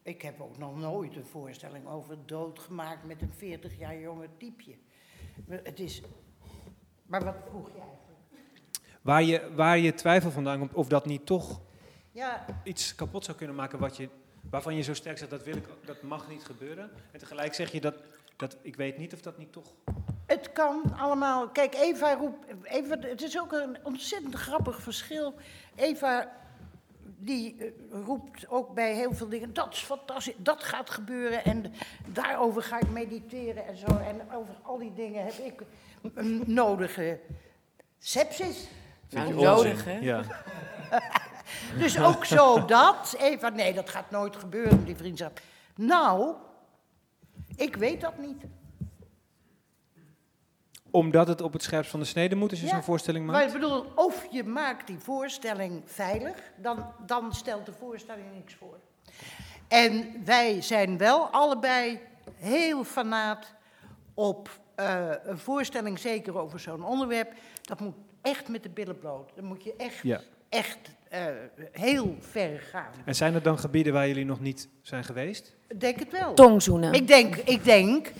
ik 0.04 0.22
heb 0.22 0.42
ook 0.42 0.58
nog 0.58 0.78
nooit 0.78 1.16
een 1.16 1.26
voorstelling 1.26 1.88
over 1.88 2.18
dood 2.26 2.60
gemaakt 2.60 3.06
met 3.06 3.22
een 3.22 3.34
40 3.34 3.78
jaar 3.78 4.00
jonger 4.00 4.30
typeje. 4.38 4.76
Het 5.48 5.80
is, 5.80 6.02
maar 7.06 7.24
wat 7.24 7.36
vroeg 7.50 7.68
je 7.68 7.80
eigenlijk? 7.80 8.00
Waar 9.02 9.24
je, 9.24 9.54
waar 9.56 9.78
je 9.78 9.94
twijfel 9.94 10.32
vandaan 10.32 10.60
komt 10.60 10.74
of 10.74 10.88
dat 10.88 11.06
niet 11.06 11.26
toch 11.26 11.62
Ja, 12.12 12.46
iets 12.64 12.96
kapot 12.96 13.26
zou 13.26 13.38
kunnen 13.38 13.56
maken 13.56 13.80
wat 13.80 13.98
je, 13.98 14.10
waarvan 14.50 14.76
je 14.76 14.82
zo 14.82 14.94
sterk 14.94 15.18
zegt, 15.18 15.32
dat, 15.32 15.44
wil 15.44 15.56
ik, 15.56 15.68
dat 15.86 16.02
mag 16.02 16.30
niet 16.30 16.44
gebeuren. 16.44 16.92
En 17.12 17.20
tegelijk 17.20 17.54
zeg 17.54 17.72
je 17.72 17.82
dat, 17.82 17.96
dat 18.36 18.58
ik 18.62 18.76
weet 18.76 18.98
niet 18.98 19.14
of 19.14 19.22
dat 19.22 19.38
niet 19.38 19.52
toch... 19.52 19.74
Het 20.32 20.52
kan 20.52 20.82
allemaal. 20.98 21.48
Kijk, 21.48 21.76
Eva 21.76 22.14
roept. 22.14 22.46
Eva, 22.64 22.98
het 23.00 23.22
is 23.22 23.40
ook 23.40 23.52
een 23.52 23.78
ontzettend 23.84 24.36
grappig 24.36 24.82
verschil. 24.82 25.34
Eva 25.76 26.32
die 27.18 27.56
eh, 27.58 27.68
roept 28.06 28.50
ook 28.50 28.74
bij 28.74 28.94
heel 28.94 29.14
veel 29.14 29.30
dingen. 29.30 29.54
Dat 29.54 29.74
is 29.74 29.80
fantastisch, 29.80 30.34
dat 30.38 30.64
gaat 30.64 30.90
gebeuren. 30.90 31.44
En 31.44 31.74
daarover 32.06 32.64
ga 32.64 32.80
ik 32.80 32.90
mediteren 32.90 33.68
en 33.68 33.78
zo. 33.78 33.86
En 33.86 34.32
over 34.34 34.54
al 34.62 34.78
die 34.78 34.94
dingen 34.94 35.26
heb 35.26 35.34
ik 35.34 35.62
een 36.14 36.44
nodige 36.46 37.20
sepsis. 38.00 38.68
Nou, 39.10 39.34
nodig, 39.34 39.86
hè? 39.86 39.98
Ja. 39.98 40.24
Dus 41.78 42.00
ook 42.00 42.26
zo 42.26 42.66
dat. 42.66 43.16
Eva, 43.20 43.50
nee, 43.50 43.74
dat 43.74 43.90
gaat 43.90 44.12
nooit 44.12 44.36
gebeuren, 44.36 44.86
die 44.86 44.96
vriendschap. 44.96 45.40
Nou, 45.76 46.36
ik 47.56 47.76
weet 47.76 48.02
dat 48.02 48.18
niet. 48.18 48.44
Omdat 50.92 51.28
het 51.28 51.42
op 51.42 51.54
het 51.54 51.64
scherpst 51.64 51.92
van 51.92 52.00
de 52.00 52.06
snede 52.06 52.36
moet 52.36 52.50
als 52.52 52.60
je 52.60 52.66
Ja, 52.66 52.72
zo'n 52.72 52.84
voorstelling 52.84 53.26
Maar 53.26 53.36
maakt? 53.36 53.54
ik 53.54 53.60
bedoel, 53.60 53.86
of 53.96 54.28
je 54.32 54.44
maakt 54.44 54.88
die 54.88 55.00
voorstelling 55.00 55.82
veilig, 55.86 56.36
dan, 56.58 56.86
dan 57.06 57.34
stelt 57.34 57.66
de 57.66 57.72
voorstelling 57.80 58.26
niks 58.36 58.54
voor. 58.54 58.78
En 59.68 60.22
wij 60.26 60.62
zijn 60.62 60.98
wel 60.98 61.26
allebei 61.28 62.00
heel 62.36 62.84
fanaat 62.84 63.54
op 64.14 64.50
eh, 64.76 65.06
een 65.24 65.38
voorstelling, 65.38 66.00
zeker 66.00 66.38
over 66.38 66.60
zo'n 66.60 66.84
onderwerp. 66.86 67.34
Dat 67.62 67.80
moet 67.80 67.96
echt 68.22 68.48
met 68.48 68.64
de 68.64 68.70
billen 68.70 69.00
bloot. 69.00 69.32
Dan 69.36 69.46
moet 69.46 69.64
je 69.64 69.74
echt, 69.78 70.00
Ja. 70.04 70.22
echt 70.50 70.78
eh, 71.10 71.26
heel 71.72 72.16
ver 72.20 72.60
gaan. 72.60 72.92
En 73.06 73.16
zijn 73.16 73.34
er 73.34 73.42
dan 73.44 73.60
gebieden 73.60 73.94
waar 73.94 74.08
jullie 74.08 74.26
nog 74.26 74.40
niet 74.40 74.70
zijn 74.82 75.04
geweest? 75.04 75.56
Ik 75.68 75.80
denk 75.80 76.00
het 76.00 76.12
wel. 76.12 76.34
Tongzoenen. 76.34 76.94
Ik 76.94 77.08
denk, 77.08 77.36
ik 77.36 77.64
denk, 77.64 78.12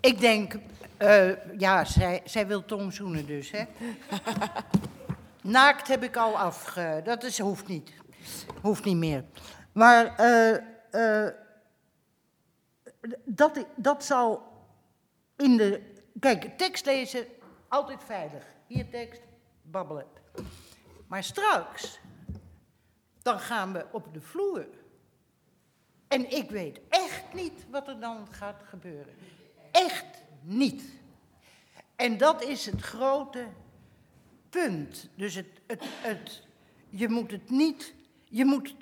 ik 0.00 0.20
denk, 0.20 0.54
eh, 0.96 1.58
ja, 1.58 1.84
zij, 1.84 2.22
zij 2.24 2.46
wil 2.46 2.64
tongzoenen 2.64 3.26
dus, 3.26 3.50
hè. 3.50 3.64
Naakt 5.42 5.88
heb 5.88 6.02
ik 6.02 6.16
al 6.16 6.38
afge... 6.38 7.00
Dat 7.04 7.22
is, 7.24 7.38
hoeft 7.38 7.66
niet. 7.66 7.92
Hoeft 8.60 8.84
niet 8.84 8.96
meer. 8.96 9.24
Maar 9.72 10.16
eh, 10.16 10.54
eh, 10.90 11.34
dat, 13.24 13.66
dat 13.76 14.04
zal 14.04 14.42
in 15.36 15.56
de... 15.56 15.92
Kijk, 16.20 16.58
tekst 16.58 16.86
lezen, 16.86 17.26
altijd 17.68 18.04
veilig. 18.04 18.44
Hier 18.66 18.90
tekst, 18.90 19.20
babbelen. 19.62 20.06
Maar 21.06 21.24
straks, 21.24 22.00
dan 23.22 23.38
gaan 23.38 23.72
we 23.72 23.86
op 23.92 24.14
de 24.14 24.20
vloer. 24.20 24.66
En 26.08 26.30
ik 26.30 26.50
weet 26.50 26.80
echt 26.88 27.34
niet 27.34 27.66
wat 27.70 27.88
er 27.88 28.00
dan 28.00 28.26
gaat 28.30 28.62
gebeuren. 28.68 29.14
Echt 29.70 30.03
niet. 30.44 30.82
En 31.96 32.18
dat 32.18 32.42
is 32.42 32.66
het 32.66 32.80
grote 32.80 33.46
punt. 34.50 35.08
Dus 35.14 35.34
het, 35.34 35.46
het, 35.66 35.82
het, 35.84 36.46
je 36.88 37.08
moet 37.08 37.30
het 37.30 37.50
niet. 37.50 37.94
Je 38.24 38.44
moet. 38.44 38.74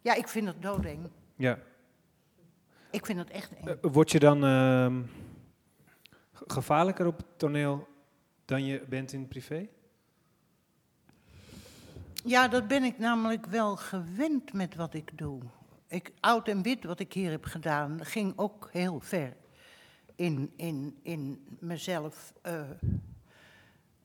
Ja, 0.00 0.14
ik 0.14 0.28
vind 0.28 0.46
het 0.46 0.62
doodeng. 0.62 1.08
Ja. 1.36 1.58
Ik 2.90 3.06
vind 3.06 3.18
het 3.18 3.30
echt 3.30 3.54
eng. 3.54 3.66
Eh, 3.66 3.74
word 3.80 4.10
je 4.10 4.18
dan 4.18 4.44
ehm, 4.44 5.02
ge- 6.32 6.44
gevaarlijker 6.46 7.06
op 7.06 7.16
het 7.16 7.38
toneel 7.38 7.88
dan 8.44 8.64
je 8.64 8.84
bent 8.88 9.12
in 9.12 9.28
privé? 9.28 9.68
Ja, 12.24 12.48
dat 12.48 12.68
ben 12.68 12.82
ik 12.82 12.98
namelijk 12.98 13.46
wel 13.46 13.76
gewend 13.76 14.52
met 14.52 14.74
wat 14.74 14.94
ik 14.94 15.18
doe. 15.18 15.40
Ik, 15.88 16.12
oud 16.20 16.48
en 16.48 16.62
wit, 16.62 16.84
wat 16.84 17.00
ik 17.00 17.12
hier 17.12 17.30
heb 17.30 17.44
gedaan, 17.44 18.04
ging 18.04 18.32
ook 18.36 18.68
heel 18.72 19.00
ver. 19.00 19.36
In, 20.14 20.52
in, 20.56 20.98
in 21.02 21.44
mezelf 21.58 22.32
eh, 22.42 22.60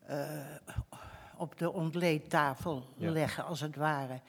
eh, 0.06 0.30
op 1.38 1.58
de 1.58 1.72
ontleedtafel 1.72 2.94
Ja. 2.96 3.12
leggen, 3.12 3.46
als 3.46 3.60
het 3.60 3.76
ware. 3.76 4.22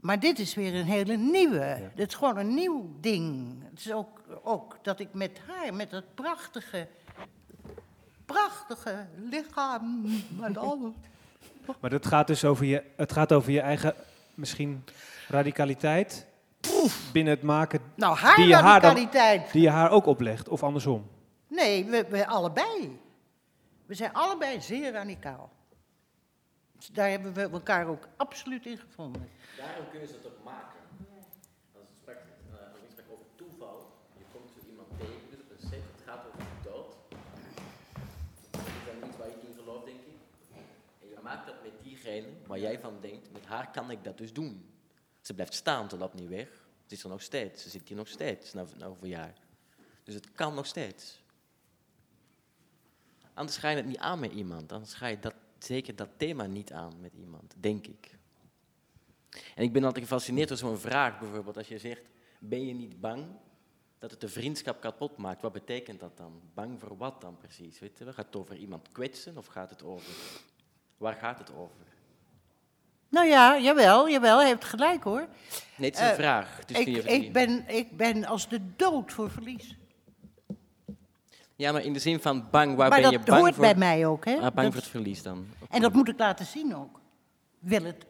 Maar 0.00 0.20
dit 0.20 0.38
is 0.38 0.54
weer 0.54 0.74
een 0.74 0.84
hele 0.86 1.16
nieuwe. 1.16 1.90
Dit 1.94 2.08
is 2.08 2.14
gewoon 2.14 2.36
een 2.36 2.54
nieuw 2.54 2.96
ding. 3.00 3.56
Het 3.70 3.78
is 3.78 3.92
ook, 3.92 4.20
ook 4.42 4.78
dat 4.82 5.00
ik 5.00 5.14
met 5.14 5.40
haar, 5.46 5.74
met 5.74 5.90
dat 5.90 6.04
prachtige, 6.14 6.88
prachtige 8.24 9.06
lichaam, 9.16 10.06
alles. 10.54 10.92
Maar 11.80 11.90
dat 11.90 12.06
gaat 12.06 12.26
dus 12.26 12.44
over 12.44 12.64
je, 12.64 12.82
het 12.96 13.12
gaat 13.12 13.32
over 13.32 13.52
je 13.52 13.60
eigen, 13.60 13.94
misschien, 14.34 14.84
radicaliteit 15.28 16.26
binnen 17.12 17.32
het 17.34 17.42
maken 17.42 17.80
Nou, 17.94 18.16
haar 18.16 18.36
Die 18.36 18.46
je 18.46 18.54
haar 18.54 18.80
dan- 18.80 18.94
die 19.52 19.62
je 19.62 19.70
haar 19.70 19.90
ook 19.90 20.06
oplegt, 20.06 20.48
of 20.48 20.62
andersom. 20.62 21.10
Nee, 21.48 21.84
we, 21.84 22.04
we 22.08 22.26
allebei. 22.26 23.00
We 23.86 23.94
zijn 23.94 24.12
allebei 24.12 24.60
zeer 24.60 24.92
radicaal. 24.92 25.50
Dus 26.76 26.86
Daar 26.88 27.08
hebben 27.10 27.32
we 27.34 27.40
elkaar 27.50 27.86
ook 27.86 28.08
absoluut 28.16 28.66
in 28.66 28.78
gevonden. 28.78 29.28
Daarom 29.58 29.84
kunnen 29.90 30.08
ze 30.08 30.14
het 30.14 30.26
ook 30.26 30.44
maken. 30.44 30.78
Als 31.78 31.88
het 31.88 31.96
sprak, 32.00 32.16
eh, 32.16 32.72
als 32.72 32.82
ik 32.82 32.90
sprak 32.90 33.06
over 33.12 33.26
toeval, 33.36 33.92
je 34.18 34.24
komt 34.32 34.50
zo 34.54 34.68
iemand 34.70 34.88
tegen, 34.98 35.20
dus 35.30 35.38
op 35.40 35.50
een 35.50 35.68
set, 35.68 35.82
het 35.96 36.02
gaat 36.06 36.24
over 36.26 36.38
de 36.38 36.68
dood. 36.70 36.94
Dat 38.50 38.60
is 38.60 38.84
dan 39.00 39.08
iets 39.08 39.16
waar 39.18 39.28
ik 39.28 39.42
in 39.48 39.54
geloof, 39.62 39.84
denk 39.84 39.96
ik. 40.00 40.18
En 41.02 41.08
je 41.08 41.18
maakt 41.22 41.46
dat 41.46 41.54
met 41.62 41.72
diegene 41.82 42.26
waar 42.46 42.58
jij 42.58 42.78
van 42.80 42.94
denkt, 43.00 43.32
met 43.32 43.46
haar 43.46 43.70
kan 43.70 43.90
ik 43.90 44.04
dat 44.04 44.18
dus 44.18 44.32
doen. 44.32 44.64
Ze 45.20 45.34
blijft 45.34 45.54
staan, 45.54 45.88
ze 45.90 45.96
loopt 45.96 46.14
niet 46.14 46.28
weg. 46.28 46.48
Ze 46.90 46.96
is 46.96 47.02
er 47.02 47.10
nog 47.10 47.22
steeds, 47.22 47.62
ze 47.62 47.68
zit 47.68 47.88
hier 47.88 47.96
nog 47.96 48.08
steeds, 48.08 48.52
na, 48.52 48.66
na 48.76 48.86
over 48.86 49.06
jaar. 49.06 49.34
Dus 50.02 50.14
het 50.14 50.32
kan 50.32 50.54
nog 50.54 50.66
steeds. 50.66 51.22
Anders 53.34 53.56
ga 53.56 53.68
je 53.68 53.76
het 53.76 53.86
niet 53.86 53.98
aan 53.98 54.18
met 54.18 54.32
iemand. 54.32 54.72
Anders 54.72 54.94
ga 54.94 55.06
je 55.06 55.18
dat, 55.18 55.34
zeker 55.58 55.96
dat 55.96 56.08
thema 56.16 56.46
niet 56.46 56.72
aan 56.72 57.00
met 57.00 57.12
iemand, 57.14 57.54
denk 57.56 57.86
ik. 57.86 58.18
En 59.54 59.62
ik 59.62 59.72
ben 59.72 59.84
altijd 59.84 60.04
gefascineerd 60.04 60.48
door 60.48 60.56
zo'n 60.56 60.78
vraag, 60.78 61.18
bijvoorbeeld 61.18 61.56
als 61.56 61.68
je 61.68 61.78
zegt, 61.78 62.02
ben 62.38 62.66
je 62.66 62.74
niet 62.74 63.00
bang 63.00 63.26
dat 63.98 64.10
het 64.10 64.20
de 64.20 64.28
vriendschap 64.28 64.80
kapot 64.80 65.16
maakt? 65.16 65.42
Wat 65.42 65.52
betekent 65.52 66.00
dat 66.00 66.16
dan? 66.16 66.42
Bang 66.54 66.80
voor 66.80 66.96
wat 66.96 67.20
dan 67.20 67.36
precies? 67.36 67.78
Weet 67.78 67.98
je? 67.98 68.12
Gaat 68.12 68.26
het 68.26 68.36
over 68.36 68.56
iemand 68.56 68.92
kwetsen 68.92 69.36
of 69.36 69.46
gaat 69.46 69.70
het 69.70 69.82
over... 69.82 70.12
Waar 70.96 71.14
gaat 71.14 71.38
het 71.38 71.52
over? 71.52 71.89
Nou 73.10 73.26
ja, 73.26 73.58
jawel, 73.58 74.08
jawel, 74.10 74.38
hij 74.38 74.46
heeft 74.46 74.64
gelijk 74.64 75.04
hoor. 75.04 75.26
Nee, 75.76 75.88
het 75.90 75.98
is 75.98 76.04
een 76.04 76.08
Eh, 76.10 76.14
vraag. 76.14 76.64
Dus 76.64 76.78
ik, 76.78 76.86
ik, 77.04 77.32
ben, 77.32 77.68
ik 77.68 77.96
ben 77.96 78.24
als 78.24 78.48
de 78.48 78.76
dood 78.76 79.12
voor 79.12 79.30
verlies. 79.30 79.76
Ja, 81.56 81.72
maar 81.72 81.82
in 81.82 81.92
de 81.92 81.98
zin 81.98 82.20
van 82.20 82.50
bang, 82.50 82.76
waar 82.76 82.88
maar 82.88 83.00
ben 83.00 83.10
dat 83.10 83.20
je 83.20 83.26
bang 83.30 83.40
hoort 83.40 83.54
voor? 83.54 83.64
bij 83.64 83.74
mij 83.74 84.06
ook, 84.06 84.24
hè? 84.24 84.34
Ah, 84.34 84.40
bang 84.40 84.54
Dat- 84.54 84.64
voor 84.66 84.74
het 84.82 84.90
verlies 84.90 85.22
dan. 85.22 85.46
en 85.70 85.80
dat 85.80 85.92
moet 85.92 86.08
ik 86.08 86.18
laten 86.18 86.46
zien 86.46 86.76
ook. 86.76 87.00
Wil 87.58 87.82
het. 87.84 88.06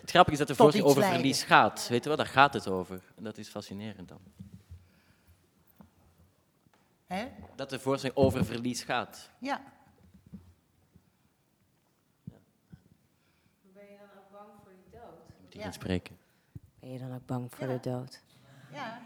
Het 0.00 0.10
grappige 0.10 0.32
is 0.32 0.38
dat 0.38 0.48
de 0.48 0.54
voorstelling 0.54 0.88
over 0.90 1.00
leiden. 1.02 1.20
verlies 1.22 1.42
gaat. 1.42 1.86
Weet 1.88 2.02
je 2.02 2.08
wel, 2.08 2.16
daar 2.18 2.26
gaat 2.26 2.54
het 2.54 2.68
over. 2.68 3.00
En 3.16 3.24
dat 3.24 3.38
is 3.38 3.48
fascinerend 3.48 4.08
dan. 4.08 4.20
Hè? 7.06 7.26
Dat 7.54 7.70
de 7.70 7.78
voorstelling 7.78 8.18
over 8.18 8.44
verlies 8.44 8.82
gaat. 8.82 9.30
Ja. 9.38 9.60
Ben 13.74 13.84
je 13.84 13.96
dan 13.98 14.08
ook 14.18 14.30
bang 14.32 14.48
voor 14.62 14.72
de 14.72 14.96
dood? 14.96 15.18
Moet 15.40 15.46
ik 15.46 15.47
Ja. 15.58 15.64
inspreken. 15.64 16.16
Ben 16.80 16.92
je 16.92 16.98
dan 16.98 17.14
ook 17.14 17.26
bang 17.26 17.54
voor 17.54 17.66
Ja. 17.68 17.72
de 17.78 17.90
dood? 17.90 18.22
Ja. 18.72 19.00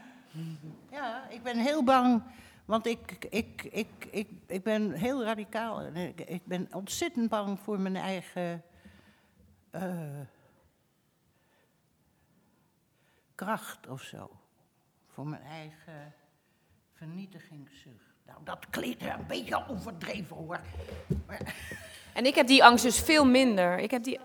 ja, 0.91 1.29
ik 1.29 1.43
ben 1.43 1.59
heel 1.59 1.85
bang, 1.85 2.23
want 2.65 2.87
ik, 2.87 3.27
ik, 3.31 3.63
ik, 3.63 4.05
ik, 4.11 4.29
ik 4.47 4.63
ben 4.63 4.93
heel 4.93 5.25
radicaal. 5.25 5.87
Ik, 5.87 6.21
ik 6.21 6.47
ben 6.47 6.69
ontzettend 6.73 7.29
bang 7.29 7.61
voor 7.61 7.81
mijn 7.81 7.97
eigen 7.97 8.63
eh, 9.71 10.21
kracht 13.35 13.89
of 13.89 14.03
zo. 14.03 14.31
Voor 15.09 15.27
mijn 15.27 15.43
eigen 15.43 16.15
vernietigingszucht. 16.93 18.15
Nou, 18.27 18.39
dat 18.45 18.67
klinkt 18.71 19.03
een 19.03 19.27
beetje 19.27 19.69
overdreven 19.69 20.37
hoor. 20.37 20.61
Maar, 21.27 21.55
En 22.15 22.27
ik 22.27 22.35
heb 22.35 22.47
die 22.47 22.65
angst 22.65 22.85
dus 22.85 23.01
veel 23.01 23.27
minder. 23.27 23.79
Ik 23.79 23.91
heb 23.91 24.03
die... 24.05 24.21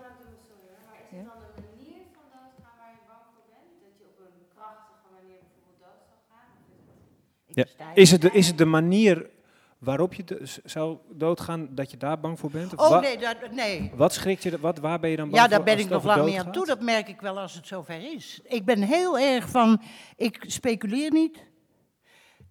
Ja. 7.58 7.64
sta- 7.66 7.94
Is 7.94 8.10
het, 8.10 8.20
de, 8.22 8.30
is 8.32 8.46
het 8.46 8.58
de 8.58 8.64
manier 8.64 9.30
waarop 9.78 10.14
je 10.14 10.24
de- 10.24 10.42
zou 10.64 10.98
doodgaan 11.10 11.68
dat 11.70 11.90
je 11.90 11.96
daar 11.96 12.20
bang 12.20 12.38
voor 12.38 12.50
bent? 12.50 12.74
Of 12.74 12.80
Oh 12.80 12.88
wa- 12.90 13.00
nee, 13.00 13.18
dat, 13.18 13.36
nee. 13.50 13.92
Wat 13.94 14.12
schrikt 14.12 14.42
je, 14.42 14.58
wat, 14.60 14.78
waar 14.78 15.00
ben 15.00 15.10
je 15.10 15.16
dan 15.16 15.24
bang 15.30 15.36
Ja, 15.36 15.42
voor 15.48 15.56
daar 15.56 15.64
ben 15.74 15.84
ik 15.84 15.88
nog 15.90 16.04
lang 16.04 16.24
niet 16.26 16.38
aan 16.38 16.52
toe. 16.52 16.66
Dat 16.66 16.80
merk 16.82 17.08
ik 17.08 17.20
wel 17.20 17.38
als 17.38 17.54
het 17.54 17.66
zover 17.66 18.12
is. 18.14 18.40
Ik 18.44 18.64
ben 18.64 18.82
heel 18.82 19.18
erg 19.18 19.48
van, 19.48 19.80
ik 20.16 20.44
speculeer 20.46 21.12
niet. 21.12 21.46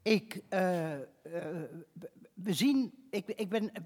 Ik, 0.04 0.42
eh, 0.50 0.94
eh, 0.94 1.00
we 2.34 2.54
zien, 2.54 2.94
ik, 3.10 3.24
ik 3.36 3.50
ben 3.50 3.72
eh, 3.74 3.82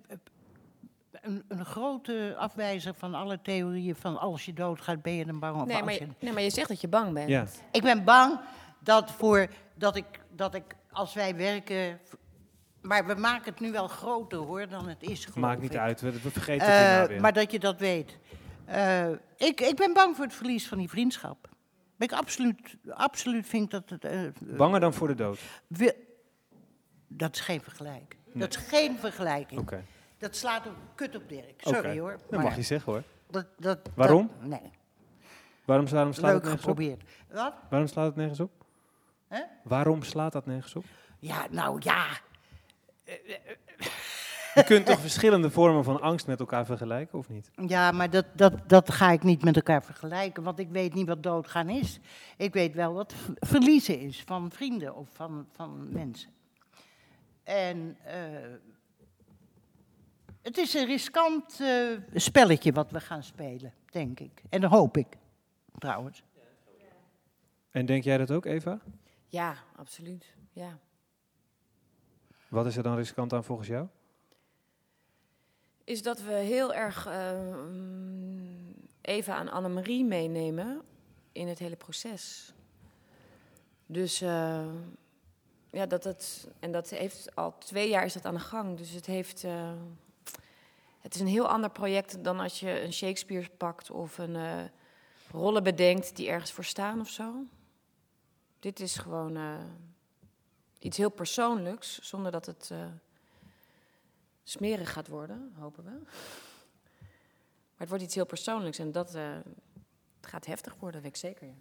een, 1.11 1.43
een 1.47 1.65
grote 1.65 2.35
afwijzer 2.37 2.93
van 2.93 3.13
alle 3.13 3.39
theorieën 3.41 3.95
van 3.95 4.19
als 4.19 4.45
je 4.45 4.53
doodgaat 4.53 5.01
ben 5.01 5.13
je 5.13 5.25
dan 5.25 5.39
bang 5.39 5.61
of 5.61 5.67
Nee 5.67 5.83
maar, 5.83 5.93
je... 5.93 5.99
je, 5.99 6.07
nee, 6.19 6.33
maar 6.33 6.41
je 6.43 6.49
zegt 6.49 6.67
dat 6.67 6.81
je 6.81 6.87
bang 6.87 7.13
bent. 7.13 7.29
Ja. 7.29 7.45
Ik 7.71 7.81
ben 7.81 8.03
bang 8.03 8.39
dat, 8.79 9.11
voor, 9.11 9.47
dat, 9.75 9.95
ik, 9.95 10.05
dat 10.35 10.55
ik, 10.55 10.63
als 10.91 11.13
wij 11.13 11.35
werken... 11.35 11.99
Maar 12.81 13.05
we 13.05 13.13
maken 13.15 13.51
het 13.51 13.59
nu 13.59 13.71
wel 13.71 13.87
groter 13.87 14.37
hoor 14.37 14.67
dan 14.67 14.87
het 14.87 15.03
is, 15.03 15.27
Maakt 15.33 15.61
niet 15.61 15.73
ik. 15.73 15.79
uit, 15.79 16.01
we, 16.01 16.11
we 16.11 16.31
vergeten 16.31 16.67
het 16.67 16.75
hierna 16.77 17.07
weer. 17.07 17.21
maar 17.21 17.33
dat 17.33 17.51
je 17.51 17.59
dat 17.59 17.79
weet. 17.79 18.17
Eh, 18.65 19.09
ik, 19.37 19.61
ik 19.61 19.75
ben 19.75 19.93
bang 19.93 20.15
voor 20.15 20.25
het 20.25 20.33
verlies 20.33 20.67
van 20.67 20.77
die 20.77 20.89
vriendschap. 20.89 21.49
Ben 21.97 22.07
ik 22.07 22.13
absoluut, 22.13 22.77
absoluut 22.89 23.47
vind 23.47 23.71
dat 23.71 23.89
het. 23.89 24.05
eh, 24.05 24.19
Banger 24.57 24.79
dan 24.79 24.93
voor 24.93 25.07
de 25.07 25.15
dood? 25.15 25.39
we- 25.67 25.95
dat 27.07 27.35
is 27.35 27.41
geen 27.41 27.61
vergelijking. 27.61 28.21
Dat 28.33 28.49
is 28.49 28.55
geen 28.55 28.97
vergelijking. 28.97 29.69
Dat 30.17 30.35
slaat 30.35 30.67
ook 30.67 30.75
kut 30.95 31.15
op 31.15 31.29
Dirk. 31.29 31.53
Sorry 31.61 31.99
hoor. 31.99 32.17
Dat 32.29 32.41
mag 32.43 32.55
je 32.55 32.61
zeggen 32.61 32.91
hoor. 32.91 33.03
dat, 33.29 33.45
dat, 33.57 33.79
Waarom? 33.95 34.31
dat- 34.39 34.47
nee, 34.49 34.71
Waarom, 35.65 35.87
waarom 35.87 36.13
slaat 36.13 36.31
leuk 36.33 36.33
het 36.33 36.43
nergens 36.43 36.53
op? 36.53 36.59
geprobeerd. 36.59 37.03
Wat? 37.31 37.53
Waarom 37.69 37.87
slaat 37.87 38.05
het 38.05 38.15
nergens 38.15 38.39
op? 38.39 38.60
Hè? 39.31 39.41
Waarom 39.63 40.03
slaat 40.03 40.31
dat 40.31 40.45
nergens 40.45 40.75
op? 40.75 40.85
Ja, 41.19 41.47
nou 41.49 41.81
ja. 41.83 42.07
Je 44.53 44.63
kunt 44.63 44.85
toch 44.85 44.99
verschillende 44.99 45.49
vormen 45.49 45.83
van 45.83 46.01
angst 46.01 46.27
met 46.27 46.39
elkaar 46.39 46.65
vergelijken, 46.65 47.19
of 47.19 47.29
niet? 47.29 47.51
Ja, 47.67 47.91
maar 47.91 48.09
dat, 48.09 48.25
dat, 48.33 48.69
dat 48.69 48.91
ga 48.91 49.11
ik 49.11 49.23
niet 49.23 49.43
met 49.43 49.55
elkaar 49.55 49.83
vergelijken, 49.83 50.43
want 50.43 50.59
ik 50.59 50.69
weet 50.69 50.93
niet 50.93 51.07
wat 51.07 51.23
doodgaan 51.23 51.69
is. 51.69 51.99
Ik 52.37 52.53
weet 52.53 52.75
wel 52.75 52.93
wat 52.93 53.13
verliezen 53.39 53.99
is 53.99 54.23
van 54.25 54.51
vrienden 54.51 54.95
of 54.95 55.09
van, 55.13 55.47
van 55.51 55.87
mensen. 55.91 56.29
En 57.43 57.97
eh, 58.03 58.15
het 60.41 60.57
is 60.57 60.73
een 60.73 60.85
riskant 60.85 61.59
eh, 61.59 61.87
spelletje 62.13 62.71
wat 62.71 62.91
we 62.91 62.99
gaan 62.99 63.23
spelen, 63.23 63.73
denk 63.91 64.19
ik. 64.19 64.43
En 64.49 64.61
dat 64.61 64.71
hoop 64.71 64.97
ik, 64.97 65.17
trouwens. 65.77 66.23
En 67.71 67.85
denk 67.85 68.03
jij 68.03 68.17
dat 68.17 68.31
ook, 68.31 68.45
Eva? 68.45 68.79
Ja, 69.31 69.55
absoluut. 69.75 70.33
Ja. 70.53 70.77
Wat 72.47 72.65
is 72.65 72.77
er 72.77 72.83
dan 72.83 72.95
riskant 72.95 73.33
aan 73.33 73.43
volgens 73.43 73.67
jou? 73.67 73.87
Is 75.83 76.01
dat 76.03 76.21
we 76.21 76.33
heel 76.33 76.73
erg 76.73 77.05
eh, 77.05 77.39
mm, 77.69 78.75
Eva 79.01 79.39
en 79.39 79.49
Annemarie 79.51 80.05
meenemen 80.05 80.81
in 81.31 81.47
het 81.47 81.59
hele 81.59 81.75
proces. 81.75 82.53
Dus 83.85 84.21
eh, 84.21 84.65
ja, 85.71 85.85
dat 85.85 86.03
het. 86.03 86.47
En 86.59 86.71
dat 86.71 86.89
heeft 86.89 87.35
al 87.35 87.57
twee 87.57 87.89
jaar 87.89 88.05
is 88.05 88.13
dat 88.13 88.25
aan 88.25 88.33
de 88.33 88.39
gang. 88.39 88.77
Dus 88.77 88.89
het 88.89 89.05
heeft. 89.05 89.43
eh, 89.43 89.73
het 90.99 91.15
is 91.15 91.21
een 91.21 91.27
heel 91.27 91.47
ander 91.47 91.69
project 91.69 92.23
dan 92.23 92.39
als 92.39 92.59
je 92.59 92.81
een 92.81 92.93
Shakespeare 92.93 93.49
pakt 93.57 93.91
of 93.91 94.17
een 94.17 94.35
eh, 94.35 94.63
rollen 95.31 95.63
bedenkt 95.63 96.15
die 96.15 96.29
ergens 96.29 96.51
voor 96.51 96.63
staan 96.63 96.99
of 96.99 97.09
zo. 97.09 97.33
Dit 98.61 98.79
is 98.79 98.97
gewoon 98.97 99.35
eh, 99.35 99.59
iets 100.79 100.97
heel 100.97 101.09
persoonlijks, 101.09 101.99
zonder 102.01 102.31
dat 102.31 102.45
het 102.45 102.69
eh, 102.71 102.85
smerig 104.43 104.93
gaat 104.93 105.07
worden, 105.07 105.53
hopen 105.59 105.83
we. 105.83 105.89
Maar 105.89 107.77
het 107.77 107.89
wordt 107.89 108.03
iets 108.03 108.15
heel 108.15 108.25
persoonlijks 108.25 108.79
en 108.79 108.91
dat 108.91 109.15
eh, 109.15 109.33
het 110.19 110.29
gaat 110.29 110.45
heftig 110.45 110.75
worden, 110.79 111.01
weet 111.01 111.09
ik 111.09 111.17
zeker. 111.17 111.47
Ja. 111.47 111.53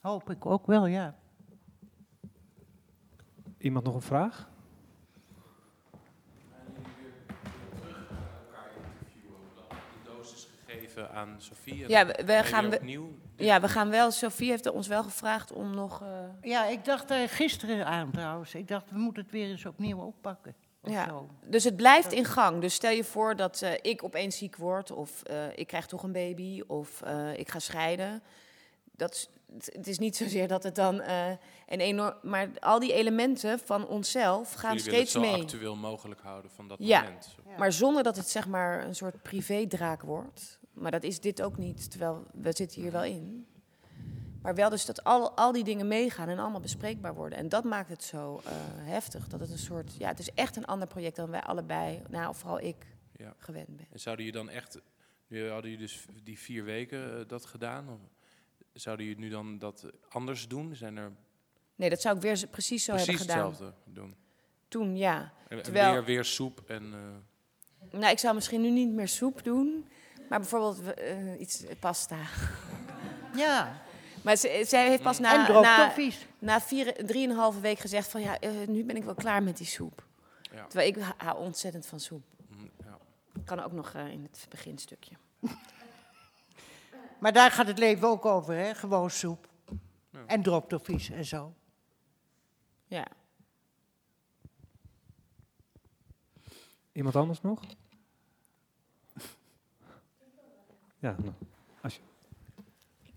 Hoop 0.00 0.30
ik 0.30 0.46
ook 0.46 0.66
wel, 0.66 0.86
ja. 0.86 1.18
Iemand 3.58 3.84
nog 3.84 3.94
een 3.94 4.02
vraag? 4.02 4.48
De 9.64 10.02
doos 10.04 10.48
aan 11.04 11.34
Sofie. 11.38 11.88
Ja, 11.88 12.06
we- 12.06 12.40
gaan 12.44 12.70
we- 12.70 12.76
opnieuw. 12.76 13.18
ja, 13.36 13.60
we 13.60 13.68
gaan 13.68 13.90
wel. 13.90 14.10
Sophie 14.10 14.50
heeft 14.50 14.70
ons 14.70 14.86
wel 14.86 15.02
gevraagd 15.02 15.52
om 15.52 15.74
nog. 15.74 16.02
eh, 16.02 16.08
Ja, 16.50 16.66
ik 16.66 16.84
dacht 16.84 17.10
er 17.10 17.28
gisteren 17.28 17.86
aan 17.86 18.10
trouwens. 18.10 18.54
Ik 18.54 18.68
dacht, 18.68 18.90
we 18.90 18.98
moeten 18.98 19.22
het 19.22 19.32
weer 19.32 19.48
eens 19.48 19.66
opnieuw 19.66 19.98
oppakken. 19.98 20.54
Ja. 20.82 21.08
zo. 21.08 21.28
Dus 21.46 21.64
het 21.64 21.76
blijft 21.76 22.12
in 22.12 22.24
gang. 22.24 22.60
Dus 22.60 22.74
stel 22.74 22.90
je 22.90 23.04
voor 23.04 23.36
dat 23.36 23.62
eh, 23.62 23.72
ik 23.82 24.04
opeens 24.04 24.36
ziek 24.36 24.56
word, 24.56 24.90
of 24.90 25.22
eh, 25.22 25.44
ik 25.54 25.66
krijg 25.66 25.86
toch 25.86 26.02
een 26.02 26.12
baby, 26.12 26.62
of 26.66 27.02
eh, 27.02 27.38
ik 27.38 27.50
ga 27.50 27.58
scheiden. 27.58 28.22
Dat 28.92 29.12
is, 29.14 29.30
het- 29.72 29.86
is 29.86 29.98
niet 29.98 30.16
zozeer 30.16 30.48
dat 30.48 30.62
het 30.62 30.74
dan 30.74 31.00
eh, 31.00 31.26
een 31.66 31.80
enorm. 31.80 32.14
Maar 32.22 32.48
al 32.60 32.78
die 32.78 32.92
elementen 32.92 33.58
van 33.58 33.86
onszelf 33.86 34.52
gaan 34.52 34.70
Jullie 34.76 34.84
willen 34.84 35.00
het 35.00 35.08
steeds 35.08 35.24
zo 35.26 35.32
mee. 35.32 35.42
actueel 35.42 35.76
mogelijk 35.76 36.20
houden 36.20 36.50
van 36.50 36.68
dat 36.68 36.78
Ja. 36.80 37.02
moment. 37.02 37.34
Ja. 37.48 37.56
Maar 37.58 37.72
zonder 37.72 38.02
dat 38.02 38.16
het 38.16 38.28
zeg 38.28 38.48
maar 38.48 38.84
een 38.84 38.94
soort 38.94 39.22
privédraak 39.22 40.02
wordt. 40.02 40.58
Maar 40.76 40.90
dat 40.90 41.02
is 41.02 41.20
dit 41.20 41.42
ook 41.42 41.56
niet, 41.56 41.90
terwijl 41.90 42.26
we 42.32 42.52
zitten 42.56 42.82
hier 42.82 42.92
wel 42.92 43.04
in. 43.04 43.46
Maar 44.42 44.54
wel 44.54 44.70
dus 44.70 44.84
dat 44.86 45.04
al, 45.04 45.30
al 45.36 45.52
die 45.52 45.64
dingen 45.64 45.88
meegaan 45.88 46.28
en 46.28 46.38
allemaal 46.38 46.60
bespreekbaar 46.60 47.14
worden. 47.14 47.38
En 47.38 47.48
dat 47.48 47.64
maakt 47.64 47.88
het 47.88 48.02
zo 48.02 48.40
eh, 48.44 48.52
heftig. 48.76 49.28
Dat 49.28 49.40
het 49.40 49.50
een 49.50 49.58
soort, 49.58 49.96
ja, 49.98 50.08
het 50.08 50.18
is 50.18 50.30
echt 50.34 50.56
een 50.56 50.64
ander 50.64 50.88
project 50.88 51.16
dan 51.16 51.30
wij 51.30 51.40
allebei, 51.42 52.02
nou 52.08 52.34
vooral 52.34 52.60
ik, 52.60 52.86
Ja. 53.16 53.34
gewend 53.38 53.76
ben. 53.76 53.86
En 53.92 54.00
zouden 54.00 54.24
je 54.24 54.32
dan 54.32 54.48
echt, 54.48 54.80
nu 55.26 55.48
hadden 55.50 55.70
jullie 55.70 55.86
dus 55.86 56.04
die 56.22 56.38
vier 56.38 56.64
weken 56.64 57.18
eh, 57.18 57.28
dat 57.28 57.44
gedaan, 57.46 57.88
of 57.88 57.98
zouden 58.72 59.06
jullie 59.06 59.20
nu 59.20 59.28
dan 59.30 59.58
dat 59.58 59.86
anders 60.08 60.48
doen? 60.48 60.74
Zijn 60.74 60.96
er 60.96 61.12
Nee, 61.74 61.90
dat 61.90 62.00
zou 62.00 62.16
ik 62.16 62.22
weer 62.22 62.46
precies 62.50 62.84
zo 62.84 62.92
precies 62.92 63.06
hebben 63.18 63.26
gedaan. 63.34 63.48
hetzelfde 63.48 63.74
doen? 63.84 64.14
Toen, 64.68 64.96
ja. 64.96 65.32
En, 65.48 65.56
en 65.56 65.62
Terwijl- 65.62 65.92
weer, 65.92 66.04
weer 66.04 66.24
soep 66.24 66.60
en... 66.66 66.92
eh, 66.92 67.98
Nou, 68.00 68.12
ik 68.12 68.18
zou 68.18 68.34
misschien 68.34 68.60
nu 68.60 68.70
niet 68.70 68.90
meer 68.90 69.08
soep 69.08 69.44
doen. 69.44 69.86
Maar 70.28 70.38
bijvoorbeeld 70.38 70.94
eh, 70.94 71.40
iets 71.40 71.64
eh, 71.64 71.76
pasta. 71.80 72.16
Ja, 73.34 73.82
Maar 74.22 74.36
ze- 74.36 74.64
zij 74.66 74.88
heeft 74.88 75.02
pas 75.02 75.18
na, 75.18 75.48
na, 75.60 75.92
na 76.38 76.60
vier, 76.60 77.06
drieënhalve 77.06 77.60
week 77.60 77.78
gezegd 77.78 78.08
van 78.08 78.20
ja, 78.20 78.38
eh, 78.38 78.50
nu 78.66 78.84
ben 78.84 78.96
ik 78.96 79.04
wel 79.04 79.14
klaar 79.14 79.42
met 79.42 79.56
die 79.56 79.66
soep. 79.66 80.04
Ja. 80.52 80.66
Terwijl 80.66 80.88
ik 80.88 81.02
hou 81.16 81.38
ontzettend 81.38 81.86
van 81.86 82.00
soep. 82.00 82.22
mm, 82.48 82.70
ja. 82.84 82.98
Kan 83.44 83.60
ook 83.62 83.72
nog 83.72 83.92
eh, 83.94 84.08
in 84.08 84.22
het 84.22 84.46
beginstukje. 84.48 85.14
Maar 87.18 87.32
daar 87.32 87.50
gaat 87.50 87.66
het 87.66 87.78
leven 87.78 88.08
ook 88.08 88.24
over, 88.24 88.54
hè? 88.54 88.74
Gewoon 88.74 89.10
soep. 89.10 89.48
Ja. 90.10 90.24
En 90.26 90.42
droptoffies 90.42 91.10
en 91.10 91.24
zo. 91.24 91.54
Ja. 92.86 93.06
Iemand 96.92 97.16
anders 97.16 97.40
nog? 97.40 97.60
Ja, 100.98 101.16
nou. 101.22 101.34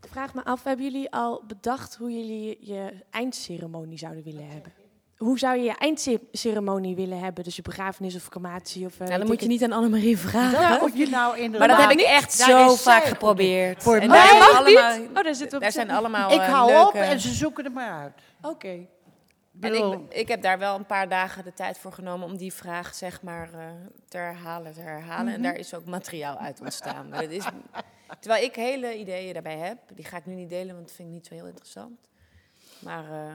Ik 0.02 0.08
vraag 0.10 0.34
me 0.34 0.46
af, 0.46 0.64
hebben 0.64 0.86
jullie 0.86 1.12
al 1.12 1.44
bedacht 1.48 1.96
hoe 1.96 2.12
jullie 2.12 2.58
je 2.62 2.94
eindceremonie 3.10 3.98
zouden 3.98 4.24
willen 4.24 4.48
hebben? 4.48 4.74
Hoe 5.18 5.40
zou 5.40 5.58
je 5.58 5.64
je 5.64 5.76
eindceremonie 5.78 6.96
willen 6.96 7.20
hebben? 7.20 7.44
Dus 7.44 7.56
je 7.56 7.62
begrafenis 7.62 8.16
of 8.16 8.30
crematie? 8.30 8.86
Of, 8.86 9.00
eh, 9.00 9.08
Nou, 9.08 9.20
dan 9.20 9.28
moet 9.28 9.42
je 9.42 9.48
niet 9.48 9.64
aan 9.64 9.72
Annemarie 9.72 10.18
vragen. 10.18 10.80
Moet 10.80 10.98
je 10.98 11.08
nou 11.10 11.38
in 11.38 11.52
Maar 11.52 11.68
dat 11.68 11.78
heb 11.78 11.92
ik 11.92 12.00
echt 12.00 12.34
zo 12.34 12.76
vaak 12.76 13.04
geprobeerd. 13.04 13.84
Voor 13.84 13.98
en 13.98 14.10
mij 14.10 14.40
mag 14.40 14.58
allemaal, 14.58 14.92
het? 14.92 15.08
Oh, 15.08 15.24
daar 15.24 15.36
zitten 15.36 15.50
we 15.50 15.56
op 15.56 15.62
daar 15.62 15.72
zijn 15.72 15.90
allemaal 15.98 16.32
Ik 16.32 16.40
eh, 16.40 16.54
hou 16.54 16.72
leuke... 16.72 16.88
op 16.88 16.94
en 16.94 17.20
ze 17.20 17.34
zoeken 17.34 17.66
er 17.66 17.72
maar 17.72 17.92
uit. 17.92 18.14
Oké. 18.42 18.88
Bedoel, 19.60 19.94
ik, 19.94 20.14
ik 20.14 20.28
heb 20.28 20.42
daar 20.42 20.60
wel 20.60 20.76
een 20.76 20.86
paar 20.86 21.10
dagen 21.10 21.44
de 21.44 21.54
tijd 21.54 21.78
voor 21.78 21.92
genomen 21.92 22.28
om 22.28 22.38
die 22.38 22.54
vraag 22.54 22.96
zeg 22.96 23.22
maar 23.22 23.54
eh, 23.54 23.70
te 24.08 24.18
herhalen, 24.18 24.74
te 24.74 24.80
herhalen. 24.82 25.34
En 25.34 25.42
daar 25.42 25.56
is 25.56 25.74
ook 25.74 25.86
materiaal 25.86 26.38
uit 26.38 26.62
ontstaan. 26.62 27.10
Maar 27.10 27.22
het 27.22 27.32
is, 27.32 27.46
terwijl 28.20 28.44
ik 28.44 28.56
hele 28.56 28.98
ideeën 28.98 29.34
daarbij 29.34 29.58
heb, 29.58 29.78
die 29.94 30.06
ga 30.06 30.18
ik 30.18 30.26
nu 30.26 30.34
niet 30.34 30.50
delen, 30.50 30.76
want 30.76 30.88
dat 30.88 30.96
vind 30.96 31.08
ik 31.08 31.14
niet 31.14 31.28
zo 31.28 31.34
heel 31.34 31.46
interessant. 31.46 32.00
Maar 32.80 33.12
eh, 33.12 33.34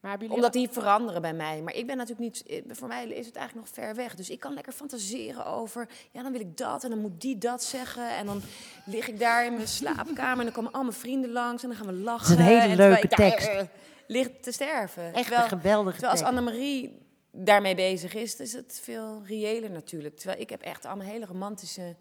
Maar 0.00 0.18
omdat 0.28 0.52
die 0.52 0.68
veranderen 0.70 1.22
bij 1.22 1.34
mij. 1.34 1.62
Maar 1.62 1.74
ik 1.74 1.86
ben 1.86 1.96
natuurlijk 1.96 2.20
niet, 2.20 2.46
eh, 2.46 2.62
voor 2.68 2.88
mij 2.88 3.08
is 3.08 3.26
het 3.26 3.36
eigenlijk 3.36 3.66
nog 3.66 3.84
ver 3.84 3.94
weg. 3.94 4.14
Dus 4.14 4.30
ik 4.30 4.40
kan 4.40 4.54
lekker 4.54 4.72
fantaseren 4.72 5.46
over, 5.46 5.88
ja 6.10 6.22
dan 6.22 6.32
wil 6.32 6.40
ik 6.40 6.56
dat 6.56 6.84
en 6.84 6.90
dan 6.90 6.98
moet 6.98 7.20
die 7.20 7.38
dat 7.38 7.62
zeggen. 7.62 8.16
En 8.16 8.26
dan 8.26 8.42
lig 8.84 9.08
ik 9.08 9.18
daar 9.18 9.46
in 9.46 9.54
mijn 9.54 9.68
slaapkamer 9.68 10.38
en 10.38 10.44
dan 10.44 10.52
komen 10.52 10.72
al 10.72 10.82
mijn 10.82 10.94
vrienden 10.94 11.30
langs 11.30 11.62
en 11.62 11.68
dan 11.68 11.78
gaan 11.78 11.86
we 11.86 11.92
lachen. 11.92 12.38
een 12.38 12.44
hele 12.44 12.60
En 12.60 12.68
terwijl 12.68 12.90
leuke 12.90 13.08
daar, 13.08 13.30
tekst. 13.30 13.68
Eh, 14.10 14.16
lig 14.16 14.40
te 14.40 14.52
sterven. 14.52 15.04
echt 15.12 15.22
Terwijl- 15.22 15.42
een 15.42 15.48
geweldige 15.48 15.98
Terwijl 15.98 16.18
als. 16.18 16.28
Annemarie 16.28 16.98
daarmee 17.32 17.74
bezig 17.74 18.14
is, 18.14 18.36
is 18.40 18.52
het 18.52 18.80
veel 18.82 19.22
reëler 19.24 19.70
natuurlijk. 19.70 20.16
Terwijl 20.16 20.40
ik 20.40 20.50
heb 20.50 20.60
echt 20.62 20.84
allemaal 20.86 21.06
hele 21.06 21.26
romantische 21.26 21.96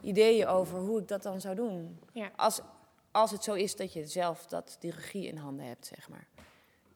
ideeën 0.00 0.46
over 0.46 0.78
hoe 0.78 1.00
ik 1.00 1.08
dat 1.08 1.22
dan 1.22 1.40
zou 1.40 1.54
doen. 1.54 1.98
Ja. 2.12 2.30
Als, 2.36 2.60
als 3.10 3.30
het 3.30 3.44
zo 3.44 3.52
is 3.52 3.76
dat 3.76 3.92
je 3.92 4.06
zelf 4.06 4.46
dat, 4.46 4.76
die 4.80 4.90
regie 4.90 5.26
in 5.26 5.36
handen 5.36 5.66
hebt, 5.66 5.86
zeg 5.86 6.08
maar. 6.08 6.26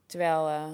Terwijl, 0.06 0.48
eh, 0.48 0.72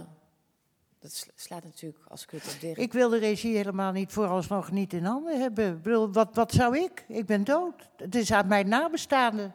dat 1.00 1.12
sla- 1.12 1.32
slaat 1.34 1.64
natuurlijk 1.64 2.04
als 2.08 2.26
kut 2.26 2.54
op 2.54 2.60
Dirk. 2.60 2.76
Ik 2.76 2.92
wil 2.92 3.08
de 3.08 3.18
regie 3.18 3.56
helemaal 3.56 3.92
niet 3.92 4.12
vooralsnog 4.12 4.70
niet 4.70 4.92
in 4.92 5.04
handen 5.04 5.40
hebben. 5.40 5.72
Ik 5.76 5.82
bedoel, 5.82 6.12
wat, 6.12 6.34
wat 6.34 6.52
zou 6.52 6.78
ik? 6.78 7.04
Ik 7.08 7.26
ben 7.26 7.44
dood. 7.44 7.88
Het 7.96 8.14
is 8.14 8.32
aan 8.32 8.46
mijn 8.46 8.68
nabestaanden. 8.68 9.54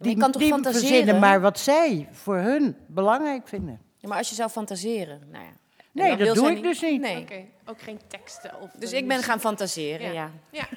Je 0.00 0.16
kan 0.16 0.30
toch 0.32 0.42
die 0.42 0.50
fantaseren? 0.50 0.88
verzinnen 0.88 1.18
maar 1.18 1.40
wat 1.40 1.58
zij 1.58 2.08
voor 2.12 2.36
hun 2.36 2.76
belangrijk 2.86 3.48
vinden. 3.48 3.80
Ja, 3.96 4.08
maar 4.08 4.18
als 4.18 4.28
je 4.28 4.34
zou 4.34 4.50
fantaseren, 4.50 5.20
nou 5.30 5.44
ja. 5.44 5.52
Nee, 5.92 6.16
dat 6.16 6.34
doe 6.34 6.50
ik 6.50 6.62
dus 6.62 6.80
niet. 6.80 7.00
Nee. 7.00 7.20
Oké, 7.22 7.44
ook 7.64 7.80
geen 7.80 8.00
teksten 8.06 8.60
of... 8.60 8.70
Dus 8.78 8.92
ik 8.92 9.08
ben 9.08 9.22
gaan 9.22 9.40
fantaseren, 9.40 10.12
Ja. 10.12 10.30
ja. 10.50 10.68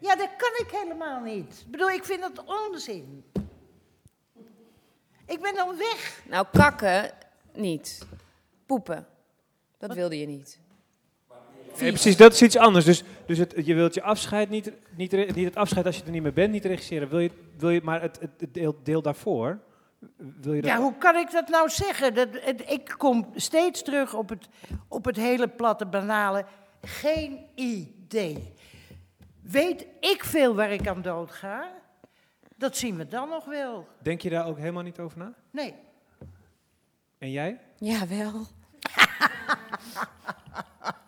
Ja, 0.00 0.16
dat 0.16 0.28
kan 0.36 0.50
ik 0.66 0.68
helemaal 0.70 1.20
niet. 1.20 1.62
Ik 1.64 1.70
bedoel, 1.70 1.90
ik 1.90 2.04
vind 2.04 2.20
dat 2.20 2.44
onzin. 2.44 3.24
Ik 5.26 5.40
ben 5.40 5.54
dan 5.54 5.76
weg. 5.76 6.22
Nou, 6.28 6.46
kakken 6.52 7.10
niet. 7.52 8.06
Poepen. 8.66 9.06
Dat 9.78 9.94
wilde 9.94 10.18
je 10.18 10.26
niet. 10.26 10.58
Nee, 11.80 11.90
precies, 11.90 12.16
dat 12.16 12.32
is 12.32 12.42
iets 12.42 12.56
anders. 12.56 12.84
Dus, 12.84 13.02
dus 13.26 13.38
het, 13.38 13.54
je 13.64 13.74
wilt 13.74 13.94
je 13.94 14.02
afscheid 14.02 14.48
niet, 14.50 14.72
niet, 14.96 15.12
niet 15.34 15.44
het 15.44 15.56
afscheid 15.56 15.86
als 15.86 15.96
je 15.96 16.04
er 16.04 16.10
niet 16.10 16.22
meer 16.22 16.32
bent, 16.32 16.52
niet 16.52 16.64
regisseren. 16.64 17.08
Wil 17.08 17.18
je, 17.18 17.30
wil 17.58 17.70
je 17.70 17.80
maar 17.84 18.02
het, 18.02 18.20
het, 18.20 18.30
het 18.38 18.54
deel, 18.54 18.80
deel 18.82 19.02
daarvoor, 19.02 19.58
wil 20.40 20.52
je 20.54 20.60
dat... 20.62 20.70
Ja, 20.70 20.78
hoe 20.78 20.96
kan 20.98 21.16
ik 21.16 21.30
dat 21.30 21.48
nou 21.48 21.68
zeggen? 21.68 22.14
Dat, 22.14 22.28
het- 22.32 22.70
ik 22.70 22.94
kom 22.98 23.30
steeds 23.34 23.82
terug 23.82 24.14
op 24.14 24.28
het, 24.28 24.48
op 24.88 25.04
het 25.04 25.16
hele 25.16 25.48
platte 25.48 25.86
banale. 25.86 26.44
Geen 26.82 27.38
idee. 27.54 28.52
Weet 29.42 29.86
ik 30.00 30.24
veel 30.24 30.54
waar 30.54 30.70
ik 30.70 30.88
aan 30.88 31.02
dood 31.02 31.30
ga? 31.30 31.68
Dat 32.56 32.76
zien 32.76 32.96
we 32.96 33.06
dan 33.06 33.28
nog 33.28 33.44
wel. 33.44 33.86
Denk 34.02 34.20
je 34.20 34.30
daar 34.30 34.46
ook 34.46 34.58
helemaal 34.58 34.82
niet 34.82 34.98
over 34.98 35.18
na? 35.18 35.32
Nee. 35.50 35.74
En 37.18 37.30
jij? 37.30 37.60
Jawel. 37.78 38.32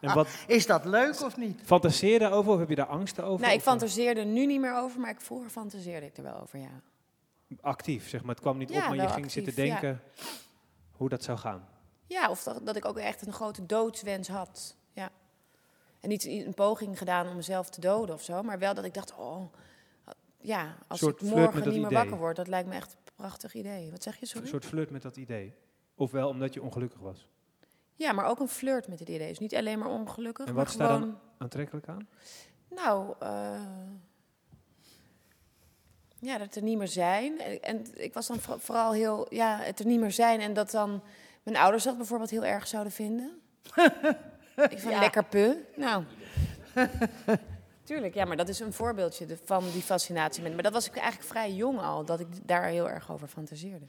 En 0.00 0.14
wat 0.14 0.28
Is 0.46 0.66
dat 0.66 0.84
leuk 0.84 1.20
of 1.20 1.36
niet? 1.36 1.60
fantaseer 1.64 2.12
je 2.12 2.18
daarover 2.18 2.52
of 2.52 2.58
heb 2.58 2.68
je 2.68 2.74
daar 2.74 2.86
angsten 2.86 3.24
over? 3.24 3.40
Nou, 3.40 3.52
ik 3.52 3.58
eh, 3.60 3.66
fantaseerde 3.66 4.20
er 4.20 4.26
nu 4.26 4.46
niet 4.46 4.60
meer 4.60 4.76
over, 4.76 5.00
maar 5.00 5.10
ik, 5.10 5.20
vroeger 5.20 5.50
fantaseerde 5.50 6.06
ik 6.06 6.16
er 6.16 6.22
wel 6.22 6.40
over, 6.40 6.58
ja. 6.58 6.80
Actief, 7.60 8.08
zeg 8.08 8.20
maar. 8.20 8.30
Het 8.30 8.40
kwam 8.40 8.58
niet 8.58 8.70
Ja, 8.70 8.76
op, 8.76 8.82
maar 8.82 8.94
je 8.94 9.00
ging 9.00 9.12
actief, 9.14 9.32
zitten 9.32 9.64
ja. 9.64 9.70
denken 9.70 10.02
hoe 10.90 11.08
dat 11.08 11.22
zou 11.22 11.38
gaan. 11.38 11.68
Ja, 12.06 12.30
of 12.30 12.42
dat, 12.42 12.66
dat 12.66 12.76
ik 12.76 12.84
ook 12.84 12.98
echt 12.98 13.26
een 13.26 13.32
grote 13.32 13.66
doodswens 13.66 14.28
had. 14.28 14.76
Ja. 14.92 15.10
En 16.00 16.08
niet 16.08 16.24
een 16.24 16.54
poging 16.54 16.98
gedaan 16.98 17.28
om 17.28 17.36
mezelf 17.36 17.70
te 17.70 17.80
doden 17.80 18.14
of 18.14 18.22
zo, 18.22 18.42
maar 18.42 18.58
wel 18.58 18.74
dat 18.74 18.84
ik 18.84 18.94
dacht, 18.94 19.14
oh, 19.16 19.52
ja, 20.40 20.76
als 20.88 21.02
ik 21.02 21.20
morgen 21.20 21.54
niet 21.54 21.64
meer 21.66 21.76
idee. 21.76 21.90
wakker 21.98 22.16
word, 22.16 22.36
dat 22.36 22.48
lijkt 22.48 22.68
me 22.68 22.74
echt 22.74 22.92
een 22.92 23.12
prachtig 23.14 23.54
idee. 23.54 23.90
Wat 23.90 24.02
zeg 24.02 24.14
je, 24.14 24.20
Een 24.20 24.26
sorry? 24.26 24.46
soort 24.48 24.64
flirt 24.64 24.90
met 24.90 25.02
dat 25.02 25.16
idee. 25.16 25.54
Ofwel 25.94 26.28
omdat 26.28 26.54
je 26.54 26.62
ongelukkig 26.62 27.00
was. 27.00 27.28
Ja, 28.00 28.12
maar 28.12 28.24
ook 28.26 28.40
een 28.40 28.48
flirt 28.48 28.88
met 28.88 28.98
het 28.98 29.08
idee. 29.08 29.28
Dus 29.28 29.38
niet 29.38 29.54
alleen 29.54 29.78
maar 29.78 29.88
ongelukkig, 29.88 30.46
En 30.46 30.54
maar 30.54 30.64
wat 30.64 30.72
staat 30.72 30.90
gewoon... 30.90 31.08
dan 31.10 31.18
aantrekkelijk 31.38 31.88
aan? 31.88 32.08
Nou, 32.74 33.14
eh, 33.20 33.60
ja, 36.18 36.38
dat 36.38 36.54
er 36.54 36.62
niet 36.62 36.78
meer 36.78 36.88
zijn. 36.88 37.40
En, 37.40 37.62
en 37.62 37.86
ik 38.02 38.14
was 38.14 38.26
dan 38.26 38.38
voor- 38.40 38.60
vooral 38.60 38.92
heel, 38.92 39.34
ja, 39.34 39.58
het 39.58 39.78
er 39.80 39.86
niet 39.86 40.00
meer 40.00 40.10
zijn. 40.12 40.40
En 40.40 40.52
dat 40.52 40.70
dan 40.70 41.02
mijn 41.42 41.56
ouders 41.56 41.84
dat 41.84 41.96
bijvoorbeeld 41.96 42.30
heel 42.30 42.44
erg 42.44 42.66
zouden 42.66 42.92
vinden. 42.92 43.40
ik 44.70 44.78
van 44.78 44.98
lekker 44.98 45.24
pu. 45.24 45.64
Nou, 45.76 46.04
tuurlijk, 47.84 48.14
ja, 48.14 48.24
maar 48.24 48.36
dat 48.36 48.48
is 48.48 48.60
een 48.60 48.72
voorbeeldje 48.72 49.26
de- 49.26 49.38
van 49.44 49.64
die 49.72 49.82
fascinatie. 49.82 50.42
met- 50.42 50.54
Maar 50.54 50.62
dat 50.62 50.72
was 50.72 50.86
ik 50.86 50.96
eigenlijk 50.96 51.28
vrij 51.28 51.52
jong 51.52 51.78
al, 51.80 52.04
dat 52.04 52.20
ik 52.20 52.26
daar 52.48 52.64
heel 52.64 52.88
erg 52.90 53.12
over 53.12 53.28
fantaseerde. 53.28 53.84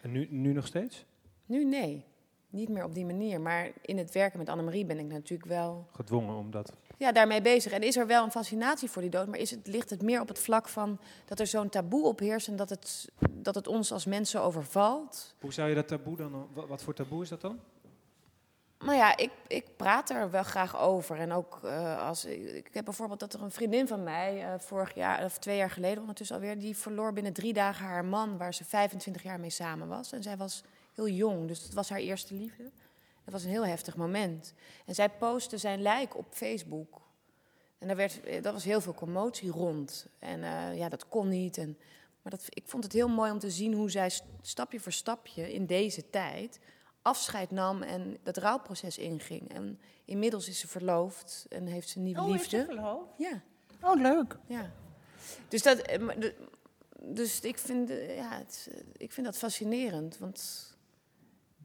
En 0.00 0.12
nu, 0.12 0.26
nu 0.30 0.52
nog 0.52 0.66
steeds? 0.66 1.04
Nu 1.46 1.64
nee, 1.64 2.04
niet 2.52 2.68
meer 2.68 2.84
op 2.84 2.94
die 2.94 3.04
manier. 3.04 3.40
Maar 3.40 3.70
in 3.80 3.98
het 3.98 4.12
werken 4.12 4.38
met 4.38 4.48
Annemarie 4.48 4.84
ben 4.84 4.98
ik 4.98 5.06
natuurlijk 5.06 5.48
wel 5.48 5.86
Gedwongen 5.92 6.36
omdat. 6.36 6.72
ja, 6.96 7.12
daarmee 7.12 7.42
bezig. 7.42 7.72
En 7.72 7.82
is 7.82 7.96
er 7.96 8.06
wel 8.06 8.24
een 8.24 8.30
fascinatie 8.30 8.90
voor 8.90 9.02
die 9.02 9.10
dood, 9.10 9.26
maar 9.26 9.38
is 9.38 9.50
het, 9.50 9.66
ligt 9.66 9.90
het 9.90 10.02
meer 10.02 10.20
op 10.20 10.28
het 10.28 10.38
vlak 10.38 10.68
van 10.68 10.98
dat 11.24 11.40
er 11.40 11.46
zo'n 11.46 11.68
taboe 11.68 12.04
op 12.04 12.18
heerst 12.18 12.48
en 12.48 12.56
dat 12.56 12.70
het, 12.70 13.08
dat 13.30 13.54
het 13.54 13.66
ons 13.66 13.92
als 13.92 14.04
mensen 14.04 14.42
overvalt? 14.42 15.34
Hoe 15.40 15.52
zou 15.52 15.68
je 15.68 15.74
dat 15.74 15.88
taboe 15.88 16.16
dan... 16.16 16.48
Wat, 16.52 16.68
wat 16.68 16.82
voor 16.82 16.94
taboe 16.94 17.22
is 17.22 17.28
dat 17.28 17.40
dan? 17.40 17.58
Nou 18.84 18.96
ja, 18.96 19.16
ik, 19.16 19.30
ik 19.46 19.76
praat 19.76 20.10
er 20.10 20.30
wel 20.30 20.42
graag 20.42 20.78
over. 20.78 21.18
En 21.18 21.32
ook 21.32 21.60
eh, 21.64 22.06
als 22.06 22.24
ik 22.24 22.68
heb 22.72 22.84
bijvoorbeeld 22.84 23.20
dat 23.20 23.32
er 23.32 23.42
een 23.42 23.50
vriendin 23.50 23.86
van 23.86 24.02
mij 24.02 24.42
eh, 24.42 24.58
vorig 24.58 24.94
jaar 24.94 25.24
of 25.24 25.38
twee 25.38 25.56
jaar 25.56 25.70
geleden 25.70 26.00
ondertussen 26.00 26.36
alweer, 26.36 26.58
die 26.58 26.76
verloor 26.76 27.12
binnen 27.12 27.32
drie 27.32 27.52
dagen 27.52 27.86
haar 27.86 28.04
man 28.04 28.36
waar 28.36 28.54
ze 28.54 28.64
25 28.64 29.22
jaar 29.22 29.40
mee 29.40 29.50
samen 29.50 29.88
was. 29.88 30.12
En 30.12 30.22
zij 30.22 30.36
was 30.36 30.62
heel 30.94 31.08
jong, 31.08 31.48
dus 31.48 31.62
het 31.62 31.74
was 31.74 31.88
haar 31.88 31.98
eerste 31.98 32.34
liefde. 32.34 32.62
Dat 33.24 33.32
was 33.34 33.44
een 33.44 33.50
heel 33.50 33.66
heftig 33.66 33.96
moment. 33.96 34.52
En 34.86 34.94
zij 34.94 35.08
postte 35.10 35.58
zijn 35.58 35.82
lijk 35.82 36.16
op 36.16 36.26
Facebook. 36.30 37.00
En 37.78 37.86
daar 37.86 37.96
werd, 37.96 38.20
eh, 38.20 38.42
dat 38.42 38.52
was 38.52 38.64
heel 38.64 38.80
veel 38.80 38.94
commotie 38.94 39.50
rond. 39.50 40.06
En 40.18 40.42
eh, 40.44 40.76
ja, 40.76 40.88
dat 40.88 41.08
kon 41.08 41.28
niet. 41.28 41.56
En, 41.58 41.78
maar 42.22 42.32
dat, 42.32 42.44
ik 42.48 42.62
vond 42.66 42.84
het 42.84 42.92
heel 42.92 43.08
mooi 43.08 43.30
om 43.30 43.38
te 43.38 43.50
zien 43.50 43.74
hoe 43.74 43.90
zij 43.90 44.10
st- 44.10 44.24
stapje 44.42 44.80
voor 44.80 44.92
stapje 44.92 45.52
in 45.52 45.66
deze 45.66 46.10
tijd 46.10 46.58
afscheid 47.02 47.50
nam 47.50 47.82
en 47.82 48.16
dat 48.22 48.36
rouwproces 48.36 48.98
inging. 48.98 49.52
En 49.54 49.80
inmiddels 50.04 50.48
is 50.48 50.58
ze 50.58 50.68
verloofd 50.68 51.46
en 51.48 51.66
heeft 51.66 51.88
ze 51.88 51.96
een 51.98 52.04
nieuwe 52.04 52.20
Oh, 52.20 52.34
is 52.34 52.48
ze 52.48 52.56
liefde. 52.56 52.72
verloofd? 52.74 53.08
Ja, 53.18 53.42
Oh, 53.82 54.00
leuk. 54.00 54.36
ja. 54.46 54.72
Dus, 55.48 55.62
dat, 55.62 55.78
eh, 55.78 56.08
dus 57.00 57.40
ik, 57.40 57.58
vind, 57.58 57.88
ja, 57.88 58.38
het, 58.38 58.70
ik 58.96 59.12
vind 59.12 59.26
dat 59.26 59.38
fascinerend. 59.38 60.18
Want 60.18 60.70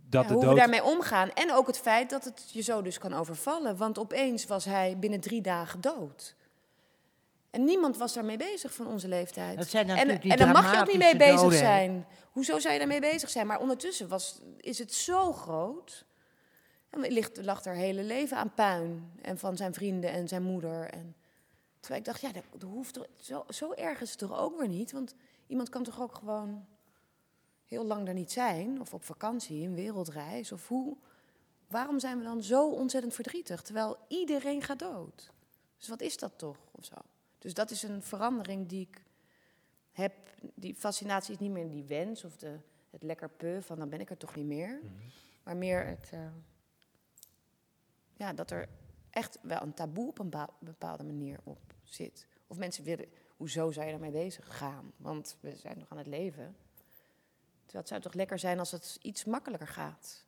Dat 0.10 0.22
ja, 0.22 0.28
de 0.28 0.34
hoe 0.34 0.44
dood... 0.44 0.54
we 0.54 0.60
daarmee 0.60 0.84
omgaan. 0.84 1.32
En 1.34 1.54
ook 1.54 1.68
het 1.68 1.78
feit 1.78 2.10
dat 2.10 2.24
het 2.24 2.50
je 2.52 2.62
zo 2.62 2.82
dus 2.82 2.98
kan 2.98 3.14
overvallen. 3.14 3.78
Want 3.78 3.98
opeens 3.98 4.46
was 4.46 4.66
hij 4.66 4.98
binnen 5.00 5.20
drie 5.20 5.42
dagen 5.42 5.82
dood. 5.82 6.36
En 7.50 7.64
niemand 7.64 7.98
was 7.98 8.14
daarmee 8.14 8.38
bezeg 8.38 8.74
van 8.74 8.88
onze 8.88 9.08
leeftijd. 9.08 9.58
Dat 9.58 9.68
zijn 9.68 9.90
En, 9.90 10.22
en 10.22 10.38
daar 10.38 10.52
mag 10.52 10.74
je 10.74 10.80
ook 10.80 10.88
niet 10.88 10.98
mee 10.98 11.18
bezig 11.18 11.42
doden, 11.42 11.58
zijn. 11.58 12.06
Hoezo 12.32 12.60
zou 12.60 12.74
je 12.74 12.80
daarmee 12.80 13.00
bezig 13.00 13.30
zijn? 13.30 13.48
Maar 13.48 13.60
ondertussen 13.60 14.08
was, 14.08 14.42
is 14.58 14.80
het 14.80 14.94
zo 14.94 15.34
groot. 15.34 16.06
En 16.90 17.00
ligt, 17.00 17.46
lag 17.46 17.66
er 17.66 17.74
hele 17.74 18.04
leven 18.04 18.38
aan 18.38 18.54
puin. 18.54 19.12
En 19.22 19.38
van 19.38 19.58
zijn 19.58 19.74
vrienden 19.74 20.12
en 20.12 20.28
zijn 20.28 20.44
moeder. 20.44 20.90
En, 20.90 21.16
terwijl 21.80 22.00
ik 22.00 22.06
dacht, 22.06 22.22
ja, 22.22 22.32
dat, 22.32 22.44
dat 22.52 22.70
hoeft 22.70 22.94
toch, 22.94 23.08
zo, 23.22 23.46
zo 23.50 23.74
erg 23.74 24.02
is 24.02 24.10
het 24.10 24.20
toch 24.20 24.40
ook 24.40 24.60
weer 24.60 24.68
niet? 24.68 24.92
Want 24.92 25.16
iemand 25.48 25.70
kan 25.70 25.84
toch 25.84 26.02
ook 26.02 26.16
gewoon 26.16 26.66
heel 27.68 27.86
lang 27.86 28.06
daar 28.06 28.14
niet 28.14 28.32
zijn? 28.32 28.82
Of 28.82 28.94
op 28.94 29.04
vakantie, 29.04 29.68
een 29.68 29.76
wereldreis? 29.76 30.52
Of 30.52 30.68
hoe? 30.68 30.98
Waarom 31.68 32.00
zijn 32.00 32.18
we 32.18 32.24
dan 32.24 32.44
zo 32.44 32.70
ontzettend 32.72 33.14
verdrietig? 33.14 33.62
Terwijl 33.62 33.98
iedereen 34.08 34.62
gaat 34.62 34.80
dood. 34.80 35.32
Dus 35.78 35.88
wat 35.88 36.02
is 36.02 36.18
dat 36.18 36.38
toch? 36.38 36.58
Of 36.72 36.86
zo. 36.86 36.96
Dus 37.40 37.54
dat 37.54 37.72
is 37.72 37.84
een 37.84 38.04
verandering 38.04 38.68
die 38.68 38.82
ik 38.82 39.04
heb. 39.92 40.14
Die 40.54 40.76
fascinatie 40.76 41.34
is 41.34 41.40
niet 41.40 41.52
meer 41.52 41.70
die 41.70 41.84
wens 41.84 42.24
of 42.24 42.38
de, 42.38 42.60
het 42.90 43.04
lekker 43.04 43.30
pu 43.30 43.62
van 43.62 43.80
dan 43.80 43.90
ben 43.90 44.00
ik 44.00 44.10
er 44.10 44.18
toch 44.18 44.36
niet 44.36 44.46
meer. 44.46 44.82
Maar 45.44 45.58
meer 45.58 45.86
het, 45.86 46.10
eh, 46.12 46.20
ja, 48.14 48.34
dat 48.34 48.52
er 48.52 48.70
echt 49.10 49.40
wel 49.42 49.62
een 49.62 49.74
taboe 49.74 50.08
op 50.08 50.20
een 50.20 50.34
bepaalde 50.60 51.04
manier 51.04 51.40
op 51.44 51.60
zit. 51.84 52.28
Of 52.48 52.58
mensen 52.58 52.84
willen, 52.84 53.08
hoezo 53.38 53.72
zou 53.72 53.86
je 53.86 53.92
daarmee 53.92 54.12
bezig 54.12 54.58
gaan? 54.58 54.92
Want 54.98 55.38
we 55.40 55.56
zijn 55.56 55.80
nog 55.80 55.92
aan 55.92 55.98
het 55.98 56.08
leven. 56.08 56.56
Terwijl 57.68 57.80
het 57.84 57.88
zou 57.88 58.02
toch 58.02 58.14
lekker 58.14 58.40
zijn 58.40 58.60
als 58.60 58.72
het 58.72 58.98
iets 59.02 59.26
makkelijker 59.26 59.68
gaat. 59.68 60.26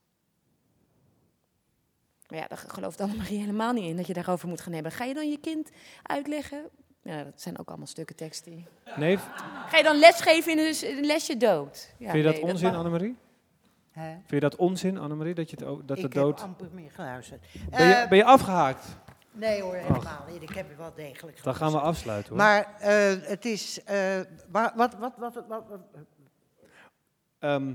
Maar 2.27 2.39
ja, 2.39 2.47
daar 2.47 2.57
gelooft 2.57 3.01
Annemarie 3.01 3.39
helemaal 3.39 3.73
niet 3.73 3.83
in 3.89 3.97
dat 3.97 4.07
je 4.07 4.13
daarover 4.13 4.47
moet 4.47 4.61
gaan 4.61 4.73
hebben. 4.73 4.91
Ga 4.91 5.03
je 5.03 5.13
dan 5.13 5.29
je 5.29 5.39
kind 5.39 5.69
uitleggen 6.03 6.69
Ja, 7.01 7.23
dat 7.23 7.41
zijn 7.41 7.59
ook 7.59 7.67
allemaal 7.67 7.87
stukken 7.87 8.15
tekst 8.15 8.43
die... 8.43 8.65
Nee, 8.95 9.17
Ga 9.67 9.77
je 9.77 9.83
dan 9.83 9.97
lesgeven 9.99 10.51
in 10.51 10.57
een, 10.97 11.05
lesje 11.05 11.37
dood? 11.37 11.93
Ja, 11.97 12.11
vind 12.11 12.23
je 12.25 12.31
dat 12.31 12.41
nee, 12.41 12.51
onzin, 12.51 12.67
mag- 12.67 12.77
Annemarie? 12.77 13.17
Hè? 13.91 14.11
Vind 14.11 14.29
je 14.29 14.39
dat 14.39 14.55
onzin, 14.55 14.97
Annemarie, 14.97 15.33
dat, 15.33 15.49
je 15.49 15.55
het, 15.55 15.65
ook- 15.65 15.87
dat 15.87 15.97
ik 15.97 16.03
de 16.03 16.09
dood... 16.19 16.39
heb 16.39 16.47
amper 16.49 16.69
meer 16.73 16.91
geluisterd. 16.91 17.45
Ben 17.69 17.87
je, 17.87 17.93
Eh, 17.93 18.09
ben 18.09 18.17
je 18.17 18.23
afgehaakt? 18.23 18.85
nee 19.31 19.61
hoor, 19.61 19.75
helemaal 19.75 20.25
niet. 20.31 20.41
Ik 20.41 20.49
heb 20.49 20.67
het 20.67 20.77
wel 20.77 20.93
degelijk 20.95 21.43
Dan 21.43 21.55
gaan 21.55 21.71
we 21.71 21.77
geluisterd. 21.77 21.83
afsluiten, 21.83 22.29
hoor. 22.29 22.37
Maar 22.37 22.75
eh, 22.79 23.27
het 23.29 23.45
is... 23.45 23.83
eh, 23.83 24.19
wa- 24.49 24.73
wat, 24.75 24.93
wat, 24.95 25.13
wat, 25.17 25.33
wat, 25.35 25.45
wat- 25.47 25.79
Ehm, 27.39 27.73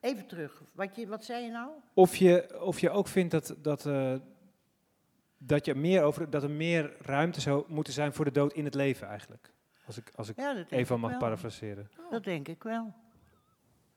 even 0.00 0.26
terug. 0.26 0.62
Wat, 0.72 0.96
je, 0.96 1.06
wat 1.06 1.24
zei 1.24 1.44
je 1.44 1.50
nou? 1.50 1.70
of, 1.94 2.16
je, 2.16 2.60
of 2.62 2.80
je 2.80 2.90
ook 2.90 3.08
vindt 3.08 3.30
dat, 3.30 3.54
dat, 3.58 3.86
eh, 3.86 4.14
dat, 5.38 5.64
je 5.64 5.74
meer 5.74 6.02
over, 6.02 6.30
dat 6.30 6.42
er 6.42 6.50
meer 6.50 6.96
ruimte 7.00 7.40
zou 7.40 7.64
moeten 7.68 7.92
zijn 7.92 8.12
voor 8.12 8.24
de 8.24 8.30
dood 8.30 8.52
in 8.52 8.64
het 8.64 8.74
leven, 8.74 9.08
eigenlijk. 9.08 9.52
Als 9.86 9.96
ik, 9.96 10.10
als 10.14 10.28
ik 10.28 10.36
Ja, 10.36 10.54
dat 10.54 10.70
ik 10.70 10.88
mag 10.88 11.18
parafraseren. 11.18 11.90
Dat 12.10 12.24
denk 12.24 12.48
ik 12.48 12.62
wel. 12.62 12.94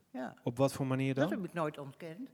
Ja. 0.10 0.36
Op 0.44 0.58
wat 0.58 0.74
voor 0.74 0.88
manier 0.88 1.14
Dat 1.14 1.30
dan? 1.30 1.40
heb 1.40 1.48
ik 1.48 1.54
nooit 1.54 1.78
ontkend. 1.78 2.30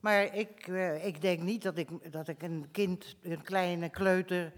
Maar 0.00 0.34
ik, 0.34 0.68
eh, 0.68 1.06
ik 1.06 1.20
denk 1.20 1.40
niet 1.42 1.62
dat 1.62 1.78
ik, 1.78 2.12
dat 2.12 2.28
ik 2.28 2.42
een 2.42 2.68
kind, 2.70 3.16
een 3.22 3.42
kleine 3.42 3.88
kleuter, 3.88 4.52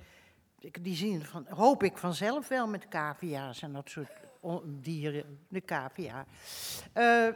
die 0.80 0.94
zien 0.94 1.24
van, 1.24 1.46
hoop 1.48 1.82
ik 1.82 1.98
vanzelf 1.98 2.48
wel 2.48 2.66
met 2.66 2.88
cavia's 2.88 3.62
en 3.62 3.72
dat 3.72 3.90
soort 3.90 4.10
dieren, 4.64 5.38
de 5.48 5.60
cavia. 5.60 6.26
Eh, 6.92 7.28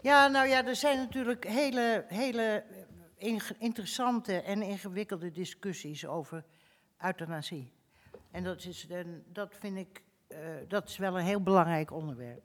ja, 0.00 0.26
nou 0.26 0.46
ja, 0.46 0.66
er 0.66 0.76
zijn 0.76 0.98
natuurlijk 0.98 1.46
hele, 1.46 2.04
hele 2.08 2.64
interessante 3.58 4.40
en 4.40 4.62
ingewikkelde 4.62 5.30
discussies 5.30 6.06
over 6.06 6.44
euthanasie. 6.98 7.72
En 8.30 8.44
dat, 8.44 8.64
is, 8.64 8.86
dat 9.26 9.56
vind 9.58 9.76
ik, 9.76 10.02
eh, 10.26 10.38
dat 10.68 10.88
is 10.88 10.96
wel 10.96 11.18
een 11.18 11.24
heel 11.24 11.42
belangrijk 11.42 11.90
onderwerp. 11.90 12.42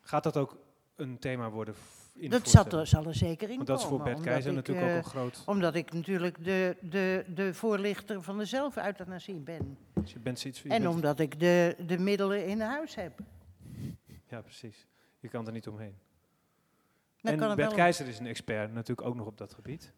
Gaat 0.00 0.22
dat 0.22 0.36
ook 0.36 0.58
een 0.96 1.18
thema 1.18 1.50
worden 1.50 1.74
in 2.18 2.30
Dat 2.30 2.48
zat 2.48 2.72
er, 2.72 2.86
zal 2.86 3.06
er 3.06 3.14
zeker 3.14 3.48
in 3.50 3.56
Want 3.56 3.68
dat 3.68 3.80
is 3.80 3.84
voor 3.86 4.02
Bert 4.02 4.20
Keizer 4.20 4.52
natuurlijk 4.52 4.86
eh, 4.86 4.96
ook 4.96 5.04
een 5.04 5.10
groot... 5.10 5.42
Omdat 5.46 5.74
ik 5.74 5.92
natuurlijk 5.92 6.44
de, 6.44 6.76
de, 6.80 7.24
de 7.34 7.54
voorlichter 7.54 8.22
van 8.22 8.38
de 8.38 8.44
zelfeuthanasie 8.44 9.34
ben. 9.34 9.78
dus 9.94 10.12
je 10.12 10.18
bent 10.18 10.44
iets, 10.44 10.62
je 10.62 10.68
En 10.68 10.82
bent- 10.82 10.94
omdat 10.94 11.20
ik 11.20 11.40
de, 11.40 11.76
de 11.86 11.98
middelen 11.98 12.46
in 12.46 12.60
huis 12.60 12.94
heb. 12.94 13.18
Ja, 14.28 14.40
precies. 14.40 14.86
Je 15.20 15.28
kan 15.28 15.46
er 15.46 15.52
niet 15.52 15.68
omheen. 15.68 15.94
Dan 17.20 17.32
en 17.32 17.40
er 17.42 17.46
Bert 17.56 17.68
wel- 17.68 17.76
Keizer 17.76 18.06
is 18.08 18.18
een 18.18 18.26
expert 18.26 18.72
natuurlijk 18.72 19.08
ook 19.08 19.14
nog 19.14 19.26
op 19.26 19.38
dat 19.38 19.54
gebied. 19.54 19.92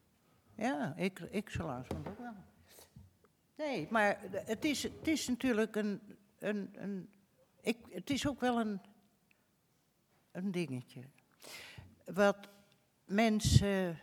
Ja, 0.55 0.95
ik, 0.97 1.19
ik 1.31 1.51
zo 1.51 1.67
langzamerhand 1.67 2.19
ook 2.19 2.19
wel. 2.25 2.35
Nee, 3.57 3.87
maar 3.91 4.19
het 4.33 4.65
is, 4.65 4.83
het 4.83 5.09
is 5.09 5.29
natuurlijk 5.29 5.77
een... 5.77 6.01
een, 6.39 6.71
een 6.79 7.09
ik, 7.61 7.77
het 7.91 8.11
is 8.11 8.29
ook 8.29 8.41
wel 8.41 8.61
een, 8.61 8.81
een 10.33 10.51
dingetje. 10.51 11.01
Wat 12.15 12.37
mensen... 13.05 13.99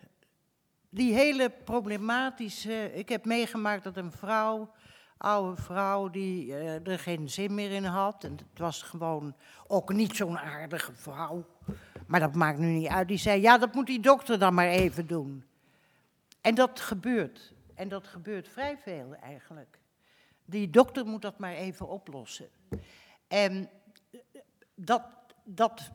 Die 0.89 1.13
hele 1.13 1.49
problematische... 1.49 2.93
Ik 2.93 3.09
heb 3.09 3.25
meegemaakt 3.25 3.83
dat 3.83 3.97
een 3.97 4.11
vrouw, 4.11 4.71
oude 5.17 5.61
vrouw, 5.61 6.09
die 6.09 6.53
eh, 6.53 6.87
er 6.87 6.99
geen 6.99 7.29
zin 7.29 7.55
meer 7.55 7.71
in 7.71 7.83
had. 7.83 8.23
En 8.23 8.31
het 8.31 8.59
was 8.59 8.81
gewoon 8.81 9.35
ook 9.67 9.93
niet 9.93 10.15
zo'n 10.15 10.39
aardige 10.39 10.93
vrouw. 10.93 11.45
Maar 12.07 12.19
dat 12.19 12.35
maakt 12.35 12.57
nu 12.57 12.67
niet 12.67 12.87
uit. 12.87 13.07
Die 13.07 13.17
zei, 13.17 13.41
ja, 13.41 13.57
dat 13.57 13.73
moet 13.73 13.87
die 13.87 13.99
dokter 13.99 14.39
dan 14.39 14.53
maar 14.53 14.67
even 14.67 15.07
doen. 15.07 15.45
En 16.41 16.55
dat 16.55 16.79
gebeurt. 16.79 17.53
En 17.73 17.89
dat 17.89 18.07
gebeurt 18.07 18.47
vrij 18.47 18.77
veel 18.77 19.13
eigenlijk. 19.13 19.79
Die 20.45 20.69
dokter 20.69 21.05
moet 21.05 21.21
dat 21.21 21.37
maar 21.39 21.53
even 21.53 21.87
oplossen. 21.87 22.49
En 23.27 23.69
dat, 24.75 25.03
dat, 25.43 25.91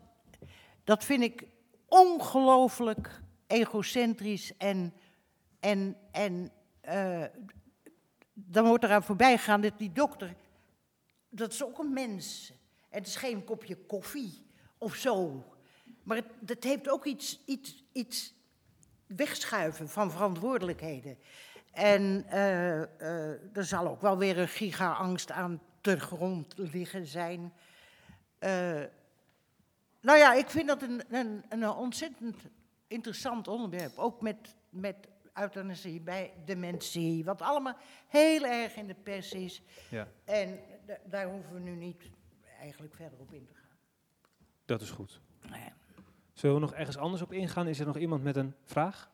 dat 0.84 1.04
vind 1.04 1.22
ik 1.22 1.46
ongelooflijk 1.93 3.20
egocentrisch 3.47 4.57
en, 4.57 4.95
en, 5.61 5.97
en 6.11 6.53
eh, 6.80 7.24
dan 8.32 8.66
wordt 8.66 8.84
eraan 8.84 9.03
voorbij 9.03 9.36
gegaan 9.36 9.61
dat 9.61 9.78
die 9.78 9.93
dokter, 9.93 10.34
dat 11.28 11.53
is 11.53 11.64
ook 11.64 11.78
een 11.78 11.93
mens. 11.93 12.53
Het 12.88 13.07
is 13.07 13.16
geen 13.16 13.45
kopje 13.45 13.76
koffie 13.76 14.47
of 14.78 14.95
zo. 14.95 15.45
Maar 16.03 16.16
het, 16.16 16.26
het 16.47 16.64
heeft 16.64 16.88
ook 16.88 17.05
iets, 17.05 17.40
iets, 17.45 17.84
iets 17.93 18.34
wegschuiven 19.07 19.88
van 19.88 20.11
verantwoordelijkheden. 20.11 21.18
En 21.72 22.24
eh, 22.28 22.80
er 23.57 23.64
zal 23.64 23.88
ook 23.88 24.01
wel 24.01 24.18
weer 24.18 24.38
een 24.38 24.49
giga-angst 24.49 25.30
aan 25.30 25.61
ter 25.80 26.01
grond 26.01 26.55
liggen 26.57 27.07
zijn. 27.07 27.53
Nou 30.03 30.18
ja, 30.18 30.34
ik 30.34 30.48
vind 30.50 30.68
dat 30.68 30.82
een, 30.82 31.03
een, 31.14 31.44
een 31.48 31.68
ontzettend 31.68 32.36
interessant 32.86 33.48
onderwerp. 33.48 33.98
Ook 33.98 34.20
met, 34.20 34.57
met 34.70 34.96
euthanasie 35.34 36.00
bij 36.00 36.32
dementie, 36.44 37.24
wat 37.24 37.42
allemaal 37.42 37.76
heel 38.09 38.44
erg 38.44 38.76
in 38.76 38.86
de 38.86 38.94
pers 38.94 39.32
is. 39.32 39.62
Ja, 39.90 40.09
En 40.24 40.59
da- 40.86 40.98
daar 41.05 41.30
hoeven 41.30 41.55
we 41.55 41.61
nu 41.61 41.74
niet 41.76 42.11
eigenlijk 42.61 42.94
verder 42.94 43.18
op 43.18 43.32
in 43.32 43.44
te 43.46 43.55
gaan. 43.55 43.76
dat 44.64 44.80
is 44.82 44.90
goed. 44.90 45.20
Nee. 45.50 45.68
Zullen 46.32 46.55
we 46.55 46.61
nog 46.61 46.72
ergens 46.74 46.96
anders 46.96 47.22
op 47.22 47.32
ingaan? 47.32 47.68
Is 47.68 47.80
er 47.80 47.86
nog 47.86 47.96
iemand 47.98 48.22
met 48.22 48.36
een 48.36 48.55
vraag? 48.64 49.11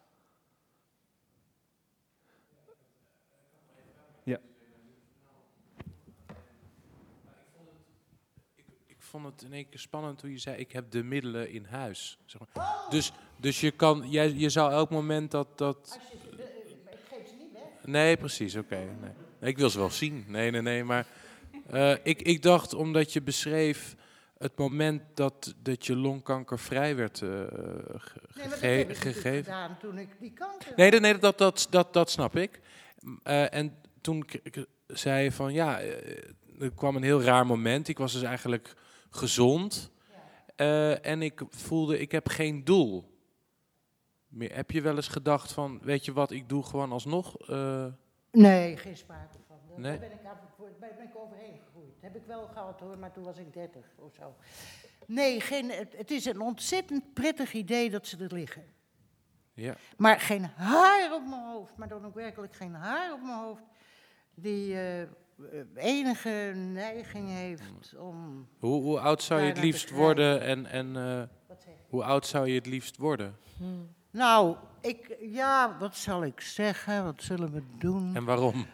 Vond 9.08 9.24
het 9.24 9.42
in 9.42 9.52
één 9.52 9.68
keer 9.68 9.78
spannend 9.80 10.18
toen 10.18 10.30
je 10.30 10.38
zei, 10.38 10.56
ik 10.56 10.72
heb 10.72 10.90
de 10.90 11.02
middelen 11.02 11.50
in 11.50 11.64
huis. 11.64 12.18
Zeg 12.24 12.40
maar. 12.54 12.66
Dus, 12.90 13.12
dus 13.36 13.60
je 13.60 13.70
kan, 13.70 14.10
jij, 14.10 14.32
je 14.32 14.48
zou 14.48 14.72
elk 14.72 14.90
moment 14.90 15.30
dat... 15.30 15.58
dat... 15.58 15.98
Nee, 17.84 18.16
precies, 18.16 18.56
oké. 18.56 18.76
nee. 18.76 19.10
Nee, 19.40 19.50
ik 19.50 19.58
wil 19.58 19.70
ze 19.70 19.78
wel 19.78 19.90
zien. 19.90 20.24
Nee, 20.28 20.50
nee, 20.50 20.62
nee, 20.62 20.84
maar 20.84 21.06
eh, 21.70 21.92
ik, 22.02 22.22
ik 22.22 22.42
dacht 22.42 22.74
omdat 22.74 23.12
je 23.12 23.22
beschreef 23.22 23.94
het 24.38 24.56
moment 24.58 25.02
dat, 25.14 25.54
dat 25.62 25.86
je 25.86 25.96
longkanker 25.96 26.58
vrij 26.58 26.96
werd 26.96 27.22
eh, 27.22 27.28
ge- 27.28 28.20
Nee, 28.60 28.86
dat 28.86 28.96
ik 28.96 29.02
gegeven. 29.02 29.44
gedaan 29.44 29.76
toen 29.80 29.98
ik 29.98 30.08
die 30.20 30.32
kanker 30.32 30.72
Nee, 30.76 30.90
nee, 30.90 31.00
nee 31.00 31.18
dat, 31.18 31.38
dat, 31.38 31.66
dat, 31.70 31.92
dat 31.92 32.10
snap 32.10 32.36
ik. 32.36 32.60
Eh, 33.22 33.54
en 33.54 33.76
toen 34.00 34.24
zei 34.86 35.22
je 35.24 35.32
van 35.32 35.52
ja, 35.52 35.80
eh, 35.80 36.22
er 36.60 36.72
kwam 36.74 36.96
een 36.96 37.02
heel 37.02 37.22
raar 37.22 37.46
moment. 37.46 37.88
Ik 37.88 37.98
was 37.98 38.12
dus 38.12 38.22
eigenlijk 38.22 38.74
gezond. 39.10 39.90
Eh, 40.56 41.06
en 41.06 41.22
ik 41.22 41.42
voelde, 41.48 41.98
ik 41.98 42.12
heb 42.12 42.28
geen 42.28 42.64
doel. 42.64 43.16
Meer. 44.28 44.54
Heb 44.54 44.70
je 44.70 44.80
wel 44.80 44.96
eens 44.96 45.08
gedacht 45.08 45.52
van, 45.52 45.80
weet 45.82 46.04
je 46.04 46.12
wat, 46.12 46.30
ik 46.30 46.48
doe 46.48 46.62
gewoon 46.62 46.92
alsnog? 46.92 47.36
eh, 47.48 47.86
Nee, 48.32 48.76
geen 48.76 48.96
sprake 48.96 49.38
van. 49.46 49.56
Daar 49.68 49.78
Nee? 49.80 49.98
ben 49.98 50.12
ik, 50.12 50.18
ben 50.80 51.02
ik 51.08 51.16
overheen 51.16 51.58
gegroeid. 51.64 51.94
Heb 52.00 52.16
ik 52.16 52.22
wel 52.26 52.46
gehad 52.46 52.80
hoor, 52.80 52.98
maar 52.98 53.12
toen 53.12 53.24
was 53.24 53.38
ik 53.38 53.52
30 53.52 53.84
of 53.98 54.14
zo. 54.14 54.34
Nee, 55.06 55.40
geen, 55.40 55.70
het, 55.70 55.96
het 55.96 56.10
is 56.10 56.24
een 56.24 56.40
ontzettend 56.40 57.12
prettig 57.14 57.52
idee 57.52 57.90
dat 57.90 58.06
ze 58.06 58.16
er 58.24 58.32
liggen. 58.32 58.64
ja. 59.54 59.74
Maar 59.96 60.20
geen 60.20 60.44
haar 60.44 61.14
op 61.14 61.26
mijn 61.28 61.42
hoofd, 61.50 61.76
maar 61.76 61.88
dan 61.88 62.06
ook 62.06 62.14
werkelijk 62.14 62.54
geen 62.54 62.74
haar 62.74 63.12
op 63.12 63.20
mijn 63.22 63.38
hoofd, 63.38 63.62
die 64.34 64.80
eh, 64.80 65.08
enige 65.74 66.52
neiging 66.54 67.28
heeft 67.28 67.94
om. 67.96 68.48
hoe, 68.58 68.82
hoe 68.82 69.00
oud 69.00 69.22
zou 69.22 69.40
je 69.40 69.48
het 69.48 69.58
liefst 69.58 69.90
worden 69.90 70.40
en, 70.40 70.66
en 70.66 70.96
eh, 70.96 71.22
Wat 71.46 71.62
zeg 71.62 71.74
je? 71.74 71.80
hoe 71.88 72.04
oud 72.04 72.26
zou 72.26 72.48
je 72.48 72.54
het 72.54 72.66
liefst 72.66 72.96
worden? 72.96 73.36
Nou, 74.10 74.56
ik, 74.80 75.16
ja, 75.20 75.76
wat 75.78 75.96
zal 75.96 76.24
ik 76.24 76.40
zeggen? 76.40 77.04
Wat 77.04 77.22
zullen 77.22 77.52
we 77.52 77.62
doen? 77.78 78.16
En 78.16 78.24
waarom? 78.24 78.66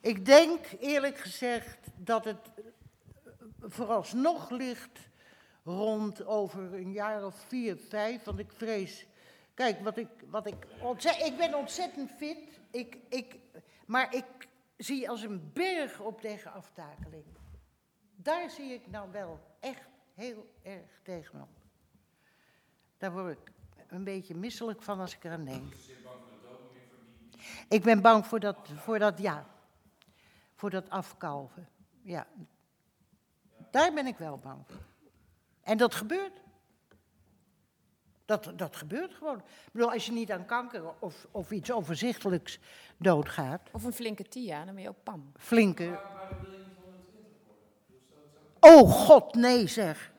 Ik 0.00 0.24
denk 0.26 0.66
eerlijk 0.80 1.18
gezegd 1.18 1.78
dat 1.96 2.24
het 2.24 2.50
eh, 2.54 2.62
vooralsnog 3.60 4.50
ligt 4.50 4.98
rond 5.64 6.26
over 6.26 6.74
een 6.74 6.92
jaar 6.92 7.24
of 7.24 7.34
vier, 7.46 7.76
vijf. 7.88 8.24
Want 8.24 8.38
ik 8.38 8.52
vrees. 8.56 9.06
Kijk, 9.54 9.80
wat 9.80 9.96
ik, 9.96 10.08
wat 10.30 10.46
ik, 10.46 10.66
ik 11.24 11.36
ben 11.36 11.54
ontzettend 11.54 12.10
fit. 12.18 12.38
Ik, 12.70 12.98
ik, 13.08 13.36
maar 13.88 14.14
ik 14.14 14.48
zie 14.76 15.10
als 15.10 15.22
een 15.22 15.50
berg 15.52 16.00
op 16.00 16.20
tegen 16.20 16.52
aftakeling. 16.52 17.24
Daar 18.16 18.50
zie 18.50 18.72
ik 18.72 18.86
nou 18.86 19.10
wel 19.10 19.40
echt 19.60 19.88
heel 20.14 20.54
erg 20.62 21.00
tegenop. 21.02 21.48
Daar 22.98 23.12
word 23.12 23.38
ik 23.38 23.52
een 23.88 24.04
beetje 24.04 24.34
misselijk 24.34 24.82
van 24.82 25.00
als 25.00 25.14
ik 25.14 25.24
eraan 25.24 25.44
denk. 25.44 25.72
Ik 27.68 27.82
ben 27.82 28.02
bang 28.02 28.26
voor 28.26 28.40
dat, 28.40 28.68
voor 28.74 28.98
dat 28.98 29.18
ja. 29.18 29.46
Voor 30.54 30.70
dat 30.70 30.90
afkalven. 30.90 31.68
Ja. 32.02 32.26
Daar 33.70 33.92
ben 33.92 34.06
ik 34.06 34.18
wel 34.18 34.38
bang 34.38 34.66
voor. 34.66 34.86
En 35.60 35.76
dat 35.76 35.94
gebeurt. 35.94 36.40
Dat, 38.28 38.52
dat 38.56 38.76
gebeurt 38.76 39.14
gewoon. 39.14 39.38
Ik 39.38 39.72
bedoel, 39.72 39.92
als 39.92 40.06
je 40.06 40.12
niet 40.12 40.32
aan 40.32 40.44
kanker 40.44 40.82
of, 40.98 41.26
of 41.30 41.50
iets 41.50 41.72
overzichtelijks 41.72 42.58
doodgaat, 42.96 43.60
Of 43.72 43.84
een 43.84 43.92
flinke 43.92 44.24
Tia, 44.24 44.64
dan 44.64 44.74
ben 44.74 44.82
je 44.82 44.88
ook 44.88 45.02
pam. 45.02 45.32
flinke. 45.38 45.98
Oh 48.60 48.90
god, 48.92 49.34
nee 49.34 49.66
zeg. 49.66 50.12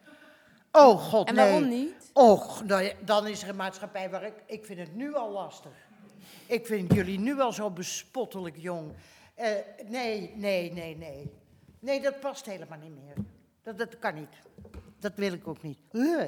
Oh 0.71 0.99
god, 1.09 1.27
En 1.27 1.35
nee. 1.35 1.45
waarom 1.45 1.69
niet? 1.69 2.09
Och, 2.13 2.63
nou 2.63 2.91
dan 3.05 3.27
is 3.27 3.43
er 3.43 3.49
een 3.49 3.55
maatschappij 3.55 4.09
waar 4.09 4.23
ik... 4.23 4.33
Ik 4.45 4.65
vind 4.65 4.79
het 4.79 4.95
nu 4.95 5.15
al 5.15 5.31
lastig. 5.31 5.71
Ik 6.45 6.65
vind 6.65 6.93
jullie 6.93 7.19
nu 7.19 7.39
al 7.39 7.53
zo 7.53 7.69
bespottelijk 7.71 8.57
jong. 8.57 8.91
Eh, 9.35 9.51
nee, 9.87 10.33
nee, 10.35 10.73
nee, 10.73 10.97
nee. 10.97 11.31
Nee, 11.79 12.01
dat 12.01 12.19
past 12.19 12.45
helemaal 12.45 12.79
niet 12.79 12.95
meer. 13.03 13.13
Dat, 13.63 13.77
dat 13.77 13.99
kan 13.99 14.15
niet. 14.15 14.35
Dat 14.99 15.13
wil 15.15 15.33
ik 15.33 15.47
ook 15.47 15.61
niet. 15.61 15.79
Uh. 15.91 16.23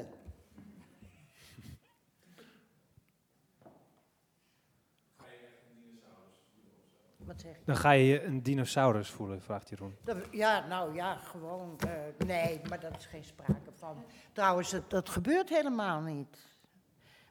Wat 7.32 7.40
zeg 7.40 7.56
je? 7.56 7.62
Dan 7.64 7.76
ga 7.76 7.90
je 7.90 8.04
je 8.04 8.22
een 8.22 8.42
dinosaurus 8.42 9.10
voelen, 9.10 9.42
vraagt 9.42 9.68
Jeroen. 9.68 9.96
Dat- 10.04 10.28
Ja, 10.30 10.66
nou 10.66 10.94
ja, 10.94 11.16
gewoon. 11.16 11.78
eh, 11.78 12.26
nee, 12.26 12.60
maar 12.68 12.80
dat 12.80 12.96
is 12.98 13.06
geen 13.06 13.24
sprake 13.24 13.72
van. 13.72 14.04
Trouwens, 14.32 14.70
dat, 14.70 14.90
dat 14.90 15.08
gebeurt 15.08 15.48
helemaal 15.48 16.00
niet. 16.00 16.50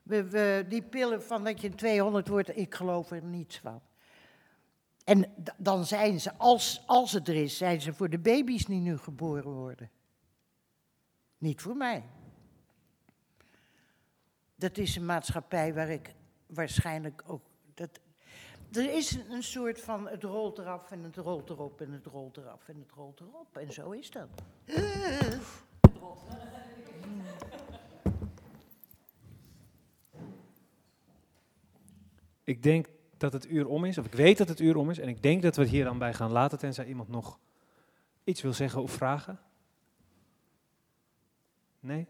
We, 0.03 0.23
we, 0.29 0.65
die 0.67 0.81
pillen 0.83 1.23
van 1.23 1.43
dat 1.43 1.61
je 1.61 1.69
200 1.69 2.27
wordt, 2.27 2.57
ik 2.57 2.75
geloof 2.75 3.11
er 3.11 3.23
niets 3.23 3.59
van. 3.59 3.81
En 5.03 5.33
dan 5.57 5.85
zijn 5.85 6.19
ze, 6.19 6.37
als, 6.37 6.83
als 6.85 7.11
het 7.11 7.27
er 7.27 7.35
is, 7.35 7.57
zijn 7.57 7.81
ze 7.81 7.93
voor 7.93 8.09
de 8.09 8.19
baby's 8.19 8.65
die 8.65 8.79
nu 8.79 8.97
geboren 8.97 9.51
worden. 9.51 9.89
Niet 11.37 11.61
voor 11.61 11.75
mij. 11.75 12.03
Dat 14.55 14.77
is 14.77 14.95
een 14.95 15.05
maatschappij 15.05 15.73
waar 15.73 15.89
ik 15.89 16.13
waarschijnlijk 16.45 17.23
ook. 17.25 17.49
Er 18.71 18.93
is 18.93 19.11
een, 19.15 19.31
een 19.31 19.43
soort 19.43 19.81
van 19.81 20.07
het 20.07 20.23
rolt 20.23 20.57
eraf 20.57 20.91
en 20.91 21.03
het 21.03 21.15
rolt 21.17 21.49
erop 21.49 21.81
en 21.81 21.91
het 21.91 22.05
rolt 22.05 22.37
eraf 22.37 22.67
en 22.67 22.75
het 22.79 22.91
rolt 22.95 23.19
erop. 23.19 23.57
En 23.57 23.73
zo 23.73 23.91
is 23.91 24.11
dat. 24.11 24.27
Ik 32.43 32.63
denk 32.63 32.87
dat 33.17 33.33
het 33.33 33.49
uur 33.49 33.67
om 33.67 33.85
is, 33.85 33.97
of 33.97 34.05
ik 34.05 34.13
weet 34.13 34.37
dat 34.37 34.47
het 34.47 34.59
uur 34.59 34.75
om 34.75 34.89
is. 34.89 34.99
En 34.99 35.07
ik 35.07 35.21
denk 35.23 35.41
dat 35.41 35.55
we 35.55 35.61
het 35.61 35.71
hier 35.71 35.83
dan 35.83 35.97
bij 35.97 36.13
gaan 36.13 36.31
laten, 36.31 36.57
tenzij 36.57 36.85
iemand 36.85 37.09
nog 37.09 37.39
iets 38.23 38.41
wil 38.41 38.53
zeggen 38.53 38.81
of 38.81 38.91
vragen. 38.91 39.39
Nee? 41.79 42.07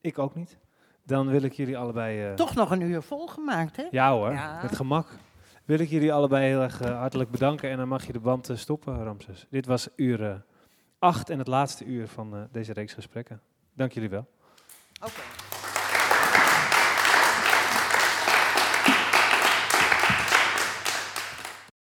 Ik 0.00 0.18
ook 0.18 0.34
niet. 0.34 0.58
Dan 1.02 1.28
wil 1.28 1.42
ik 1.42 1.52
jullie 1.52 1.78
allebei... 1.78 2.28
eh, 2.28 2.34
Toch 2.34 2.54
nog 2.54 2.70
een 2.70 2.80
uur 2.80 3.02
volgemaakt, 3.02 3.76
hè? 3.76 3.86
Ja 3.90 4.12
hoor, 4.12 4.32
Ja. 4.32 4.62
met 4.62 4.76
gemak. 4.76 5.16
Wil 5.68 5.78
ik 5.78 5.88
jullie 5.88 6.12
allebei 6.12 6.46
heel 6.46 6.60
erg 6.60 6.80
eh, 6.80 6.98
hartelijk 6.98 7.30
bedanken. 7.30 7.70
En 7.70 7.76
dan 7.76 7.88
mag 7.88 8.06
je 8.06 8.12
de 8.12 8.20
band 8.20 8.48
eh, 8.48 8.56
stoppen, 8.56 9.04
Ramses. 9.04 9.46
Dit 9.50 9.66
was 9.66 9.88
uur 9.96 10.44
8 10.98 11.30
en 11.30 11.38
het 11.38 11.46
laatste 11.46 11.84
uur 11.84 12.08
van 12.08 12.36
eh, 12.36 12.42
deze 12.52 12.72
reeks 12.72 12.92
gesprekken. 12.92 13.40
Dank 13.74 13.92
jullie 13.92 14.08
wel. 14.08 14.26
Oké. 15.00 15.47